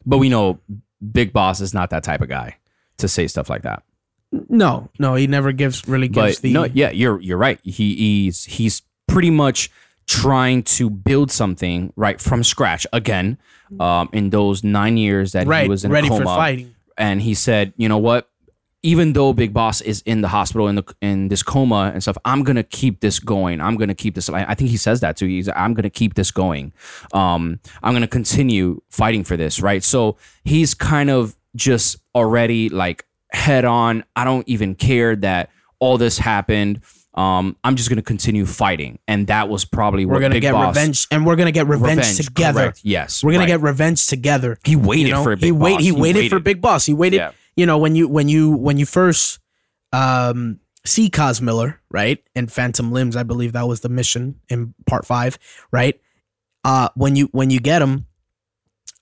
But 0.05 0.19
we 0.19 0.29
know 0.29 0.61
Big 1.11 1.33
Boss 1.33 1.59
is 1.59 1.73
not 1.73 1.89
that 1.89 2.03
type 2.03 2.21
of 2.21 2.29
guy 2.29 2.55
to 2.99 3.09
say 3.09 3.27
stuff 3.27 3.49
like 3.49 3.63
that. 3.63 3.83
No, 4.31 4.89
no, 4.99 5.15
he 5.15 5.27
never 5.27 5.51
gives 5.51 5.87
really 5.87 6.07
gives 6.07 6.37
But 6.37 6.41
the 6.43 6.53
no, 6.53 6.63
yeah, 6.65 6.91
you're 6.91 7.19
you're 7.19 7.37
right. 7.37 7.59
He, 7.63 7.95
he's 7.95 8.45
he's 8.45 8.81
pretty 9.07 9.31
much 9.31 9.71
trying 10.07 10.63
to 10.63 10.89
build 10.89 11.31
something 11.31 11.93
right 11.95 12.19
from 12.19 12.43
scratch 12.43 12.85
again. 12.93 13.37
Um, 13.79 14.09
in 14.13 14.31
those 14.31 14.63
nine 14.63 14.97
years 14.97 15.33
that 15.33 15.45
right 15.45 15.63
he 15.63 15.69
was 15.69 15.85
in 15.85 15.91
ready 15.91 16.07
a 16.07 16.09
coma, 16.09 16.21
for 16.21 16.25
fighting. 16.25 16.73
and 16.97 17.21
he 17.21 17.35
said, 17.35 17.71
you 17.77 17.87
know 17.87 17.99
what? 17.99 18.27
Even 18.81 19.13
though 19.13 19.31
Big 19.31 19.53
Boss 19.53 19.79
is 19.81 20.01
in 20.07 20.21
the 20.21 20.27
hospital 20.27 20.67
in 20.67 20.75
the 20.75 20.95
in 21.01 21.27
this 21.27 21.43
coma 21.43 21.91
and 21.93 22.01
stuff, 22.01 22.17
I'm 22.25 22.43
gonna 22.43 22.63
keep 22.63 23.01
this 23.01 23.19
going. 23.19 23.61
I'm 23.61 23.77
gonna 23.77 23.93
keep 23.93 24.15
this. 24.15 24.27
I 24.27 24.43
I 24.45 24.55
think 24.55 24.71
he 24.71 24.77
says 24.77 25.01
that 25.01 25.17
too. 25.17 25.27
He's 25.27 25.49
I'm 25.49 25.75
gonna 25.75 25.91
keep 25.91 26.15
this 26.15 26.31
going. 26.31 26.73
Um, 27.13 27.59
I'm 27.83 27.93
gonna 27.93 28.07
continue 28.07 28.81
fighting 28.89 29.23
for 29.23 29.37
this. 29.37 29.61
Right. 29.61 29.83
So 29.83 30.17
he's 30.43 30.73
kind 30.73 31.11
of 31.11 31.35
just 31.55 31.97
already 32.15 32.69
like 32.69 33.05
head 33.31 33.65
on. 33.65 34.03
I 34.15 34.23
don't 34.23 34.47
even 34.47 34.75
care 34.75 35.15
that 35.17 35.49
all 35.79 35.97
this 35.97 36.17
happened. 36.17 36.81
Um, 37.15 37.57
I'm 37.63 37.75
just 37.75 37.89
gonna 37.89 38.01
continue 38.01 38.45
fighting, 38.45 38.99
and 39.07 39.27
that 39.27 39.49
was 39.49 39.65
probably 39.65 40.05
We're 40.05 40.19
gonna 40.19 40.35
Big 40.35 40.43
get 40.43 40.53
Boss, 40.53 40.75
revenge, 40.75 41.07
and 41.11 41.25
we're 41.25 41.35
gonna 41.35 41.51
get 41.51 41.67
revenge, 41.67 42.17
together. 42.17 42.61
correct. 42.61 42.81
Yes, 42.83 43.23
We're 43.23 43.31
gonna 43.31 43.41
right. 43.41 43.47
get 43.47 43.61
revenge 43.61 44.07
together. 44.07 44.57
He 44.63 44.75
waited 44.75 45.07
you 45.07 45.13
know? 45.13 45.23
for 45.23 45.35
Big 45.35 45.45
he 45.45 45.51
wait. 45.51 45.73
Boss. 45.73 45.83
He, 45.83 45.91
waited, 45.91 46.29
for 46.29 46.39
Big 46.39 46.61
Boss. 46.61 46.85
He 46.85 46.93
waited. 46.93 47.17
Yeah. 47.17 47.31
You 47.55 47.65
know 47.65 47.77
when 47.77 47.95
you 47.95 48.07
when 48.07 48.29
you 48.29 48.51
when 48.51 48.77
you 48.77 48.85
first 48.85 49.39
um, 49.91 50.59
see 50.85 51.09
Kaz 51.09 51.41
Miller 51.41 51.81
right 51.89 52.23
and 52.35 52.49
Phantom 52.49 52.91
Limbs, 52.91 53.15
I 53.15 53.23
believe 53.23 53.53
that 53.53 53.67
was 53.67 53.81
the 53.81 53.89
mission 53.89 54.39
in 54.47 54.73
part 54.85 55.05
five, 55.05 55.37
right? 55.71 55.99
Uh, 56.63 56.89
when 56.95 57.15
you 57.15 57.27
when 57.31 57.49
you 57.49 57.59
get 57.59 57.81
him, 57.81 58.05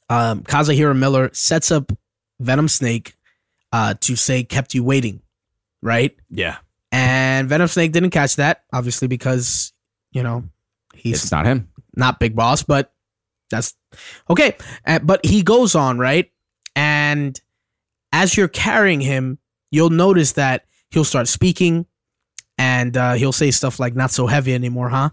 um, 0.10 0.44
Kazuhira 0.44 0.98
Miller 0.98 1.30
sets 1.34 1.72
up 1.72 1.92
Venom 2.40 2.68
Snake 2.70 3.17
uh, 3.72 3.96
to 4.02 4.16
say 4.16 4.44
kept 4.44 4.74
you 4.74 4.84
waiting, 4.84 5.22
right? 5.82 6.16
Yeah, 6.30 6.58
And 6.92 7.50
Venom 7.50 7.68
Snake 7.68 7.92
didn't 7.92 8.12
catch 8.12 8.36
that, 8.38 8.64
obviously 8.74 9.08
because 9.08 9.74
you 10.12 10.24
know 10.24 10.44
he's 10.94 11.24
it's 11.24 11.32
not 11.32 11.46
him. 11.46 11.70
not 11.96 12.20
Big 12.20 12.36
Boss, 12.36 12.64
but 12.64 12.94
that's 13.50 13.76
okay. 14.30 14.56
Uh, 14.86 15.00
but 15.00 15.26
he 15.26 15.42
goes 15.44 15.76
on, 15.76 15.98
right? 16.00 16.32
And 16.76 17.40
as 18.12 18.36
you're 18.38 18.48
carrying 18.48 19.02
him, 19.02 19.38
you'll 19.72 19.90
notice 19.90 20.34
that 20.34 20.66
he'll 20.92 21.04
start 21.04 21.28
speaking 21.28 21.86
and 22.58 22.96
uh, 22.96 23.14
he'll 23.14 23.32
say 23.34 23.52
stuff 23.52 23.80
like, 23.80 23.96
not 23.96 24.12
so 24.12 24.28
heavy 24.28 24.54
anymore, 24.54 24.90
huh? 24.90 25.10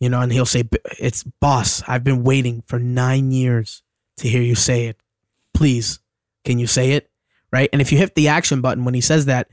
You 0.00 0.08
know, 0.10 0.20
and 0.20 0.32
he'll 0.32 0.46
say, 0.46 0.64
It's 0.98 1.22
boss, 1.22 1.82
I've 1.86 2.02
been 2.04 2.24
waiting 2.24 2.62
for 2.66 2.78
nine 2.78 3.30
years 3.30 3.82
to 4.18 4.28
hear 4.28 4.42
you 4.42 4.54
say 4.54 4.86
it. 4.86 5.00
Please, 5.54 6.00
can 6.44 6.58
you 6.58 6.66
say 6.66 6.92
it? 6.92 7.10
Right? 7.52 7.68
And 7.72 7.82
if 7.82 7.92
you 7.92 7.98
hit 7.98 8.14
the 8.14 8.28
action 8.28 8.60
button 8.60 8.84
when 8.84 8.94
he 8.94 9.00
says 9.00 9.26
that, 9.26 9.48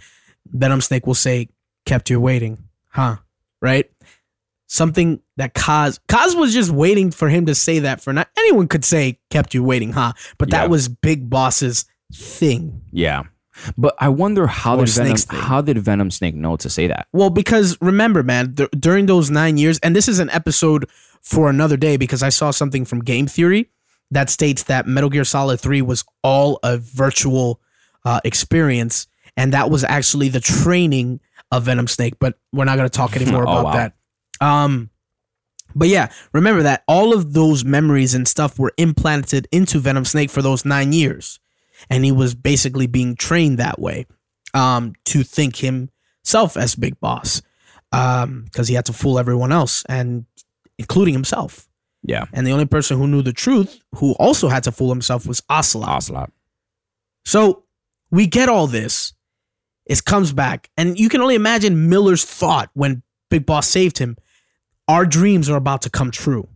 Venom 0.47 0.81
Snake 0.81 1.05
will 1.05 1.13
say, 1.15 1.49
Kept 1.85 2.09
you 2.09 2.19
waiting, 2.19 2.57
huh? 2.89 3.17
Right? 3.61 3.89
something 4.71 5.19
that 5.37 5.55
Kaz 5.55 5.99
Kaz 6.07 6.37
was 6.39 6.53
just 6.53 6.69
waiting 6.69 7.09
for 7.09 7.27
him 7.27 7.47
to 7.47 7.55
say 7.55 7.79
that 7.79 8.01
for 8.01 8.13
not 8.13 8.29
anyone 8.37 8.67
could 8.67 8.85
say 8.85 9.19
kept 9.31 9.55
you 9.55 9.63
waiting, 9.63 9.93
huh? 9.93 10.13
But 10.37 10.49
Yeah. 10.51 10.59
that 10.59 10.69
was 10.69 10.87
Big 10.87 11.27
Boss's 11.29 11.85
thing. 12.13 12.81
Yeah. 12.91 13.23
But 13.77 13.95
I 13.97 14.09
wonder 14.09 14.45
how 14.47 14.77
Or 14.77 14.85
did 14.85 14.93
Venom 14.93 15.17
thing. 15.17 15.39
how 15.39 15.61
did 15.61 15.79
Venom 15.79 16.11
Snake 16.11 16.35
know 16.35 16.55
to 16.57 16.69
say 16.69 16.85
that? 16.87 17.07
Well, 17.11 17.29
because 17.31 17.77
remember, 17.81 18.21
man, 18.23 18.51
dur- 18.53 18.69
during 18.79 19.07
those 19.07 19.29
nine 19.31 19.57
years, 19.57 19.79
and 19.79 19.95
this 19.95 20.07
is 20.07 20.19
an 20.19 20.29
episode 20.29 20.87
for 21.23 21.49
another 21.49 21.75
day 21.75 21.97
because 21.97 22.21
I 22.21 22.29
saw 22.29 22.51
something 22.51 22.85
from 22.85 22.99
Game 22.99 23.25
Theory 23.25 23.69
that 24.11 24.29
states 24.29 24.63
that 24.63 24.85
Metal 24.87 25.09
Gear 25.09 25.23
Solid 25.25 25.59
3 25.59 25.81
was 25.81 26.05
all 26.23 26.59
a 26.63 26.77
virtual 26.77 27.59
uh, 28.05 28.19
experience, 28.23 29.07
and 29.37 29.53
that 29.53 29.69
was 29.69 29.83
actually 29.83 30.29
the 30.29 30.39
training 30.39 31.19
of 31.51 31.63
Venom 31.63 31.87
Snake. 31.87 32.15
But 32.19 32.37
we're 32.53 32.65
not 32.65 32.77
going 32.77 32.89
to 32.89 32.95
talk 32.97 33.15
anymore 33.19 33.47
Oh, 33.47 33.51
about 33.51 33.63
wow. 33.65 33.73
that. 33.73 33.93
Um, 34.41 34.89
but 35.75 35.87
yeah, 35.87 36.11
remember 36.33 36.63
that 36.63 36.83
all 36.87 37.13
of 37.13 37.33
those 37.33 37.63
memories 37.63 38.13
and 38.15 38.27
stuff 38.27 38.57
were 38.57 38.73
implanted 38.77 39.47
into 39.51 39.79
Venom 39.79 40.05
Snake 40.05 40.29
for 40.31 40.41
those 40.41 40.65
nine 40.65 40.93
years, 40.93 41.39
and 41.89 42.03
he 42.03 42.11
was 42.11 42.33
basically 42.33 42.87
being 42.87 43.15
trained 43.15 43.59
that 43.59 43.79
way 43.79 44.07
um, 44.53 44.93
to 45.05 45.23
think 45.23 45.57
himself 45.57 46.57
as 46.57 46.75
Big 46.75 46.99
Boss 46.99 47.41
because 47.91 48.67
he 48.67 48.75
had 48.75 48.85
to 48.85 48.93
fool 48.93 49.17
everyone 49.19 49.51
else 49.51 49.83
and 49.89 50.25
including 50.77 51.13
himself. 51.13 51.67
Yeah. 52.03 52.25
And 52.33 52.47
the 52.47 52.51
only 52.51 52.65
person 52.65 52.97
who 52.97 53.07
knew 53.07 53.21
the 53.21 53.33
truth, 53.33 53.81
who 53.95 54.13
also 54.13 54.47
had 54.47 54.63
to 54.63 54.71
fool 54.71 54.89
himself, 54.89 55.25
was 55.27 55.41
Ocelot. 55.49 55.89
Ocelot. 55.89 56.31
So 57.25 57.63
we 58.11 58.27
get 58.27 58.49
all 58.49 58.67
this. 58.67 59.13
It 59.85 60.05
comes 60.05 60.33
back, 60.33 60.69
and 60.77 60.99
you 60.99 61.09
can 61.09 61.21
only 61.21 61.35
imagine 61.35 61.89
Miller's 61.89 62.23
thought 62.23 62.69
when 62.73 63.01
Big 63.29 63.45
Boss 63.45 63.67
saved 63.67 63.97
him. 63.97 64.17
Our 64.87 65.05
dreams 65.05 65.49
are 65.49 65.57
about 65.57 65.81
to 65.83 65.89
come 65.89 66.11
true. 66.11 66.47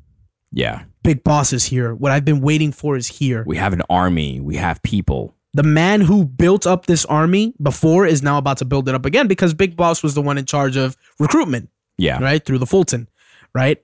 Yeah. 0.51 0.83
Big 1.03 1.23
Boss 1.23 1.51
is 1.51 1.65
here. 1.65 1.93
What 1.95 2.11
I've 2.11 2.25
been 2.25 2.41
waiting 2.41 2.71
for 2.71 2.95
is 2.95 3.07
here. 3.07 3.43
We 3.45 3.57
have 3.57 3.73
an 3.73 3.81
army. 3.89 4.39
We 4.39 4.55
have 4.57 4.81
people. 4.83 5.35
The 5.53 5.63
man 5.63 6.01
who 6.01 6.25
built 6.25 6.65
up 6.65 6.85
this 6.85 7.05
army 7.05 7.53
before 7.61 8.05
is 8.05 8.23
now 8.23 8.37
about 8.37 8.57
to 8.57 8.65
build 8.65 8.89
it 8.89 8.95
up 8.95 9.05
again 9.05 9.27
because 9.27 9.53
Big 9.53 9.75
Boss 9.75 10.01
was 10.01 10.15
the 10.15 10.21
one 10.21 10.37
in 10.37 10.45
charge 10.45 10.77
of 10.77 10.95
recruitment. 11.19 11.69
Yeah. 11.97 12.21
right? 12.21 12.43
Through 12.43 12.57
the 12.57 12.65
Fulton, 12.65 13.07
right? 13.53 13.83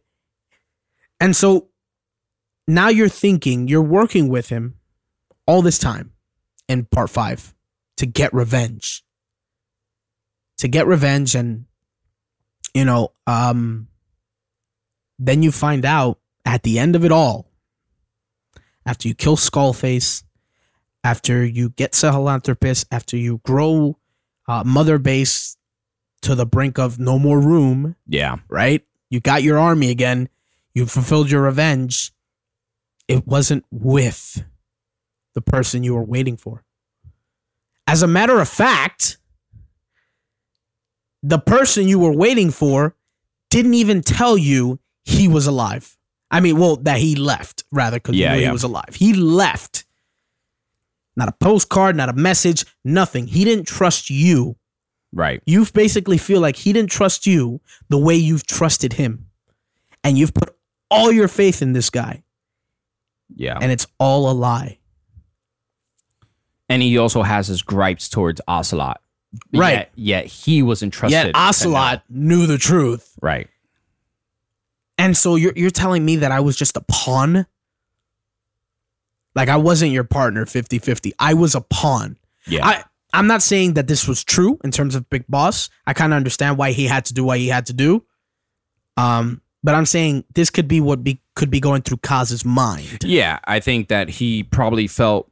And 1.20 1.36
so 1.36 1.70
now 2.68 2.88
you're 2.90 3.10
thinking, 3.10 3.68
you're 3.68 3.82
working 3.82 4.30
with 4.30 4.50
him 4.50 4.76
all 5.46 5.62
this 5.62 5.78
time 5.78 6.12
in 6.68 6.86
part 6.86 7.10
five 7.10 7.54
to 8.00 8.06
get 8.06 8.34
revenge. 8.34 9.04
To 10.60 10.68
get 10.68 10.88
revenge 10.88 11.36
and 11.36 11.66
you 12.74 12.86
know, 12.86 13.12
um 13.28 13.88
then 15.18 15.44
you 15.44 15.52
find 15.52 15.84
out 15.86 16.20
at 16.46 16.64
the 16.64 16.80
end 16.80 16.96
of 16.96 17.04
it 17.04 17.12
all, 17.12 17.52
after 18.86 19.08
you 19.08 19.14
kill 19.14 19.36
Skullface, 19.36 20.24
after 21.04 21.44
you 21.46 21.70
get 21.72 21.92
Sahelanthropus, 21.92 22.86
after 22.92 23.18
you 23.18 23.42
grow 23.44 23.98
uh, 24.48 24.64
Mother 24.66 24.98
Base 24.98 25.58
to 26.22 26.36
the 26.36 26.46
brink 26.46 26.80
of 26.80 27.00
no 27.00 27.20
more 27.20 27.40
room, 27.42 27.96
Yeah. 28.08 28.38
right? 28.48 28.86
You 29.10 29.20
got 29.20 29.44
your 29.44 29.58
army 29.60 29.90
again. 29.92 30.30
You 30.74 30.86
fulfilled 30.86 31.30
your 31.32 31.42
revenge. 31.44 32.14
It 33.08 33.28
wasn't 33.28 33.66
with 33.72 34.44
the 35.34 35.42
person 35.42 35.84
you 35.84 35.96
were 35.96 36.04
waiting 36.04 36.38
for. 36.38 36.64
As 37.90 38.04
a 38.04 38.08
matter 38.08 38.40
of 38.40 38.48
fact, 38.48 39.18
the 41.24 41.40
person 41.40 41.88
you 41.88 41.98
were 42.00 42.12
waiting 42.14 42.52
for 42.52 42.96
didn't 43.50 43.74
even 43.74 44.02
tell 44.02 44.38
you 44.38 44.80
he 45.04 45.28
was 45.28 45.48
alive. 45.48 45.98
I 46.30 46.40
mean, 46.40 46.60
well, 46.60 46.76
that 46.78 47.00
he 47.00 47.16
left 47.16 47.64
rather 47.72 47.98
because 47.98 48.16
Yeah, 48.16 48.36
yeah. 48.36 48.46
he 48.48 48.52
was 48.52 48.64
alive. 48.64 48.94
He 48.94 49.14
left. 49.14 49.86
Not 51.16 51.30
a 51.30 51.32
postcard, 51.32 51.96
not 51.96 52.10
a 52.10 52.14
message, 52.14 52.64
nothing. 52.86 53.26
He 53.28 53.44
didn't 53.44 53.66
trust 53.66 54.10
you. 54.12 54.56
Right. 55.12 55.42
You 55.48 55.66
basically 55.74 56.20
feel 56.20 56.40
like 56.40 56.56
he 56.56 56.72
didn't 56.72 56.92
trust 56.92 57.26
you 57.26 57.60
the 57.90 57.98
way 57.98 58.16
you've 58.16 58.46
trusted 58.46 58.94
him. 58.94 59.26
And 60.04 60.18
you've 60.18 60.34
put 60.34 60.56
all 60.92 61.12
your 61.12 61.28
faith 61.28 61.62
in 61.64 61.74
this 61.74 61.90
guy, 61.90 62.24
Yeah. 63.36 63.58
And 63.60 63.72
it's 63.72 63.88
all 64.00 64.30
a 64.30 64.34
lie. 64.34 64.79
He 66.70 66.98
also 66.98 67.24
has 67.24 67.48
his 67.48 67.62
gripes 67.62 68.08
towards 68.08 68.40
Ocelot. 68.48 69.02
Right. 69.54 69.74
Yet, 69.74 69.92
yet 69.96 70.26
he 70.26 70.62
wasn't 70.64 70.94
trusted. 70.94 71.26
Yet. 71.28 71.36
Ocelot 71.36 72.04
knew 72.10 72.46
the 72.48 72.58
truth. 72.58 73.14
Right. 73.22 73.48
And 74.98 75.16
so 75.16 75.36
you're 75.36 75.54
you're 75.56 75.70
telling 75.70 76.04
me 76.04 76.18
that 76.18 76.32
I 76.32 76.40
was 76.40 76.56
just 76.56 76.78
a 76.78 76.82
pawn? 76.82 77.46
Like 79.36 79.50
I 79.50 79.58
wasn't 79.58 79.92
your 79.92 80.04
partner 80.04 80.46
50-50. 80.46 81.14
I 81.20 81.34
was 81.34 81.56
a 81.56 81.62
pawn. 81.62 82.18
Yeah. 82.48 82.66
I 82.66 82.84
I'm 83.14 83.28
not 83.28 83.42
saying 83.42 83.74
that 83.74 83.88
this 83.88 84.08
was 84.08 84.24
true 84.24 84.60
in 84.64 84.72
terms 84.72 84.96
of 84.96 85.10
Big 85.10 85.26
Boss. 85.28 85.70
I 85.88 85.94
kind 85.94 86.14
of 86.14 86.18
understand 86.18 86.58
why 86.58 86.72
he 86.72 86.86
had 86.86 87.06
to 87.06 87.14
do 87.14 87.24
what 87.24 87.40
he 87.40 87.48
had 87.48 87.66
to 87.68 87.74
do. 87.74 88.06
Um, 88.98 89.42
but 89.64 89.76
I'm 89.76 89.86
saying 89.86 90.26
this 90.36 90.50
could 90.50 90.68
be 90.68 90.82
what 90.82 91.04
be 91.04 91.22
could 91.36 91.50
be 91.50 91.60
going 91.60 91.82
through 91.82 91.98
Kaz's 91.98 92.46
mind. 92.46 93.04
Yeah, 93.04 93.40
I 93.46 93.60
think 93.60 93.88
that 93.88 94.10
he 94.10 94.44
probably 94.44 94.88
felt 94.88 95.29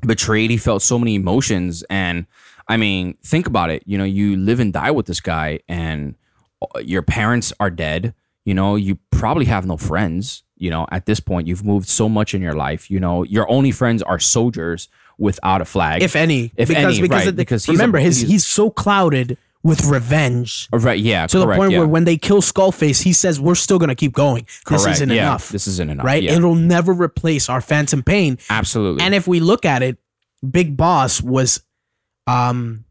betrayed. 0.00 0.50
He 0.50 0.56
felt 0.56 0.82
so 0.82 0.98
many 0.98 1.14
emotions, 1.14 1.82
and 1.90 2.26
I 2.68 2.76
mean, 2.76 3.16
think 3.24 3.46
about 3.46 3.70
it. 3.70 3.82
You 3.86 3.98
know, 3.98 4.04
you 4.04 4.36
live 4.36 4.60
and 4.60 4.72
die 4.72 4.90
with 4.90 5.06
this 5.06 5.20
guy, 5.20 5.60
and 5.68 6.14
uh, 6.62 6.78
your 6.80 7.02
parents 7.02 7.52
are 7.60 7.70
dead. 7.70 8.14
You 8.44 8.54
know, 8.54 8.76
you 8.76 8.98
probably 9.10 9.44
have 9.46 9.66
no 9.66 9.76
friends. 9.76 10.42
You 10.56 10.70
know, 10.70 10.86
at 10.90 11.06
this 11.06 11.20
point, 11.20 11.46
you've 11.48 11.64
moved 11.64 11.88
so 11.88 12.08
much 12.08 12.34
in 12.34 12.42
your 12.42 12.52
life. 12.54 12.90
You 12.90 13.00
know, 13.00 13.22
your 13.22 13.50
only 13.50 13.70
friends 13.70 14.02
are 14.02 14.18
soldiers 14.18 14.88
without 15.18 15.60
a 15.60 15.64
flag, 15.64 16.02
If 16.02 16.16
any, 16.16 16.50
If 16.56 16.68
because 16.68 16.84
any, 16.98 17.02
because, 17.02 17.16
right, 17.16 17.24
the- 17.26 17.32
because 17.32 17.64
he's 17.66 17.74
a- 17.78 17.82
remember 17.82 17.98
his 17.98 18.20
he's- 18.20 18.30
he's 18.30 18.46
so 18.46 18.70
clouded 18.70 19.36
with 19.62 19.84
revenge 19.84 20.68
Uh, 20.72 20.78
right? 20.78 20.98
Yeah, 20.98 21.26
to 21.26 21.38
the 21.38 21.46
point 21.46 21.72
yeah. 21.72 21.78
where 21.80 21.86
when 21.88 22.04
they 22.04 22.16
kill 22.16 22.40
Skullface, 22.40 23.02
he 23.02 23.12
says 23.12 23.38
we're 23.40 23.54
still 23.54 23.78
gonna 23.78 23.94
keep 23.94 24.12
going. 24.12 24.44
This 24.44 24.62
Correct, 24.84 24.88
isn't 24.96 25.10
yeah, 25.10 25.22
enough. 25.22 25.50
This 25.50 25.66
isn't 25.66 25.90
enough, 25.90 26.06
right? 26.06 26.22
Yeah, 26.22 26.32
It'll 26.32 26.54
never 26.54 26.92
replace 26.92 27.48
our 27.48 27.60
phantom 27.60 28.02
pain. 28.02 28.38
absolutely. 28.48 29.02
And 29.02 29.14
if 29.14 29.26
we 29.28 29.38
look 29.40 29.64
at 29.66 29.82
it, 29.82 29.98
Big 30.48 30.76
Boss 30.76 31.20
was 31.22 31.62
um 32.26 32.84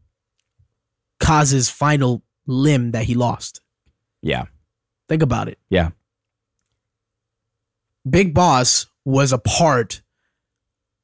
Kaz's 1.18 1.68
final 1.68 2.22
limb 2.46 2.92
that 2.92 3.04
he 3.04 3.14
lost. 3.14 3.60
yeah, 4.22 4.44
Think 5.08 5.22
about 5.22 5.48
it. 5.48 5.58
yeah, 5.70 5.90
Big 8.08 8.32
Boss 8.34 8.86
was 9.04 9.32
a 9.32 9.38
part 9.38 10.02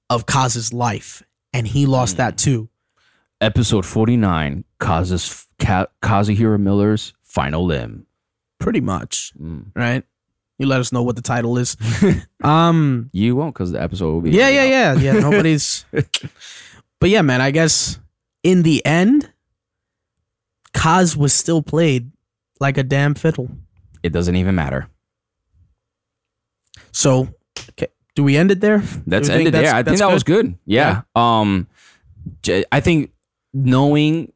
of 0.08 0.26
Kaz's 0.26 0.72
life, 0.72 1.22
and 1.52 1.66
he 1.66 1.86
lost 1.86 2.14
Hmm. 2.14 2.18
that 2.18 2.38
too. 2.38 2.68
episode 3.40 3.84
forty 3.84 4.16
nine, 4.16 4.64
Kazu's 4.80 5.45
Ka- 5.58 5.86
Kazuhiro 6.02 6.58
Miller's 6.60 7.12
final 7.22 7.64
limb. 7.64 8.06
Pretty 8.58 8.80
much, 8.80 9.32
Mm. 9.40 9.66
right? 9.74 10.04
You 10.58 10.66
let 10.66 10.80
us 10.80 10.90
know 10.92 11.02
what 11.02 11.16
the 11.16 11.22
title 11.22 11.58
is. 11.58 11.76
um 12.44 13.10
You 13.12 13.36
won't, 13.36 13.54
because 13.54 13.72
the 13.72 13.82
episode 13.82 14.12
will 14.12 14.20
be. 14.22 14.30
yeah, 14.30 14.48
yeah, 14.48 14.64
yeah. 14.64 14.94
Yeah, 14.94 15.12
nobody's 15.28 15.84
But 17.00 17.10
yeah, 17.10 17.22
man, 17.22 17.40
I 17.42 17.50
guess 17.50 17.98
in 18.42 18.62
the 18.62 18.84
end, 18.86 19.30
Kaz 20.72 21.16
was 21.16 21.32
still 21.34 21.62
played 21.62 22.10
like 22.60 22.78
a 22.78 22.82
damn 22.82 23.14
fiddle. 23.14 23.50
It 24.02 24.12
doesn't 24.12 24.36
even 24.36 24.54
matter. 24.54 24.88
So, 26.92 27.28
okay, 27.70 27.88
do 28.14 28.24
we 28.24 28.36
end 28.36 28.50
it 28.50 28.60
there? 28.60 28.78
That's 29.06 29.28
Do 29.28 29.32
we 29.34 29.38
think 29.44 29.46
ended 29.48 29.54
there. 29.54 29.74
I 29.74 29.82
think 29.82 29.98
that 29.98 30.10
was 30.12 30.22
good. 30.22 30.56
Yeah. 30.64 31.02
Um, 31.14 31.66
I 32.72 32.80
think 32.80 33.10
knowing 33.52 34.32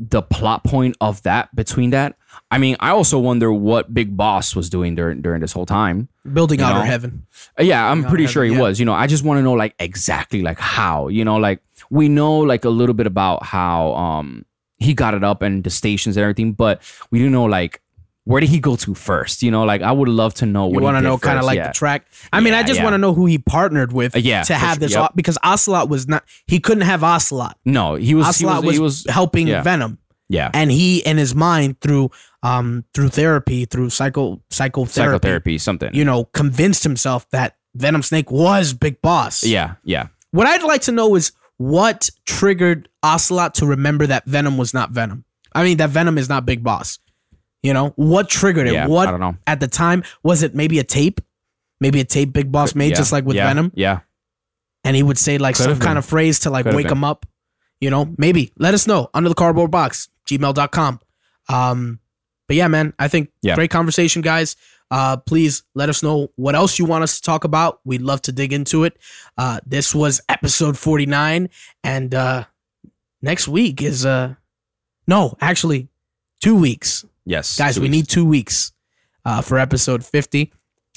the 0.00 0.22
plot 0.22 0.64
point 0.64 0.96
of 1.00 1.22
that 1.22 1.54
between 1.54 1.90
that, 1.90 2.16
I 2.50 2.58
mean, 2.58 2.76
I 2.80 2.90
also 2.90 3.18
wonder 3.18 3.52
what 3.52 3.94
Big 3.94 4.16
Boss 4.16 4.56
was 4.56 4.68
doing 4.68 4.94
during 4.94 5.22
during 5.22 5.40
this 5.40 5.52
whole 5.52 5.66
time. 5.66 6.08
Building 6.32 6.58
You 6.60 6.64
outer 6.66 6.80
know? 6.80 6.84
heaven. 6.84 7.26
Uh, 7.58 7.62
Yeah, 7.62 7.90
I'm 7.90 8.02
Yeah, 8.02 8.08
pretty 8.08 8.26
sure 8.26 8.44
he 8.44 8.52
yeah. 8.52 8.60
was. 8.60 8.78
You 8.80 8.86
know, 8.86 8.92
I 8.94 9.06
just 9.06 9.24
want 9.24 9.38
to 9.38 9.42
know 9.42 9.52
like 9.52 9.74
exactly 9.78 10.42
like 10.42 10.58
how. 10.58 11.08
You 11.08 11.24
know, 11.24 11.36
like 11.36 11.60
we 11.90 12.08
know 12.08 12.38
like 12.38 12.64
a 12.64 12.70
little 12.70 12.94
bit 12.94 13.06
about 13.06 13.44
how 13.44 13.94
um 13.94 14.44
he 14.78 14.94
got 14.94 15.14
it 15.14 15.22
up 15.22 15.42
and 15.42 15.62
the 15.62 15.70
stations 15.70 16.16
and 16.16 16.22
everything, 16.22 16.52
but 16.52 16.82
we 17.10 17.18
do 17.20 17.30
know 17.30 17.44
like 17.44 17.80
where 18.24 18.40
did 18.40 18.48
he 18.48 18.58
go 18.58 18.74
to 18.76 18.94
first? 18.94 19.42
You 19.42 19.50
know, 19.50 19.64
like 19.64 19.82
I 19.82 19.92
would 19.92 20.08
love 20.08 20.34
to 20.34 20.46
know. 20.46 20.68
You 20.68 20.74
what 20.74 20.82
want 20.82 20.96
to 20.96 21.02
know 21.02 21.18
kind 21.18 21.38
of 21.38 21.44
like 21.44 21.56
yeah. 21.56 21.68
the 21.68 21.74
track. 21.74 22.06
I 22.32 22.40
mean, 22.40 22.54
I 22.54 22.62
just 22.62 22.78
yeah. 22.78 22.84
want 22.84 22.94
to 22.94 22.98
know 22.98 23.12
who 23.12 23.26
he 23.26 23.38
partnered 23.38 23.92
with 23.92 24.16
Uh, 24.16 24.20
yeah, 24.20 24.42
to 24.44 24.54
have 24.54 24.80
this 24.80 24.92
Yep. 24.92 25.12
because 25.14 25.38
Ocelot 25.44 25.88
was 25.88 26.08
not 26.08 26.24
he 26.46 26.58
couldn't 26.58 26.84
have 26.84 27.04
Ocelot. 27.04 27.58
No, 27.64 27.94
he 27.96 28.14
was. 28.14 28.24
he 28.38 28.46
Ocelot 28.46 28.64
was, 28.64 28.66
was, 28.66 28.74
he 28.74 28.80
was. 28.80 29.06
helping. 29.14 29.46
Venom. 29.46 29.98
Yeah. 30.28 30.50
And 30.54 30.70
he 30.70 30.98
in 31.00 31.18
his 31.18 31.34
mind 31.34 31.80
through 31.80 32.10
um 32.42 32.84
through 32.94 33.10
therapy, 33.10 33.66
through 33.66 33.90
psycho 33.90 34.40
psychotherapy, 34.50 35.12
psychotherapy, 35.12 35.58
something. 35.58 35.94
you 35.94 36.04
know, 36.04 36.24
convinced 36.24 36.82
himself 36.82 37.28
that 37.30 37.56
Venom 37.74 38.02
Snake 38.02 38.30
was 38.30 38.72
Big 38.72 39.02
Boss. 39.02 39.44
yeah, 39.44 39.74
yeah. 39.84 40.08
What 40.30 40.46
I'd 40.46 40.62
like 40.62 40.82
to 40.82 40.92
know 40.92 41.14
is 41.14 41.32
what 41.58 42.10
triggered 42.26 42.88
Ocelot 43.02 43.54
to 43.54 43.66
remember 43.66 44.06
that 44.06 44.24
Venom 44.24 44.56
was 44.56 44.72
not 44.74 44.90
Venom. 44.90 45.24
I 45.52 45.62
mean 45.62 45.76
that 45.76 45.90
Venom 45.90 46.18
is 46.18 46.28
not 46.28 46.46
Big 46.46 46.62
Boss. 46.64 46.98
You 47.64 47.72
know, 47.72 47.94
what 47.96 48.28
triggered 48.28 48.68
it? 48.68 48.74
Yeah, 48.74 48.86
what 48.86 49.08
I 49.08 49.10
don't 49.10 49.20
know. 49.20 49.36
at 49.46 49.58
the 49.58 49.68
time 49.68 50.04
was 50.22 50.42
it 50.42 50.54
maybe 50.54 50.78
a 50.78 50.84
tape? 50.84 51.22
Maybe 51.80 51.98
a 51.98 52.04
tape 52.04 52.30
Big 52.30 52.52
Boss 52.52 52.74
made 52.74 52.90
Yeah, 52.90 52.96
just 52.96 53.10
like 53.10 53.24
with 53.24 53.36
yeah, 53.36 53.46
Venom? 53.46 53.72
Yeah, 53.74 54.00
and 54.84 54.94
he 54.94 55.02
would 55.02 55.16
say 55.16 55.38
like 55.38 55.56
Could 55.56 55.64
some 55.64 55.80
kind 55.80 55.96
of 55.96 56.04
phrase 56.04 56.40
to 56.40 56.50
like 56.50 56.66
Could 56.66 56.74
wake 56.74 56.90
him 56.90 57.02
up. 57.04 57.24
You 57.80 57.88
know, 57.88 58.14
maybe 58.18 58.52
let 58.58 58.74
us 58.74 58.86
know 58.86 59.08
under 59.14 59.30
the 59.30 59.34
cardboard 59.34 59.70
box, 59.70 60.10
gmail.com. 60.28 61.00
Um, 61.48 62.00
but 62.48 62.56
yeah, 62.58 62.68
man, 62.68 62.92
I 62.98 63.08
think 63.08 63.32
Yeah. 63.40 63.54
great 63.54 63.70
conversation, 63.70 64.20
guys. 64.20 64.56
Uh, 64.90 65.16
please 65.16 65.62
let 65.74 65.88
us 65.88 66.02
know 66.02 66.30
what 66.36 66.54
else 66.54 66.78
you 66.78 66.84
want 66.84 67.02
us 67.02 67.16
to 67.16 67.22
talk 67.22 67.44
about. 67.44 67.80
We'd 67.84 68.02
love 68.02 68.20
to 68.22 68.32
dig 68.32 68.52
into 68.52 68.84
it. 68.84 68.98
Uh, 69.38 69.60
this 69.64 69.94
was 69.94 70.20
episode 70.28 70.76
49, 70.76 71.48
and 71.82 72.14
uh, 72.14 72.44
next 73.22 73.48
week 73.48 73.80
is 73.80 74.04
uh, 74.04 74.34
no, 75.08 75.34
actually, 75.40 75.88
two 76.42 76.54
weeks 76.54 77.06
yes, 77.24 77.56
guys 77.56 77.78
we 77.78 77.84
weeks. 77.84 77.92
need 77.92 78.08
two 78.08 78.24
weeks 78.24 78.72
uh, 79.24 79.40
for 79.42 79.58
episode 79.58 80.04
50 80.04 80.52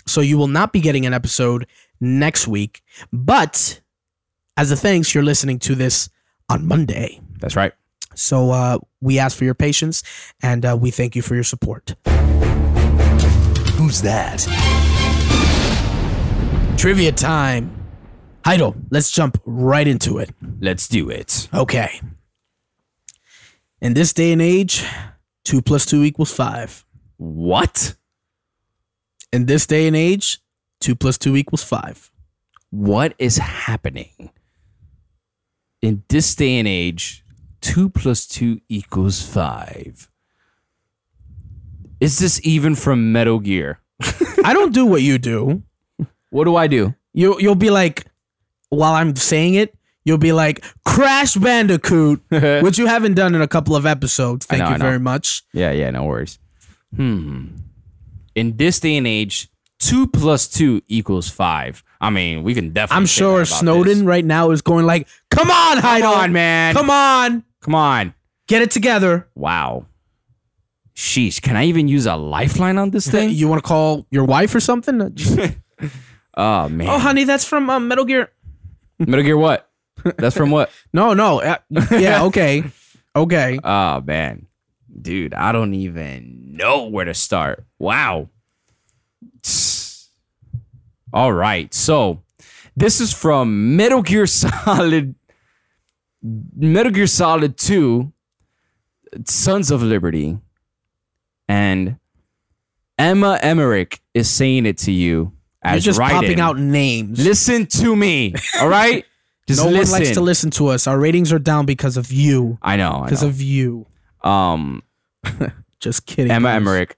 so 0.05 0.21
you 0.21 0.37
will 0.37 0.47
not 0.47 0.71
be 0.73 0.79
getting 0.81 1.05
an 1.05 1.13
episode 1.13 1.67
next 1.99 2.47
week 2.47 2.81
but 3.11 3.81
as 4.55 4.71
a 4.71 4.75
thanks 4.75 5.13
you're 5.13 5.23
listening 5.23 5.59
to 5.59 5.75
this 5.75 6.09
on 6.49 6.65
monday 6.67 7.19
That's 7.39 7.55
right. 7.55 7.73
so 8.15 8.51
uh, 8.51 8.77
we 9.01 9.19
ask 9.19 9.37
for 9.37 9.43
your 9.45 9.53
patience 9.55 10.03
and 10.41 10.65
uh, 10.65 10.77
we 10.79 10.91
thank 10.91 11.15
you 11.15 11.21
for 11.21 11.35
your 11.35 11.43
support 11.43 11.95
Who's 13.77 14.01
that? 14.01 14.41
trivia 16.77 17.11
time 17.11 17.73
Heidel, 18.45 18.75
let's 18.91 19.11
jump 19.11 19.41
right 19.45 19.87
into 19.87 20.19
it 20.19 20.29
Let's 20.59 20.87
do 20.87 21.09
it. 21.09 21.47
okay 21.53 21.99
in 23.81 23.93
this 23.93 24.13
day 24.13 24.31
and 24.31 24.41
age 24.41 24.85
two 25.47 25.61
plus 25.61 25.85
two 25.85 26.03
equals 26.03 26.33
five 26.33 26.85
What? 27.17 27.95
in 29.31 29.45
this 29.45 29.65
day 29.67 29.87
and 29.87 29.95
age 29.95 30.39
two 30.81 30.95
plus 30.95 31.17
two 31.17 31.35
equals 31.35 31.63
five 31.63 32.11
What 32.69 33.13
is 33.17 33.37
happening 33.37 34.31
in 35.81 36.03
this 36.09 36.35
day 36.35 36.57
and 36.59 36.67
age? 36.67 37.23
Two 37.61 37.87
plus 37.89 38.25
two 38.27 38.59
equals 38.67 39.21
five. 39.21 40.09
Is 41.99 42.19
this 42.19 42.39
even 42.43 42.75
from 42.75 43.11
Metal 43.11 43.39
Gear? 43.39 43.79
i 44.43 44.53
don't 44.53 44.73
do 44.73 44.85
what 44.85 45.01
you 45.01 45.17
do 45.17 45.63
What 46.29 46.43
do 46.45 46.55
I 46.55 46.67
do? 46.67 46.93
you 47.13 47.39
you'll 47.39 47.55
be 47.55 47.69
like 47.71 48.05
while 48.69 48.93
I'm 48.93 49.15
saying 49.15 49.53
it, 49.55 49.73
you'll 50.07 50.17
be 50.17 50.31
like 50.31 50.63
Crash 50.85 51.35
Bandicoot, 51.35 52.21
which 52.29 52.79
you 52.79 52.87
haven't 52.87 53.15
done 53.15 53.35
in 53.35 53.41
a 53.41 53.47
couple 53.47 53.75
of 53.75 53.85
episodes. 53.85 54.45
Thank 54.45 54.63
know, 54.63 54.71
you 54.71 54.77
very 54.77 54.99
much. 54.99 55.43
Yeah, 55.53 55.71
yeah, 55.71 55.89
no 55.91 56.05
worries. 56.05 56.39
Hmm. 56.95 57.47
In 58.33 58.55
this 58.55 58.79
day 58.79 58.95
and 58.95 59.05
age, 59.05 59.49
two 59.79 60.07
plus 60.07 60.47
two 60.47 60.81
equals 60.87 61.29
five. 61.29 61.83
I 61.99 62.09
mean, 62.09 62.43
we 62.43 62.53
can 62.53 62.71
definitely. 62.71 63.01
I'm 63.01 63.05
sure 63.05 63.43
Snowden 63.45 63.99
this. 63.99 64.03
right 64.05 64.23
now 64.23 64.51
is 64.51 64.61
going 64.61 64.85
like, 64.85 65.07
"Come 65.29 65.51
on, 65.51 65.77
Heidel, 65.77 66.13
on, 66.13 66.31
man. 66.31 66.73
come 66.73 66.89
on, 66.89 67.43
Come 67.61 67.75
on. 67.75 68.13
get 68.47 68.61
it 68.61 68.71
together." 68.71 69.27
Wow. 69.35 69.87
Sheesh. 70.95 71.41
Can 71.41 71.55
I 71.55 71.65
even 71.65 71.87
use 71.87 72.07
a 72.07 72.15
lifeline 72.15 72.77
on 72.77 72.91
this 72.91 73.07
thing? 73.11 73.31
You 73.31 73.47
want 73.49 73.61
to 73.61 73.67
call 73.67 74.07
your 74.09 74.23
wife 74.23 74.55
or 74.55 74.59
something? 74.59 75.01
oh 76.37 76.69
man. 76.69 76.87
oh, 76.89 76.97
honey, 76.97 77.25
that's 77.25 77.43
from 77.45 77.69
um, 77.69 77.87
Metal 77.87 78.05
Gear. 78.05 78.31
Metal 78.99 79.23
Gear 79.23 79.37
what? 79.37 79.66
That's 80.17 80.35
from 80.35 80.51
what? 80.51 80.71
No, 80.93 81.13
no, 81.13 81.41
uh, 81.41 81.57
yeah, 81.91 82.23
okay, 82.25 82.63
okay. 83.15 83.59
Oh 83.63 84.01
man. 84.01 84.47
dude, 85.01 85.33
I 85.33 85.51
don't 85.51 85.73
even 85.73 86.53
know 86.55 86.85
where 86.87 87.05
to 87.05 87.13
start. 87.13 87.65
Wow. 87.79 88.29
All 91.13 91.31
right. 91.31 91.73
So 91.73 92.21
this 92.75 92.99
is 92.99 93.13
from 93.13 93.75
Metal 93.75 94.01
Gear 94.01 94.27
Solid 94.27 95.15
Metal 96.21 96.91
Gear 96.91 97.07
Solid 97.07 97.57
2 97.57 98.11
Sons 99.25 99.71
of 99.71 99.81
Liberty. 99.81 100.37
And 101.47 101.97
Emma 102.99 103.39
Emmerich 103.41 104.01
is 104.13 104.29
saying 104.29 104.65
it 104.65 104.77
to 104.79 104.91
you 104.91 105.31
You're 105.63 105.75
as 105.75 105.85
just 105.85 105.99
Raiden. 105.99 106.09
popping 106.09 106.39
out 106.41 106.57
names. 106.59 107.23
Listen 107.23 107.65
to 107.67 107.95
me. 107.95 108.33
All 108.59 108.67
right? 108.67 109.05
Just 109.47 109.63
no 109.63 109.69
listen. 109.69 109.91
one 109.93 110.01
likes 110.01 110.11
to 110.15 110.21
listen 110.21 110.49
to 110.51 110.67
us. 110.67 110.87
Our 110.87 110.99
ratings 110.99 111.31
are 111.31 111.39
down 111.39 111.65
because 111.65 111.95
of 111.97 112.11
you. 112.11 112.57
I 112.61 112.75
know. 112.75 113.01
Because 113.05 113.23
of 113.23 113.41
you. 113.41 113.85
um 114.23 114.83
Just 115.79 116.05
kidding. 116.05 116.31
Emma 116.31 116.49
guys. 116.49 116.55
Emmerich 116.57 116.97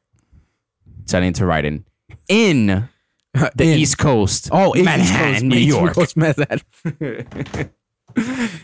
telling 1.05 1.33
to 1.33 1.43
Raiden 1.43 1.83
in 2.27 2.69
in 2.69 3.49
the 3.55 3.63
In- 3.63 3.79
East 3.79 3.97
Coast. 3.97 4.49
Oh, 4.51 4.73
in 4.73 4.87
East 4.87 5.13
Coast, 5.13 5.43
New 5.43 5.55
East 5.57 5.67
York. 5.67 5.93
Coast, 5.93 6.17
Manhattan. 6.17 6.61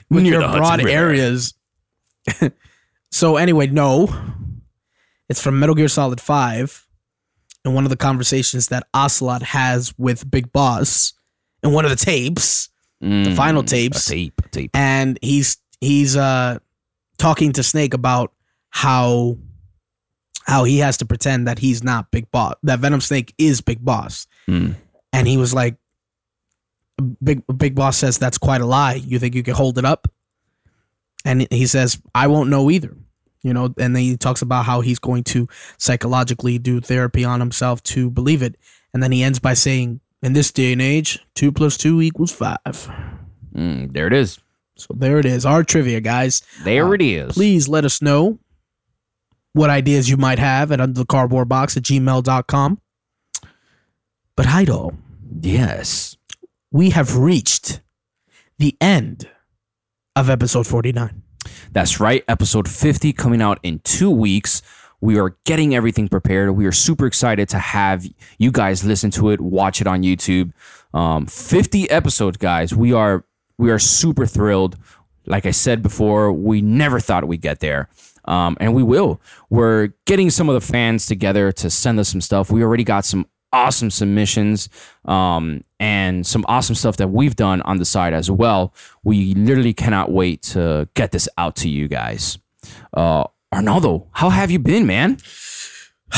Near 0.09 0.39
broad 0.39 0.85
areas. 0.87 1.53
so 3.11 3.37
anyway, 3.37 3.67
no. 3.67 4.07
It's 5.29 5.41
from 5.41 5.59
Metal 5.59 5.75
Gear 5.75 5.87
Solid 5.87 6.21
5. 6.21 6.87
And 7.63 7.73
one 7.73 7.83
of 7.83 7.89
the 7.89 7.97
conversations 7.97 8.67
that 8.67 8.87
Ocelot 8.93 9.41
has 9.41 9.93
with 9.97 10.29
Big 10.29 10.51
Boss 10.51 11.13
in 11.63 11.71
one 11.71 11.83
of 11.85 11.89
the 11.91 11.97
tapes. 11.97 12.69
Mm, 13.05 13.35
final 13.35 13.61
a 13.61 13.65
tapes. 13.65 14.05
tape, 14.05 14.33
a 14.43 14.49
tape. 14.49 14.71
and 14.73 15.19
he's 15.21 15.57
he's 15.79 16.15
uh 16.17 16.57
talking 17.17 17.51
to 17.53 17.61
Snake 17.63 17.93
about 17.93 18.33
how 18.69 19.37
how 20.47 20.63
he 20.63 20.79
has 20.79 20.97
to 20.97 21.05
pretend 21.05 21.47
that 21.47 21.59
he's 21.59 21.83
not 21.83 22.09
Big 22.11 22.29
Boss, 22.31 22.55
that 22.63 22.79
Venom 22.79 23.01
Snake 23.01 23.33
is 23.37 23.61
Big 23.61 23.83
Boss, 23.85 24.27
Mm. 24.47 24.75
and 25.13 25.27
he 25.27 25.37
was 25.37 25.53
like, 25.53 25.75
Big 27.23 27.41
Big 27.57 27.75
Boss 27.75 27.97
says 27.97 28.17
that's 28.17 28.37
quite 28.37 28.61
a 28.61 28.65
lie. 28.65 28.93
You 28.95 29.19
think 29.19 29.35
you 29.35 29.43
can 29.43 29.53
hold 29.55 29.77
it 29.77 29.85
up? 29.85 30.07
And 31.25 31.47
he 31.51 31.65
says, 31.67 31.99
I 32.13 32.27
won't 32.27 32.49
know 32.49 32.69
either. 32.69 32.95
You 33.41 33.53
know, 33.53 33.65
and 33.77 33.95
then 33.95 34.01
he 34.01 34.17
talks 34.17 34.41
about 34.41 34.65
how 34.65 34.81
he's 34.81 34.97
going 34.99 35.23
to 35.25 35.47
psychologically 35.77 36.57
do 36.57 36.81
therapy 36.81 37.23
on 37.23 37.39
himself 37.39 37.83
to 37.83 38.09
believe 38.09 38.41
it. 38.41 38.55
And 38.93 39.03
then 39.03 39.11
he 39.11 39.21
ends 39.23 39.39
by 39.39 39.53
saying, 39.53 39.99
in 40.25 40.33
this 40.33 40.51
day 40.51 40.73
and 40.73 40.81
age, 40.81 41.19
two 41.35 41.51
plus 41.51 41.77
two 41.77 42.01
equals 42.01 42.31
five. 42.31 42.57
Mm, 43.55 43.93
there 43.93 44.07
it 44.07 44.13
is. 44.13 44.39
So 44.75 44.87
there 44.93 45.19
it 45.19 45.25
is. 45.25 45.45
Our 45.45 45.63
trivia, 45.63 46.01
guys. 46.01 46.41
There 46.63 46.87
Uh, 46.87 46.91
it 46.93 47.01
is. 47.01 47.31
Please 47.33 47.67
let 47.69 47.85
us 47.85 48.01
know 48.01 48.39
what 49.53 49.69
ideas 49.69 50.09
you 50.09 50.17
might 50.17 50.39
have 50.39 50.71
at 50.71 50.81
under 50.81 50.99
the 50.99 51.05
cardboard 51.05 51.47
box 51.47 51.77
at 51.77 51.83
gmail.com. 51.83 52.79
But 54.35 54.47
Heido, 54.47 54.97
Yes. 55.41 56.17
we 56.71 56.89
have 56.89 57.15
reached 57.15 57.79
the 58.57 58.75
end 58.81 59.29
of 60.15 60.29
episode 60.29 60.67
49. 60.67 61.21
That's 61.71 61.99
right. 61.99 62.23
Episode 62.27 62.67
50 62.67 63.13
coming 63.13 63.41
out 63.41 63.59
in 63.63 63.79
two 63.79 64.09
weeks. 64.09 64.61
We 65.05 65.19
are 65.19 65.37
getting 65.45 65.75
everything 65.75 66.07
prepared. 66.07 66.49
We 66.51 66.65
are 66.65 66.71
super 66.71 67.05
excited 67.05 67.47
to 67.49 67.59
have 67.59 68.07
you 68.39 68.51
guys 68.51 68.83
listen 68.83 69.11
to 69.11 69.29
it, 69.29 69.39
watch 69.39 69.79
it 69.79 69.85
on 69.85 70.01
YouTube. 70.01 70.51
Um, 70.95 71.27
50 71.27 71.87
episodes, 71.91 72.37
guys. 72.37 72.73
We 72.73 72.91
are 72.91 73.23
we 73.59 73.69
are 73.69 73.77
super 73.77 74.25
thrilled. 74.25 74.77
Like 75.27 75.45
I 75.45 75.51
said 75.51 75.83
before, 75.83 76.33
we 76.33 76.61
never 76.61 76.99
thought 76.99 77.27
we'd 77.27 77.41
get 77.41 77.59
there. 77.59 77.87
Um, 78.25 78.57
and 78.59 78.73
we 78.73 78.81
will. 78.81 79.21
We're 79.51 79.89
getting 80.07 80.31
some 80.31 80.49
of 80.49 80.55
the 80.55 80.61
fans 80.61 81.05
together 81.05 81.51
to 81.51 81.69
send 81.69 81.99
us 81.99 82.09
some 82.09 82.21
stuff. 82.21 82.51
We 82.51 82.63
already 82.63 82.83
got 82.83 83.05
some 83.05 83.27
awesome 83.53 83.91
submissions 83.91 84.69
um, 85.05 85.63
and 85.79 86.25
some 86.25 86.43
awesome 86.47 86.73
stuff 86.73 86.97
that 86.97 87.09
we've 87.09 87.35
done 87.35 87.61
on 87.61 87.77
the 87.77 87.85
side 87.85 88.15
as 88.15 88.31
well. 88.31 88.73
We 89.03 89.35
literally 89.35 89.73
cannot 89.73 90.11
wait 90.11 90.41
to 90.53 90.89
get 90.95 91.11
this 91.11 91.29
out 91.37 91.55
to 91.57 91.69
you 91.69 91.87
guys. 91.87 92.39
Uh, 92.91 93.25
Arnaldo, 93.55 94.07
how 94.11 94.29
have 94.29 94.51
you 94.51 94.59
been, 94.59 94.85
man? 94.85 95.17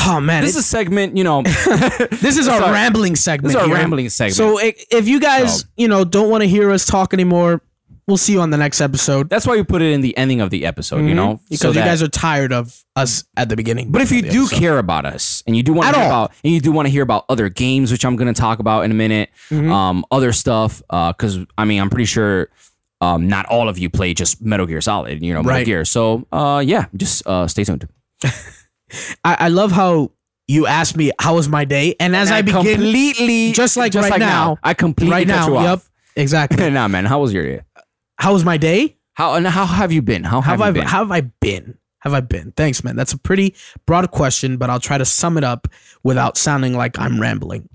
Oh, 0.06 0.20
man. 0.20 0.42
This 0.42 0.50
is 0.56 0.56
a 0.58 0.62
segment, 0.62 1.16
you 1.16 1.24
know. 1.24 1.42
this 2.10 2.36
is 2.36 2.46
our 2.48 2.62
our- 2.62 2.72
rambling 2.72 3.16
segment. 3.16 3.52
this 3.52 3.56
is 3.56 3.62
our 3.62 3.66
here. 3.68 3.76
rambling 3.76 4.08
segment. 4.10 4.36
So 4.36 4.58
if 4.60 5.08
you 5.08 5.18
guys, 5.20 5.60
So- 5.60 5.66
you 5.76 5.88
know, 5.88 6.04
don't 6.04 6.30
want 6.30 6.42
to 6.42 6.48
hear 6.48 6.70
us 6.70 6.84
talk 6.84 7.14
anymore, 7.14 7.62
we'll 8.06 8.16
see 8.16 8.32
you 8.32 8.40
on 8.40 8.50
the 8.50 8.56
next 8.56 8.80
episode. 8.80 9.28
that's 9.28 9.46
why 9.46 9.54
we 9.56 9.62
put 9.62 9.82
it 9.82 9.92
in 9.92 10.00
the 10.00 10.16
ending 10.16 10.40
of 10.40 10.48
the 10.50 10.64
episode, 10.66 11.04
you 11.06 11.14
know, 11.14 11.40
Because 11.48 11.60
so 11.60 11.68
you 11.68 11.74
that- 11.74 11.84
guys 11.84 12.02
are 12.02 12.08
tired 12.08 12.52
of 12.52 12.82
us 12.96 13.24
at 13.36 13.48
the 13.48 13.56
beginning. 13.56 13.90
But 13.92 14.02
if 14.02 14.10
you 14.12 14.22
do 14.22 14.42
episode. 14.44 14.58
care 14.58 14.78
about 14.78 15.04
us 15.06 15.42
and 15.46 15.56
you 15.56 15.62
do 15.62 15.72
want 15.72 15.94
to 15.94 16.00
about 16.06 16.32
and 16.44 16.52
you 16.52 16.60
do 16.60 16.72
want 16.72 16.86
to 16.86 16.90
hear 16.90 17.02
about 17.02 17.24
other 17.28 17.48
games, 17.48 17.90
which 17.92 18.04
I'm 18.04 18.16
going 18.16 18.32
to 18.32 18.38
talk 18.40 18.58
about 18.60 18.84
in 18.84 18.90
a 18.90 18.94
minute, 18.94 19.30
Mm-hmm. 19.50 19.70
um, 19.72 20.04
other 20.10 20.32
stuff, 20.32 20.82
because 20.88 21.38
I 21.56 21.64
mean 21.64 21.80
I'm 21.80 21.90
pretty 21.90 22.04
sure 22.06 22.48
um, 23.00 23.28
not 23.28 23.46
all 23.46 23.68
of 23.68 23.78
you 23.78 23.90
play 23.90 24.14
just 24.14 24.42
Metal 24.42 24.66
Gear 24.66 24.80
Solid, 24.80 25.22
you 25.22 25.32
know, 25.32 25.42
Metal 25.42 25.58
Right. 25.58 25.66
Gear. 25.66 25.84
So 25.84 26.26
uh, 26.32 26.62
yeah, 26.64 26.86
just 26.96 27.26
uh, 27.26 27.46
stay 27.46 27.64
tuned. 27.64 27.88
I, 28.24 29.36
I 29.40 29.48
love 29.48 29.72
how 29.72 30.12
you 30.46 30.66
asked 30.66 30.96
me 30.96 31.12
how 31.20 31.34
was 31.34 31.48
my 31.48 31.64
day, 31.64 31.94
and 32.00 32.16
as 32.16 32.30
I, 32.30 32.42
begin, 32.42 32.64
completely 32.64 33.52
just 33.52 33.76
like 33.76 33.94
right 33.94 34.18
now, 34.18 34.58
I 34.62 34.74
completely 34.74 35.12
right 35.12 35.26
cut 35.26 35.50
now, 35.50 35.60
you 35.60 35.66
yep, 35.66 35.80
exactly. 36.16 36.70
nah, 36.70 36.88
man, 36.88 37.04
how 37.04 37.20
was 37.20 37.32
your 37.32 37.44
day? 37.44 37.62
how 38.18 38.32
was 38.32 38.44
my 38.44 38.56
day? 38.56 38.96
How 39.14 39.34
and 39.34 39.46
how 39.46 39.66
have 39.66 39.92
you 39.92 40.02
been? 40.02 40.24
How 40.24 40.40
How 40.40 40.52
have, 40.52 40.60
have 40.60 40.68
I 40.68 40.70
been? 40.72 40.86
how 40.86 40.98
have 40.98 41.10
I 41.10 41.20
been? 41.20 41.78
Have 42.00 42.14
I 42.14 42.20
been? 42.20 42.52
Thanks, 42.52 42.84
man. 42.84 42.94
That's 42.96 43.12
a 43.12 43.18
pretty 43.18 43.54
broad 43.86 44.10
question, 44.12 44.56
but 44.56 44.70
I'll 44.70 44.80
try 44.80 44.98
to 44.98 45.04
sum 45.04 45.36
it 45.36 45.44
up 45.44 45.66
without 46.04 46.36
sounding 46.36 46.74
like 46.74 46.98
I'm 46.98 47.20
rambling. 47.20 47.68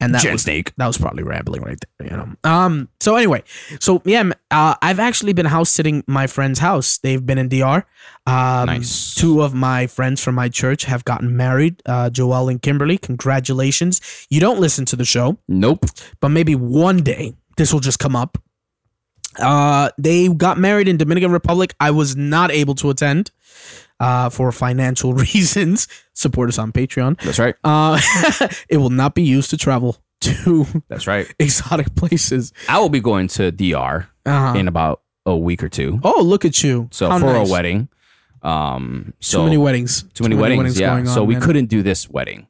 And 0.00 0.14
that 0.14 0.22
Jen 0.22 0.32
was, 0.32 0.42
Snake. 0.42 0.72
that 0.78 0.86
was 0.86 0.96
probably 0.96 1.22
rambling 1.22 1.62
right 1.62 1.78
there, 1.98 2.10
you 2.10 2.16
know. 2.16 2.28
Um. 2.44 2.88
So 3.00 3.16
anyway, 3.16 3.42
so 3.80 4.00
yeah, 4.04 4.30
uh, 4.50 4.74
I've 4.80 4.98
actually 4.98 5.32
been 5.34 5.46
house 5.46 5.68
sitting 5.70 6.02
my 6.06 6.26
friend's 6.26 6.58
house. 6.58 6.98
They've 6.98 7.24
been 7.24 7.36
in 7.38 7.48
DR. 7.48 7.84
Um, 8.26 8.66
Nice. 8.66 9.14
Two 9.14 9.42
of 9.42 9.52
my 9.54 9.86
friends 9.86 10.22
from 10.22 10.34
my 10.34 10.48
church 10.48 10.84
have 10.84 11.04
gotten 11.04 11.36
married. 11.36 11.82
Uh, 11.84 12.08
Joel 12.10 12.48
and 12.48 12.60
Kimberly. 12.62 12.96
Congratulations. 12.98 14.00
You 14.30 14.40
don't 14.40 14.58
listen 14.60 14.84
to 14.86 14.96
the 14.96 15.04
show 15.04 15.38
Nope. 15.48 15.84
but 16.20 16.28
maybe 16.30 16.54
one 16.54 17.02
day 17.02 17.34
this 17.56 17.72
will 17.72 17.80
just 17.80 17.98
come 17.98 18.16
up. 18.16 18.38
Uh, 19.38 19.90
they 19.98 20.28
got 20.28 20.58
married 20.58 20.88
in 20.88 20.96
Dominican 20.96 21.30
Republic. 21.30 21.74
I 21.78 21.90
was 21.90 22.16
not 22.16 22.50
able 22.50 22.74
to 22.76 22.90
attend 22.90 23.30
uh, 24.00 24.28
for 24.30 24.50
financial 24.50 25.14
reasons. 25.26 25.86
Support 26.14 26.48
us 26.48 26.58
on 26.58 26.72
Patreon. 26.72 27.20
That's 27.22 27.38
right. 27.38 27.54
Uh, 27.62 28.00
it 28.68 28.78
will 28.78 28.90
not 28.90 29.14
be 29.14 29.22
used 29.22 29.50
to 29.50 29.56
travel 29.56 29.96
to 30.22 30.66
That's 30.88 31.06
right. 31.06 31.32
exotic 31.38 31.94
places. 31.94 32.52
I 32.68 32.78
will 32.80 32.88
be 32.90 33.00
going 33.00 33.28
to 33.28 33.52
DR 33.52 34.08
Uh-huh. 34.26 34.58
in 34.58 34.66
about 34.68 35.02
a 35.26 35.36
week 35.36 35.62
or 35.62 35.68
two. 35.68 36.00
Oh, 36.02 36.22
look 36.22 36.44
at 36.44 36.62
you! 36.64 36.88
So 36.90 37.08
How 37.08 37.18
for 37.18 37.26
nice. 37.26 37.48
a 37.48 37.52
wedding. 37.52 37.88
Um, 38.42 39.12
so 39.20 39.38
too 39.38 39.44
many 39.44 39.58
weddings. 39.58 40.02
too 40.14 40.24
many 40.24 40.34
weddings, 40.34 40.78
yeah. 40.80 40.88
going 40.94 41.06
on, 41.08 41.14
so 41.14 41.24
we 41.24 41.34
man. 41.34 41.42
couldn't 41.42 41.66
do 41.66 41.82
this 41.82 42.08
wedding. 42.08 42.46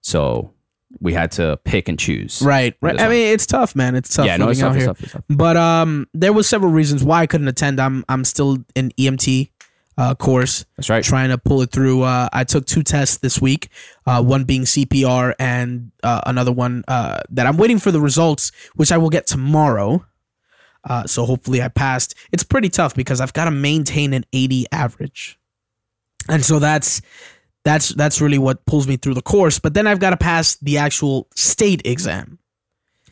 So 0.00 0.52
we 1.00 1.12
had 1.12 1.30
to 1.32 1.58
pick 1.64 1.88
and 1.88 1.98
choose. 1.98 2.40
Right, 2.42 2.74
right. 2.80 2.98
I 2.98 3.02
one. 3.04 3.10
mean, 3.12 3.34
it's 3.34 3.44
tough, 3.44 3.74
man. 3.76 3.96
It's 3.96 4.14
tough 4.14 4.24
Yeah, 4.26 4.36
no, 4.38 4.48
it's 4.48 4.60
tough, 4.60 4.76
it's 4.76 4.86
tough, 4.86 5.02
it's 5.02 5.12
tough. 5.12 5.24
But 5.28 5.56
um, 5.58 6.06
there 6.14 6.32
was 6.32 6.48
several 6.48 6.72
reasons 6.72 7.04
why 7.04 7.20
I 7.22 7.26
couldn't 7.26 7.48
attend. 7.48 7.80
I'm 7.80 8.04
I'm 8.08 8.24
still 8.24 8.58
in 8.74 8.92
EMT 8.98 9.50
uh, 9.98 10.14
course. 10.14 10.64
That's 10.76 10.90
right. 10.90 11.02
trying 11.02 11.30
to 11.30 11.38
pull 11.38 11.62
it 11.62 11.70
through. 11.70 12.02
Uh, 12.02 12.28
I 12.32 12.44
took 12.44 12.66
two 12.66 12.82
tests 12.82 13.18
this 13.18 13.40
week, 13.40 13.68
uh, 14.06 14.22
one 14.22 14.44
being 14.44 14.62
CPR 14.62 15.34
and 15.38 15.90
uh, 16.02 16.20
another 16.26 16.52
one 16.52 16.84
uh, 16.88 17.20
that 17.30 17.46
I'm 17.46 17.56
waiting 17.56 17.78
for 17.78 17.90
the 17.90 18.00
results, 18.00 18.52
which 18.74 18.92
I 18.92 18.98
will 18.98 19.10
get 19.10 19.26
tomorrow. 19.26 20.04
Uh, 20.84 21.06
so 21.06 21.24
hopefully 21.24 21.62
I 21.62 21.68
passed. 21.68 22.14
It's 22.30 22.44
pretty 22.44 22.68
tough 22.68 22.94
because 22.94 23.20
I've 23.20 23.32
got 23.32 23.46
to 23.46 23.50
maintain 23.50 24.12
an 24.12 24.24
80 24.32 24.66
average, 24.70 25.38
and 26.28 26.44
so 26.44 26.60
that's 26.60 27.02
that's 27.64 27.88
that's 27.88 28.20
really 28.20 28.38
what 28.38 28.64
pulls 28.66 28.86
me 28.86 28.96
through 28.96 29.14
the 29.14 29.22
course. 29.22 29.58
But 29.58 29.74
then 29.74 29.88
I've 29.88 29.98
got 29.98 30.10
to 30.10 30.16
pass 30.16 30.54
the 30.56 30.78
actual 30.78 31.26
state 31.34 31.84
exam. 31.84 32.38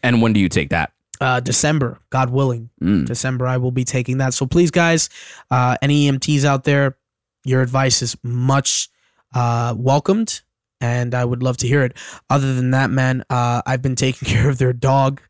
And 0.04 0.22
when 0.22 0.32
do 0.32 0.38
you 0.38 0.48
take 0.48 0.68
that? 0.68 0.92
Uh, 1.20 1.40
December, 1.40 2.00
God 2.10 2.30
willing. 2.30 2.70
Mm. 2.82 3.06
December, 3.06 3.46
I 3.46 3.56
will 3.56 3.70
be 3.70 3.84
taking 3.84 4.18
that. 4.18 4.34
So 4.34 4.46
please, 4.46 4.70
guys, 4.70 5.08
uh, 5.50 5.76
any 5.80 6.10
EMTs 6.10 6.44
out 6.44 6.64
there, 6.64 6.96
your 7.44 7.62
advice 7.62 8.02
is 8.02 8.16
much 8.22 8.88
uh, 9.34 9.74
welcomed, 9.76 10.42
and 10.80 11.14
I 11.14 11.24
would 11.24 11.42
love 11.42 11.56
to 11.58 11.68
hear 11.68 11.82
it. 11.82 11.96
Other 12.30 12.54
than 12.54 12.72
that, 12.72 12.90
man, 12.90 13.24
uh, 13.30 13.62
I've 13.64 13.82
been 13.82 13.96
taking 13.96 14.28
care 14.32 14.48
of 14.48 14.58
their 14.58 14.72
dog, 14.72 15.20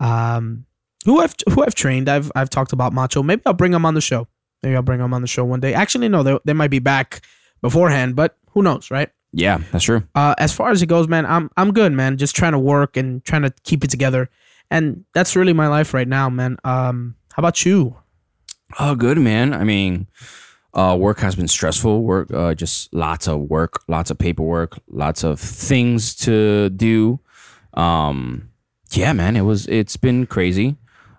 um, 0.00 0.64
who 1.04 1.20
I've 1.20 1.34
who 1.50 1.64
I've 1.64 1.74
trained. 1.74 2.08
I've 2.08 2.30
I've 2.36 2.50
talked 2.50 2.72
about 2.72 2.92
Macho. 2.92 3.22
Maybe 3.22 3.42
I'll 3.46 3.52
bring 3.52 3.72
him 3.72 3.84
on 3.84 3.94
the 3.94 4.00
show. 4.00 4.28
Maybe 4.62 4.76
I'll 4.76 4.82
bring 4.82 5.00
him 5.00 5.12
on 5.12 5.22
the 5.22 5.28
show 5.28 5.44
one 5.44 5.58
day. 5.60 5.74
Actually, 5.74 6.08
no, 6.08 6.22
they, 6.22 6.38
they 6.44 6.52
might 6.52 6.70
be 6.70 6.78
back 6.78 7.24
beforehand, 7.62 8.14
but 8.14 8.36
who 8.50 8.62
knows, 8.62 8.90
right? 8.92 9.10
Yeah, 9.32 9.58
that's 9.72 9.84
true. 9.84 10.04
uh, 10.14 10.34
as 10.38 10.52
far 10.52 10.70
as 10.70 10.82
it 10.82 10.86
goes, 10.86 11.08
man, 11.08 11.26
I'm 11.26 11.50
I'm 11.56 11.72
good, 11.72 11.92
man. 11.92 12.16
Just 12.18 12.36
trying 12.36 12.52
to 12.52 12.58
work 12.58 12.96
and 12.96 13.24
trying 13.24 13.42
to 13.42 13.52
keep 13.64 13.82
it 13.82 13.90
together, 13.90 14.28
and 14.72 15.04
that's 15.14 15.36
really 15.36 15.52
my 15.52 15.68
life 15.68 15.94
right 15.94 16.08
now, 16.08 16.28
man. 16.30 16.56
Um, 16.64 17.14
how 17.34 17.40
about 17.40 17.64
you? 17.64 17.96
Oh, 18.80 18.94
good 18.96 19.18
man. 19.18 19.52
I 19.54 19.64
mean, 19.64 20.06
Uh, 20.74 20.96
work 20.96 21.20
has 21.20 21.34
been 21.36 21.48
stressful. 21.48 22.02
Work, 22.02 22.32
uh, 22.32 22.54
just 22.54 22.88
lots 22.94 23.28
of 23.28 23.40
work, 23.50 23.82
lots 23.88 24.10
of 24.10 24.16
paperwork, 24.16 24.78
lots 24.88 25.22
of 25.22 25.38
things 25.38 26.14
to 26.24 26.70
do. 26.70 27.20
Um, 27.74 28.48
yeah, 28.92 29.12
man, 29.12 29.36
it 29.36 29.42
was. 29.42 29.66
It's 29.68 29.98
been 29.98 30.24
crazy. 30.26 30.76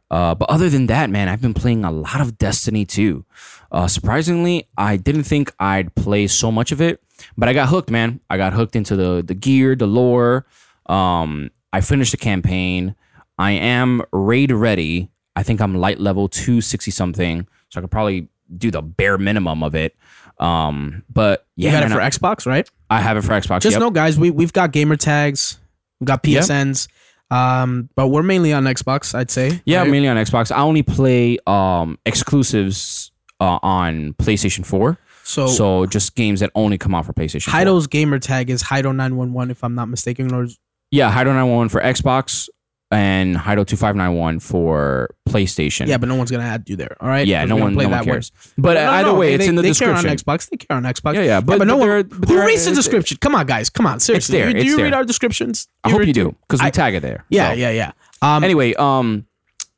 Uh, 0.10 0.34
but 0.34 0.49
other 0.49 0.70
than 0.70 0.88
that, 0.88 1.10
man, 1.10 1.30
I've 1.30 1.41
been 1.41 1.54
playing 1.54 1.86
a 1.86 1.91
lot 1.91 2.20
of 2.20 2.38
Destiny 2.38 2.86
2. 2.86 3.26
Uh, 3.72 3.88
surprisingly, 3.88 4.68
I 4.78 4.97
didn't 4.97 5.26
think 5.26 5.54
I'd 5.60 5.93
play 5.93 6.26
so 6.28 6.51
much 6.51 6.72
of 6.72 6.82
it, 6.82 7.01
but 7.38 7.47
I 7.49 7.54
got 7.54 7.70
hooked, 7.70 7.91
man. 7.91 8.20
I 8.30 8.38
got 8.38 8.54
hooked 8.54 8.76
into 8.76 8.95
the 8.95 9.22
the 9.22 9.36
gear, 9.36 9.76
the 9.76 9.88
lore. 9.88 10.45
Um, 10.88 11.49
I 11.72 11.82
finished 11.82 12.12
the 12.12 12.18
campaign. 12.18 12.95
I 13.44 13.52
am 13.52 14.02
raid 14.14 14.54
ready. 14.54 15.12
I 15.36 15.44
think 15.44 15.60
I'm 15.60 15.76
light 15.76 16.00
level 16.00 16.30
260 16.30 16.91
something, 16.91 17.46
so 17.68 17.80
I 17.80 17.82
could 17.82 17.91
probably 17.91 18.30
do 18.58 18.72
the 18.72 18.82
bare 18.82 19.18
minimum 19.18 19.64
of 19.64 19.76
it. 19.76 19.98
Um, 20.39 21.04
but 21.12 21.46
yeah, 21.58 21.72
you 21.72 21.78
got 21.78 21.84
it 21.84 21.94
for 21.94 22.00
Xbox, 22.00 22.46
right? 22.46 22.70
I 22.89 23.02
have 23.02 23.18
it 23.18 23.24
for 23.24 23.34
Xbox. 23.34 23.60
Just 23.60 23.74
yep. 23.74 23.82
know, 23.82 23.89
guys, 23.89 24.18
we 24.18 24.32
we've 24.32 24.54
got 24.54 24.72
gamer 24.72 24.96
tags, 24.96 25.60
we've 26.00 26.08
got. 26.08 26.24
PSNs, 26.24 26.88
um, 27.32 27.89
but 27.96 28.08
we're 28.08 28.24
mainly 28.24 28.54
on 28.54 28.64
Xbox. 28.64 29.14
I'd 29.14 29.30
say. 29.30 29.62
Yeah, 29.66 29.80
right? 29.80 29.89
mainly 29.89 30.08
on 30.08 30.16
Xbox. 30.16 30.50
I 30.50 30.62
only 30.62 30.84
play 30.84 31.38
um 31.46 32.00
exclusives 32.06 33.12
uh, 33.41 33.60
on 33.62 34.14
PlayStation 34.14 34.66
4. 34.66 34.98
So, 35.26 35.48
So 35.48 35.86
just 35.86 36.16
games 36.16 36.39
that 36.39 36.52
only 36.56 36.78
come 36.78 36.96
out 36.96 37.06
for 37.06 37.14
PlayStation 37.14 37.52
4. 37.52 37.60
Heido's 37.60 37.88
gamer 37.88 38.20
tag 38.20 38.50
is 38.50 38.64
Heido 38.64 38.96
nine 38.96 39.18
one 39.18 39.34
one, 39.34 39.52
if 39.52 39.66
I'm 39.66 39.76
not 39.76 39.89
mistaken. 39.89 40.34
Or 40.34 40.48
Yeah, 40.91 41.12
Heido 41.12 41.28
911 41.28 41.70
for 41.70 41.82
Xbox 41.82 42.48
and 42.94 43.36
Heido 43.36 43.66
2591 43.66 44.39
for 44.39 45.14
PlayStation. 45.28 45.88
yeah, 45.88 45.98
but 45.98 46.08
no 46.10 46.16
one's 46.16 46.32
gonna 46.32 46.44
add 46.44 46.70
you 46.70 46.76
there. 46.76 46.96
All 47.00 47.08
right. 47.08 47.26
Yeah, 47.28 47.46
no 47.46 47.56
one, 47.56 47.74
play 47.74 47.86
no 47.86 47.89
one 47.91 48.00
way. 48.00 48.06
cares. 48.06 48.32
But 48.58 48.76
No, 48.76 48.86
no, 48.86 48.91
either 48.91 49.08
no, 49.10 49.16
way, 49.16 49.28
they- 49.30 49.36
it's 49.36 49.48
in 49.50 49.56
the 49.56 49.62
they 49.62 49.68
description. 49.70 50.04
Care 50.04 50.12
on 50.12 50.18
Xbox. 50.18 50.50
They 50.50 50.58
care 50.58 50.78
on 50.78 50.84
Xbox. 50.84 51.14
Yeah, 51.16 51.22
yeah, 51.22 51.41
but, 51.41 51.60
but 51.60 51.68
no 51.68 51.78
but 51.80 51.88
one. 52.12 52.20
but 52.22 52.30
Who 52.30 52.46
reads 52.46 52.66
the 52.66 52.74
description? 52.74 53.18
Come 53.22 53.36
on, 53.36 53.46
guys. 53.46 53.70
Come 53.70 53.86
on. 53.86 54.00
Seriously. 54.00 54.38
there, 54.38 54.52
Do 54.52 54.58
you, 54.60 54.64
do 54.64 54.70
you 54.70 54.78
read 54.84 54.94
our 54.94 55.04
descriptions? 55.04 55.68
I 55.84 55.89
hope 55.91 56.06
you 56.06 56.14
do 56.14 56.36
because 56.48 56.62
we 56.64 56.72
tag 56.72 56.96
it 56.96 57.02
there. 57.02 57.26
Yeah, 57.30 57.50
So. 57.52 57.56
yeah, 57.58 57.70
yeah. 57.72 57.91
Um, 58.22 58.44
Anyway, 58.44 58.74
um, 58.76 59.26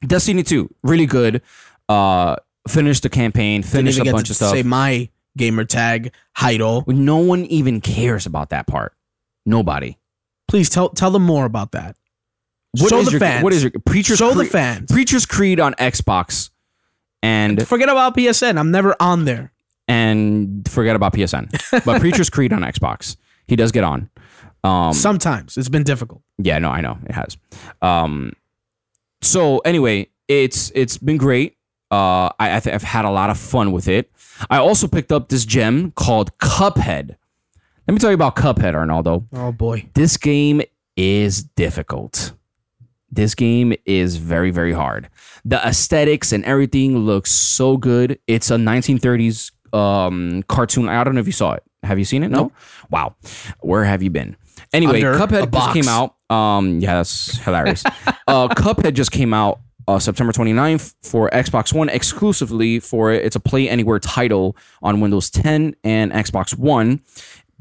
Destiny 0.05 0.43
2, 0.43 0.69
really 0.83 1.05
good. 1.07 1.41
Uh, 1.89 2.35
finished 2.67 3.03
the 3.03 3.09
campaign, 3.09 3.63
finished 3.63 3.99
a 3.99 4.05
bunch 4.11 4.29
of 4.29 4.35
stuff. 4.35 4.51
Say 4.51 4.63
my 4.63 5.09
gamer 5.37 5.65
tag, 5.65 6.11
Heido. 6.37 6.87
No 6.87 7.17
one 7.17 7.45
even 7.45 7.81
cares 7.81 8.25
about 8.25 8.49
that 8.49 8.67
part. 8.67 8.93
Nobody. 9.45 9.97
Please 10.47 10.69
tell 10.69 10.89
tell 10.89 11.11
them 11.11 11.23
more 11.23 11.45
about 11.45 11.71
that. 11.73 11.95
What 12.81 12.89
Show 12.89 12.99
is 12.99 13.05
the 13.05 13.11
your, 13.11 13.19
fans. 13.19 13.43
What 13.43 13.53
is 13.53 13.63
your 13.63 13.71
Preacher's 13.85 14.17
Show 14.19 14.29
the 14.29 14.41
Creed- 14.41 14.51
fans. 14.51 14.91
Preacher's 14.91 15.25
Creed 15.25 15.59
on 15.59 15.73
Xbox, 15.75 16.49
and 17.23 17.67
Forget 17.67 17.89
about 17.89 18.15
PSN. 18.15 18.57
I'm 18.57 18.71
never 18.71 18.95
on 18.99 19.25
there. 19.25 19.51
and 19.87 20.67
forget 20.69 20.95
about 20.95 21.13
PSN. 21.13 21.83
But 21.85 21.99
Preacher's 22.01 22.29
Creed 22.29 22.51
on 22.53 22.61
Xbox, 22.61 23.17
he 23.47 23.55
does 23.55 23.71
get 23.71 23.83
on. 23.83 24.09
Um, 24.63 24.93
Sometimes 24.93 25.57
it's 25.57 25.69
been 25.69 25.83
difficult. 25.83 26.21
yeah, 26.39 26.57
no, 26.59 26.69
I 26.69 26.81
know 26.81 26.97
it 27.05 27.11
has. 27.11 27.37
Um, 27.83 28.33
so 29.21 29.59
anyway, 29.59 30.09
it's 30.27 30.71
it's 30.75 30.97
been 30.97 31.17
great. 31.17 31.57
Uh, 31.91 32.29
I, 32.39 32.57
I 32.57 32.59
th- 32.59 32.73
I've 32.73 32.81
had 32.83 33.05
a 33.05 33.11
lot 33.11 33.29
of 33.29 33.37
fun 33.37 33.71
with 33.71 33.87
it. 33.87 34.11
I 34.49 34.57
also 34.57 34.87
picked 34.87 35.11
up 35.11 35.29
this 35.29 35.45
gem 35.45 35.91
called 35.91 36.35
Cuphead. 36.39 37.15
Let 37.87 37.93
me 37.93 37.99
tell 37.99 38.09
you 38.09 38.15
about 38.15 38.35
Cuphead, 38.35 38.73
Arnaldo. 38.73 39.27
Oh 39.33 39.51
boy. 39.51 39.87
This 39.93 40.17
game 40.17 40.63
is 40.97 41.43
difficult. 41.43 42.33
This 43.15 43.33
game 43.33 43.73
is 43.85 44.17
very, 44.17 44.51
very 44.51 44.73
hard. 44.73 45.09
The 45.45 45.65
aesthetics 45.65 46.33
and 46.33 46.43
everything 46.43 46.97
looks 46.97 47.31
so 47.31 47.77
good. 47.77 48.19
It's 48.27 48.51
a 48.51 48.55
1930s 48.55 49.51
um, 49.73 50.43
cartoon. 50.43 50.89
I 50.89 51.03
don't 51.03 51.15
know 51.15 51.21
if 51.21 51.27
you 51.27 51.31
saw 51.31 51.53
it. 51.53 51.63
Have 51.83 51.97
you 51.97 52.05
seen 52.05 52.23
it? 52.23 52.29
No. 52.29 52.51
Wow. 52.89 53.15
Where 53.61 53.85
have 53.85 54.03
you 54.03 54.09
been? 54.09 54.35
Anyway, 54.73 55.01
Under 55.01 55.17
Cuphead 55.17 55.51
just 55.51 55.73
came 55.73 55.87
out. 55.87 56.15
Um, 56.29 56.79
yeah, 56.79 56.95
that's 56.95 57.37
hilarious. 57.37 57.85
uh, 58.27 58.49
Cuphead 58.49 58.93
just 58.93 59.11
came 59.11 59.33
out 59.33 59.59
uh, 59.87 59.99
September 59.99 60.33
29th 60.33 60.95
for 61.03 61.29
Xbox 61.29 61.71
One 61.71 61.87
exclusively 61.87 62.79
for 62.79 63.11
it. 63.11 63.23
It's 63.23 63.35
a 63.35 63.39
Play 63.39 63.69
Anywhere 63.69 63.99
title 63.99 64.57
on 64.81 64.99
Windows 64.99 65.29
10 65.29 65.75
and 65.83 66.11
Xbox 66.11 66.57
One. 66.57 67.01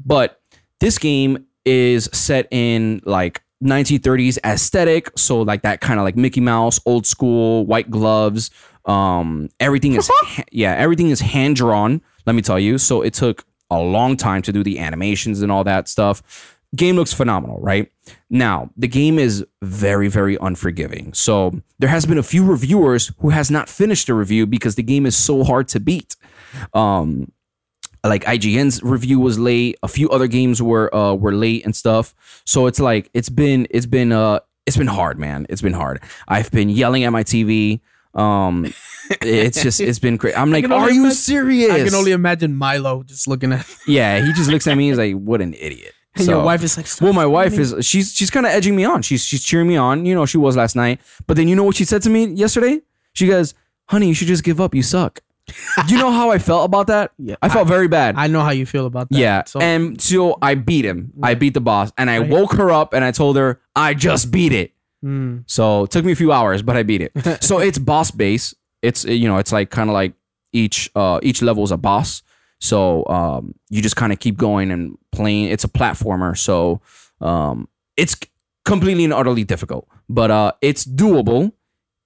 But 0.03 0.41
this 0.79 0.97
game 0.97 1.45
is 1.63 2.09
set 2.11 2.47
in 2.51 3.01
like 3.05 3.41
1930s 3.65 4.37
aesthetic, 4.45 5.11
so 5.17 5.41
like 5.41 5.61
that 5.63 5.81
kind 5.81 5.99
of 5.99 6.03
like 6.03 6.15
Mickey 6.15 6.41
Mouse, 6.41 6.79
old 6.85 7.05
school, 7.05 7.65
white 7.65 7.89
gloves. 7.89 8.51
Um, 8.85 9.49
everything 9.59 9.93
is 9.93 10.09
yeah, 10.51 10.75
everything 10.75 11.09
is 11.09 11.21
hand 11.21 11.55
drawn. 11.55 12.01
Let 12.25 12.35
me 12.35 12.41
tell 12.41 12.59
you. 12.59 12.77
So 12.77 13.01
it 13.01 13.13
took 13.13 13.45
a 13.69 13.79
long 13.79 14.17
time 14.17 14.41
to 14.43 14.51
do 14.51 14.63
the 14.63 14.79
animations 14.79 15.41
and 15.41 15.51
all 15.51 15.63
that 15.63 15.87
stuff. 15.87 16.57
Game 16.75 16.95
looks 16.95 17.13
phenomenal, 17.13 17.59
right? 17.61 17.91
Now, 18.29 18.69
the 18.75 18.87
game 18.87 19.17
is 19.17 19.45
very, 19.61 20.07
very 20.07 20.37
unforgiving. 20.41 21.13
So 21.13 21.61
there 21.79 21.89
has 21.89 22.05
been 22.05 22.17
a 22.17 22.23
few 22.23 22.43
reviewers 22.43 23.11
who 23.19 23.29
has 23.29 23.49
not 23.49 23.69
finished 23.69 24.07
the 24.07 24.13
review 24.13 24.45
because 24.45 24.75
the 24.75 24.83
game 24.83 25.05
is 25.05 25.15
so 25.15 25.43
hard 25.43 25.67
to 25.69 25.79
beat. 25.79 26.15
Um, 26.73 27.31
like 28.07 28.23
IGN's 28.25 28.81
review 28.83 29.19
was 29.19 29.37
late. 29.39 29.77
A 29.83 29.87
few 29.87 30.09
other 30.09 30.27
games 30.27 30.61
were 30.61 30.93
uh 30.93 31.13
were 31.13 31.33
late 31.33 31.65
and 31.65 31.75
stuff. 31.75 32.13
So 32.45 32.67
it's 32.67 32.79
like 32.79 33.09
it's 33.13 33.29
been 33.29 33.67
it's 33.69 33.85
been 33.85 34.11
uh 34.11 34.39
it's 34.65 34.77
been 34.77 34.87
hard, 34.87 35.19
man. 35.19 35.45
It's 35.49 35.61
been 35.61 35.73
hard. 35.73 36.01
I've 36.27 36.49
been 36.51 36.69
yelling 36.69 37.03
at 37.03 37.11
my 37.11 37.23
TV. 37.23 37.81
Um, 38.13 38.73
it's 39.21 39.61
just 39.61 39.79
it's 39.81 39.99
been 39.99 40.17
crazy. 40.17 40.35
I'm 40.35 40.51
like, 40.55 40.63
are 40.69 40.89
you 40.89 41.01
imagine- 41.01 41.15
serious? 41.15 41.71
I 41.71 41.83
can 41.83 41.93
only 41.95 42.11
imagine 42.11 42.55
Milo 42.55 43.03
just 43.03 43.27
looking 43.27 43.51
at 43.51 43.65
yeah, 43.87 44.25
he 44.25 44.31
just 44.33 44.49
looks 44.49 44.65
at 44.67 44.75
me. 44.77 44.87
He's 44.89 44.97
like, 44.97 45.15
what 45.15 45.41
an 45.41 45.53
idiot. 45.53 45.93
and 46.15 46.25
So- 46.25 46.31
your 46.37 46.43
wife 46.45 46.63
is 46.63 46.77
like, 46.77 46.87
well, 47.01 47.13
my 47.13 47.25
wife 47.25 47.59
is 47.59 47.75
she's 47.85 48.13
she's 48.13 48.29
kind 48.29 48.45
of 48.45 48.51
edging 48.53 48.75
me 48.75 48.85
on. 48.85 49.01
She's 49.01 49.23
she's 49.23 49.43
cheering 49.43 49.67
me 49.67 49.75
on. 49.77 50.05
You 50.05 50.15
know, 50.15 50.25
she 50.25 50.37
was 50.37 50.55
last 50.55 50.75
night. 50.75 51.01
But 51.27 51.35
then 51.37 51.47
you 51.47 51.55
know 51.55 51.63
what 51.63 51.75
she 51.75 51.85
said 51.85 52.01
to 52.03 52.09
me 52.09 52.25
yesterday? 52.25 52.81
She 53.13 53.27
goes, 53.27 53.53
"Honey, 53.89 54.07
you 54.07 54.13
should 54.13 54.27
just 54.29 54.43
give 54.43 54.59
up. 54.61 54.73
You 54.73 54.81
suck." 54.83 55.19
Do 55.87 55.93
you 55.93 55.99
know 55.99 56.11
how 56.11 56.31
I 56.31 56.39
felt 56.39 56.65
about 56.65 56.87
that? 56.87 57.11
Yeah, 57.19 57.35
I 57.41 57.49
felt 57.49 57.67
very 57.67 57.87
bad. 57.87 58.15
I 58.17 58.27
know 58.27 58.41
how 58.41 58.51
you 58.51 58.65
feel 58.65 58.85
about 58.85 59.09
that. 59.09 59.17
yeah, 59.17 59.43
So 59.45 59.59
and 59.59 60.01
so 60.01 60.37
I 60.41 60.55
beat 60.55 60.85
him. 60.85 61.13
I 61.21 61.33
beat 61.35 61.53
the 61.53 61.61
boss, 61.61 61.91
and 61.97 62.09
I 62.09 62.19
woke 62.19 62.53
her 62.53 62.71
up, 62.71 62.93
and 62.93 63.03
I 63.05 63.11
told 63.11 63.35
her 63.37 63.59
I 63.75 63.93
just 63.93 64.31
beat 64.31 64.51
it. 64.53 64.73
mm, 65.03 65.43
So 65.47 65.83
it 65.83 65.91
took 65.91 66.03
me 66.05 66.11
a 66.13 66.15
few 66.15 66.31
hours, 66.31 66.61
but 66.61 66.75
I 66.77 66.83
beat 66.83 67.01
it. 67.01 67.11
so 67.43 67.59
it's 67.59 67.77
boss 67.77 68.11
base. 68.11 68.53
It's 68.81 69.05
you 69.05 69.27
know, 69.27 69.37
it's 69.37 69.51
like 69.51 69.69
kind 69.69 69.89
of 69.89 69.93
like 69.93 70.13
each 70.53 70.89
uh 70.95 71.19
each 71.21 71.41
level 71.41 71.63
is 71.63 71.71
a 71.71 71.77
boss. 71.77 72.21
So 72.59 73.05
um 73.07 73.53
you 73.69 73.81
just 73.81 73.95
kind 73.95 74.11
of 74.13 74.19
keep 74.19 74.37
going 74.37 74.71
and 74.71 74.97
playing. 75.11 75.45
It's 75.45 75.63
a 75.63 75.67
platformer, 75.69 76.37
so 76.37 76.81
um 77.21 77.67
it's 77.97 78.15
completely 78.65 79.03
and 79.03 79.13
utterly 79.13 79.43
difficult, 79.43 79.87
but 80.09 80.31
uh 80.31 80.51
it's 80.61 80.85
doable. 80.85 81.51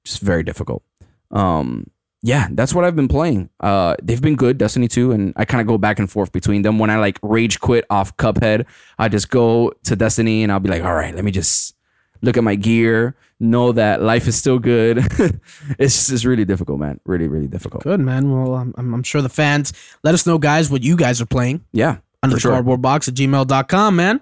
Just 0.03 0.21
very 0.21 0.43
difficult. 0.43 0.83
Um 1.31 1.89
yeah, 2.21 2.47
that's 2.51 2.73
what 2.73 2.83
I've 2.85 2.95
been 2.95 3.07
playing. 3.07 3.49
Uh 3.59 3.95
they've 4.01 4.21
been 4.21 4.35
good, 4.35 4.57
Destiny 4.57 4.87
2, 4.87 5.11
and 5.11 5.33
I 5.35 5.45
kind 5.45 5.61
of 5.61 5.67
go 5.67 5.77
back 5.77 5.99
and 5.99 6.09
forth 6.09 6.31
between 6.31 6.61
them. 6.63 6.77
When 6.79 6.89
I 6.89 6.97
like 6.97 7.17
rage 7.21 7.59
quit 7.59 7.85
off 7.89 8.15
Cuphead, 8.17 8.65
I 8.97 9.07
just 9.09 9.29
go 9.29 9.71
to 9.83 9.95
Destiny 9.95 10.43
and 10.43 10.51
I'll 10.51 10.59
be 10.59 10.69
like, 10.69 10.83
all 10.83 10.95
right, 10.95 11.15
let 11.15 11.23
me 11.23 11.31
just 11.31 11.75
look 12.21 12.35
at 12.35 12.43
my 12.43 12.55
gear, 12.55 13.15
know 13.39 13.71
that 13.71 14.01
life 14.01 14.27
is 14.27 14.35
still 14.35 14.59
good. 14.59 14.97
it's 15.79 15.95
just 15.95 16.11
it's 16.11 16.25
really 16.25 16.43
difficult, 16.45 16.79
man. 16.79 16.99
Really, 17.05 17.27
really 17.29 17.47
difficult. 17.47 17.83
good 17.83 18.01
man. 18.01 18.29
Well, 18.31 18.55
I'm, 18.55 18.73
I'm 18.77 19.03
sure 19.03 19.21
the 19.21 19.29
fans 19.29 19.71
let 20.03 20.13
us 20.13 20.27
know, 20.27 20.37
guys, 20.37 20.69
what 20.69 20.83
you 20.83 20.97
guys 20.97 21.21
are 21.21 21.25
playing 21.25 21.63
Yeah. 21.71 21.97
under 22.21 22.35
the 22.35 22.39
sure. 22.41 22.51
cardboard 22.51 22.81
box 22.81 23.07
at 23.07 23.13
gmail.com, 23.13 23.95
man. 23.95 24.19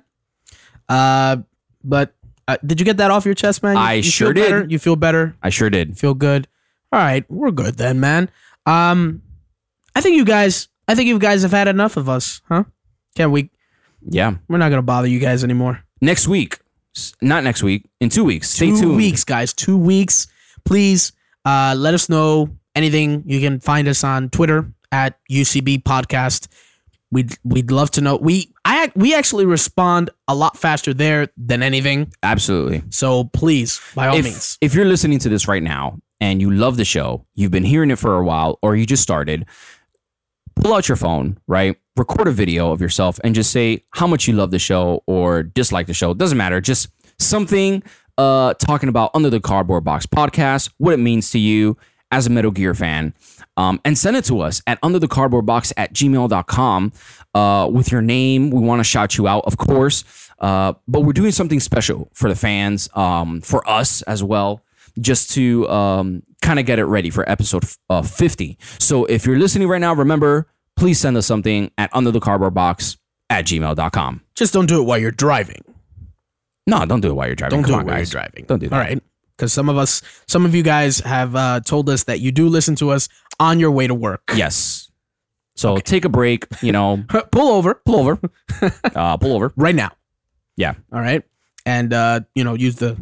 Uh, 0.87 1.37
but 1.83 2.13
uh, 2.47 2.57
did 2.65 2.79
you 2.79 2.85
get 2.85 2.97
that 2.97 3.09
off 3.11 3.25
your 3.25 3.33
chest, 3.33 3.63
man? 3.63 3.75
You, 3.75 3.81
I 3.81 3.93
you 3.93 4.03
sure 4.03 4.31
did. 4.33 4.43
Better? 4.43 4.65
You 4.69 4.77
feel 4.79 4.95
better? 4.95 5.35
I 5.41 5.49
sure 5.49 5.69
did. 5.71 5.97
feel 5.97 6.13
good. 6.13 6.47
All 6.91 6.99
right, 6.99 7.25
we're 7.29 7.51
good 7.51 7.77
then, 7.77 7.99
man. 7.99 8.29
Um, 8.65 9.21
I 9.95 10.01
think 10.01 10.15
you 10.15 10.25
guys, 10.25 10.67
I 10.87 10.95
think 10.95 11.07
you 11.07 11.19
guys 11.19 11.41
have 11.41 11.51
had 11.51 11.67
enough 11.67 11.97
of 11.97 12.07
us, 12.09 12.41
huh? 12.47 12.63
Can't 13.15 13.31
we? 13.31 13.49
Yeah. 14.07 14.35
We're 14.47 14.57
not 14.57 14.69
gonna 14.69 14.81
bother 14.83 15.07
you 15.07 15.19
guys 15.19 15.43
anymore. 15.43 15.83
Next 16.01 16.27
week. 16.27 16.59
S- 16.95 17.13
Not 17.21 17.43
next 17.43 17.63
week. 17.63 17.89
In 17.99 18.09
two 18.09 18.23
weeks. 18.23 18.49
Stay 18.49 18.69
two 18.71 18.79
tuned. 18.81 18.95
weeks, 18.97 19.23
guys. 19.23 19.53
Two 19.53 19.77
weeks. 19.77 20.27
Please, 20.65 21.11
uh, 21.45 21.73
let 21.77 21.93
us 21.93 22.09
know 22.09 22.49
anything. 22.75 23.23
You 23.25 23.39
can 23.39 23.59
find 23.59 23.87
us 23.87 24.03
on 24.03 24.29
Twitter 24.29 24.71
at 24.91 25.17
UCB 25.31 25.83
Podcast. 25.83 26.47
We'd 27.11 27.37
we'd 27.43 27.71
love 27.71 27.91
to 27.91 28.01
know. 28.01 28.17
We 28.17 28.53
I 28.67 28.91
we 28.95 29.15
actually 29.15 29.45
respond 29.45 30.09
a 30.27 30.35
lot 30.35 30.57
faster 30.57 30.93
there 30.93 31.29
than 31.37 31.63
anything. 31.63 32.11
Absolutely. 32.21 32.83
So 32.89 33.23
please, 33.23 33.79
by 33.95 34.07
all 34.07 34.17
if, 34.17 34.25
means, 34.25 34.57
if 34.59 34.75
you're 34.75 34.85
listening 34.85 35.19
to 35.19 35.29
this 35.29 35.47
right 35.47 35.63
now 35.63 35.99
and 36.19 36.41
you 36.41 36.51
love 36.51 36.75
the 36.75 36.83
show, 36.83 37.25
you've 37.33 37.51
been 37.51 37.63
hearing 37.63 37.91
it 37.91 37.97
for 37.97 38.17
a 38.17 38.25
while, 38.25 38.59
or 38.61 38.75
you 38.75 38.85
just 38.85 39.01
started, 39.01 39.45
pull 40.55 40.73
out 40.73 40.89
your 40.89 40.97
phone, 40.97 41.37
right? 41.47 41.77
Record 41.95 42.27
a 42.27 42.31
video 42.31 42.73
of 42.73 42.81
yourself 42.81 43.21
and 43.23 43.33
just 43.33 43.51
say 43.51 43.85
how 43.91 44.05
much 44.05 44.27
you 44.27 44.33
love 44.33 44.51
the 44.51 44.59
show 44.59 45.01
or 45.07 45.43
dislike 45.43 45.87
the 45.87 45.93
show. 45.93 46.13
Doesn't 46.13 46.37
matter. 46.37 46.59
Just 46.59 46.89
something 47.19 47.81
uh 48.17 48.53
talking 48.55 48.89
about 48.89 49.11
Under 49.13 49.29
the 49.29 49.39
Cardboard 49.39 49.85
Box 49.85 50.05
podcast, 50.05 50.73
what 50.77 50.93
it 50.93 50.97
means 50.97 51.31
to 51.31 51.39
you, 51.39 51.77
as 52.11 52.27
a 52.27 52.29
Metal 52.29 52.51
Gear 52.51 52.73
fan. 52.73 53.13
Um, 53.55 53.81
and 53.83 53.97
send 53.97 54.15
it 54.15 54.25
to 54.25 54.41
us 54.41 54.61
at 54.67 54.77
under 54.83 54.99
the 54.99 55.07
cardboard 55.07 55.45
box 55.45 55.73
at 55.77 55.93
gmail.com 55.93 56.91
uh, 57.33 57.69
with 57.71 57.91
your 57.91 58.01
name. 58.01 58.51
We 58.51 58.61
want 58.61 58.79
to 58.79 58.83
shout 58.83 59.17
you 59.17 59.27
out, 59.27 59.45
of 59.45 59.57
course. 59.57 60.03
Uh, 60.39 60.73
but 60.87 61.01
we're 61.01 61.13
doing 61.13 61.31
something 61.31 61.59
special 61.59 62.09
for 62.13 62.29
the 62.29 62.35
fans, 62.35 62.89
um, 62.95 63.41
for 63.41 63.67
us 63.67 64.03
as 64.03 64.23
well, 64.23 64.63
just 64.99 65.31
to 65.31 65.67
um, 65.69 66.21
kind 66.41 66.59
of 66.59 66.65
get 66.65 66.77
it 66.77 66.85
ready 66.85 67.09
for 67.09 67.27
episode 67.29 67.63
uh, 67.89 68.03
50. 68.03 68.57
So 68.79 69.05
if 69.05 69.25
you're 69.25 69.39
listening 69.39 69.67
right 69.67 69.81
now, 69.81 69.93
remember, 69.93 70.47
please 70.75 70.99
send 70.99 71.17
us 71.17 71.25
something 71.25 71.71
at 71.77 71.89
under 71.93 72.11
the 72.11 72.19
cardboard 72.19 72.53
box 72.53 72.97
at 73.29 73.45
gmail.com. 73.45 74.21
Just 74.35 74.53
don't 74.53 74.67
do 74.67 74.79
it 74.81 74.85
while 74.85 74.99
you're 74.99 75.11
driving. 75.11 75.61
No, 76.67 76.85
don't 76.85 77.01
do 77.01 77.09
it 77.09 77.13
while 77.13 77.27
you're 77.27 77.35
driving. 77.35 77.57
Don't 77.57 77.63
Come 77.63 77.71
do 77.71 77.75
on, 77.79 77.81
it 77.81 77.87
while 77.91 77.97
you're 77.97 78.05
driving. 78.05 78.45
Don't 78.45 78.59
do 78.59 78.69
that. 78.69 78.75
All 78.75 78.81
right. 78.81 79.01
Because 79.37 79.53
some 79.53 79.69
of 79.69 79.77
us, 79.77 80.01
some 80.27 80.45
of 80.45 80.55
you 80.55 80.63
guys 80.63 80.99
have 81.01 81.35
uh, 81.35 81.59
told 81.61 81.89
us 81.89 82.05
that 82.05 82.19
you 82.19 82.31
do 82.31 82.49
listen 82.49 82.75
to 82.77 82.89
us 82.89 83.07
on 83.39 83.59
your 83.59 83.69
way 83.71 83.85
to 83.85 83.93
work. 83.93 84.31
Yes. 84.35 84.91
So 85.55 85.77
take 85.77 86.05
a 86.05 86.09
break, 86.09 86.45
you 86.61 86.71
know, 86.71 87.03
Pull 87.31 87.49
over 87.51 87.75
pull 87.85 87.99
over, 87.99 88.19
uh, 88.95 89.17
pull 89.17 89.33
over. 89.33 89.53
right 89.55 89.75
now. 89.75 89.91
Yeah. 90.55 90.73
All 90.91 90.99
right. 91.01 91.23
And, 91.65 91.93
uh, 91.93 92.21
you 92.33 92.43
know, 92.43 92.53
use 92.55 92.75
the 92.77 92.97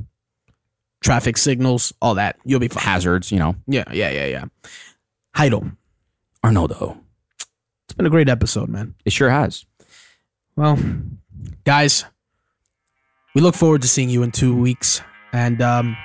traffic 1.01 1.37
signals, 1.37 1.93
all 2.01 2.15
that. 2.15 2.37
You'll 2.45 2.59
be 2.59 2.67
fine. 2.67 2.83
Hazards, 2.83 3.31
you 3.31 3.39
know. 3.39 3.55
Yeah, 3.67 3.83
yeah, 3.91 4.09
yeah, 4.09 4.25
yeah. 4.25 4.45
Heidel. 5.35 5.69
Arnoldo. 6.43 6.97
It's 7.85 7.93
been 7.95 8.05
a 8.05 8.09
great 8.09 8.27
episode, 8.29 8.69
man. 8.69 8.95
It 9.05 9.13
sure 9.13 9.29
has. 9.29 9.65
Well, 10.55 10.77
guys, 11.63 12.05
we 13.35 13.41
look 13.41 13.55
forward 13.55 13.81
to 13.83 13.87
seeing 13.87 14.09
you 14.09 14.23
in 14.23 14.31
two 14.31 14.55
weeks. 14.55 15.01
And 15.33 15.61
um, 15.61 15.97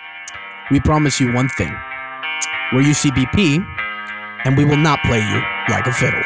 we 0.71 0.81
promise 0.81 1.21
you 1.21 1.33
one 1.33 1.49
thing 1.49 1.75
we're 2.73 2.83
UCBP, 2.83 3.67
and 4.45 4.57
we 4.57 4.65
will 4.65 4.77
not 4.77 5.01
play 5.03 5.19
you 5.19 5.43
like 5.69 5.87
a 5.87 5.93
fiddle. 5.93 6.23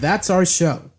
That's 0.00 0.30
our 0.30 0.44
show. 0.44 0.89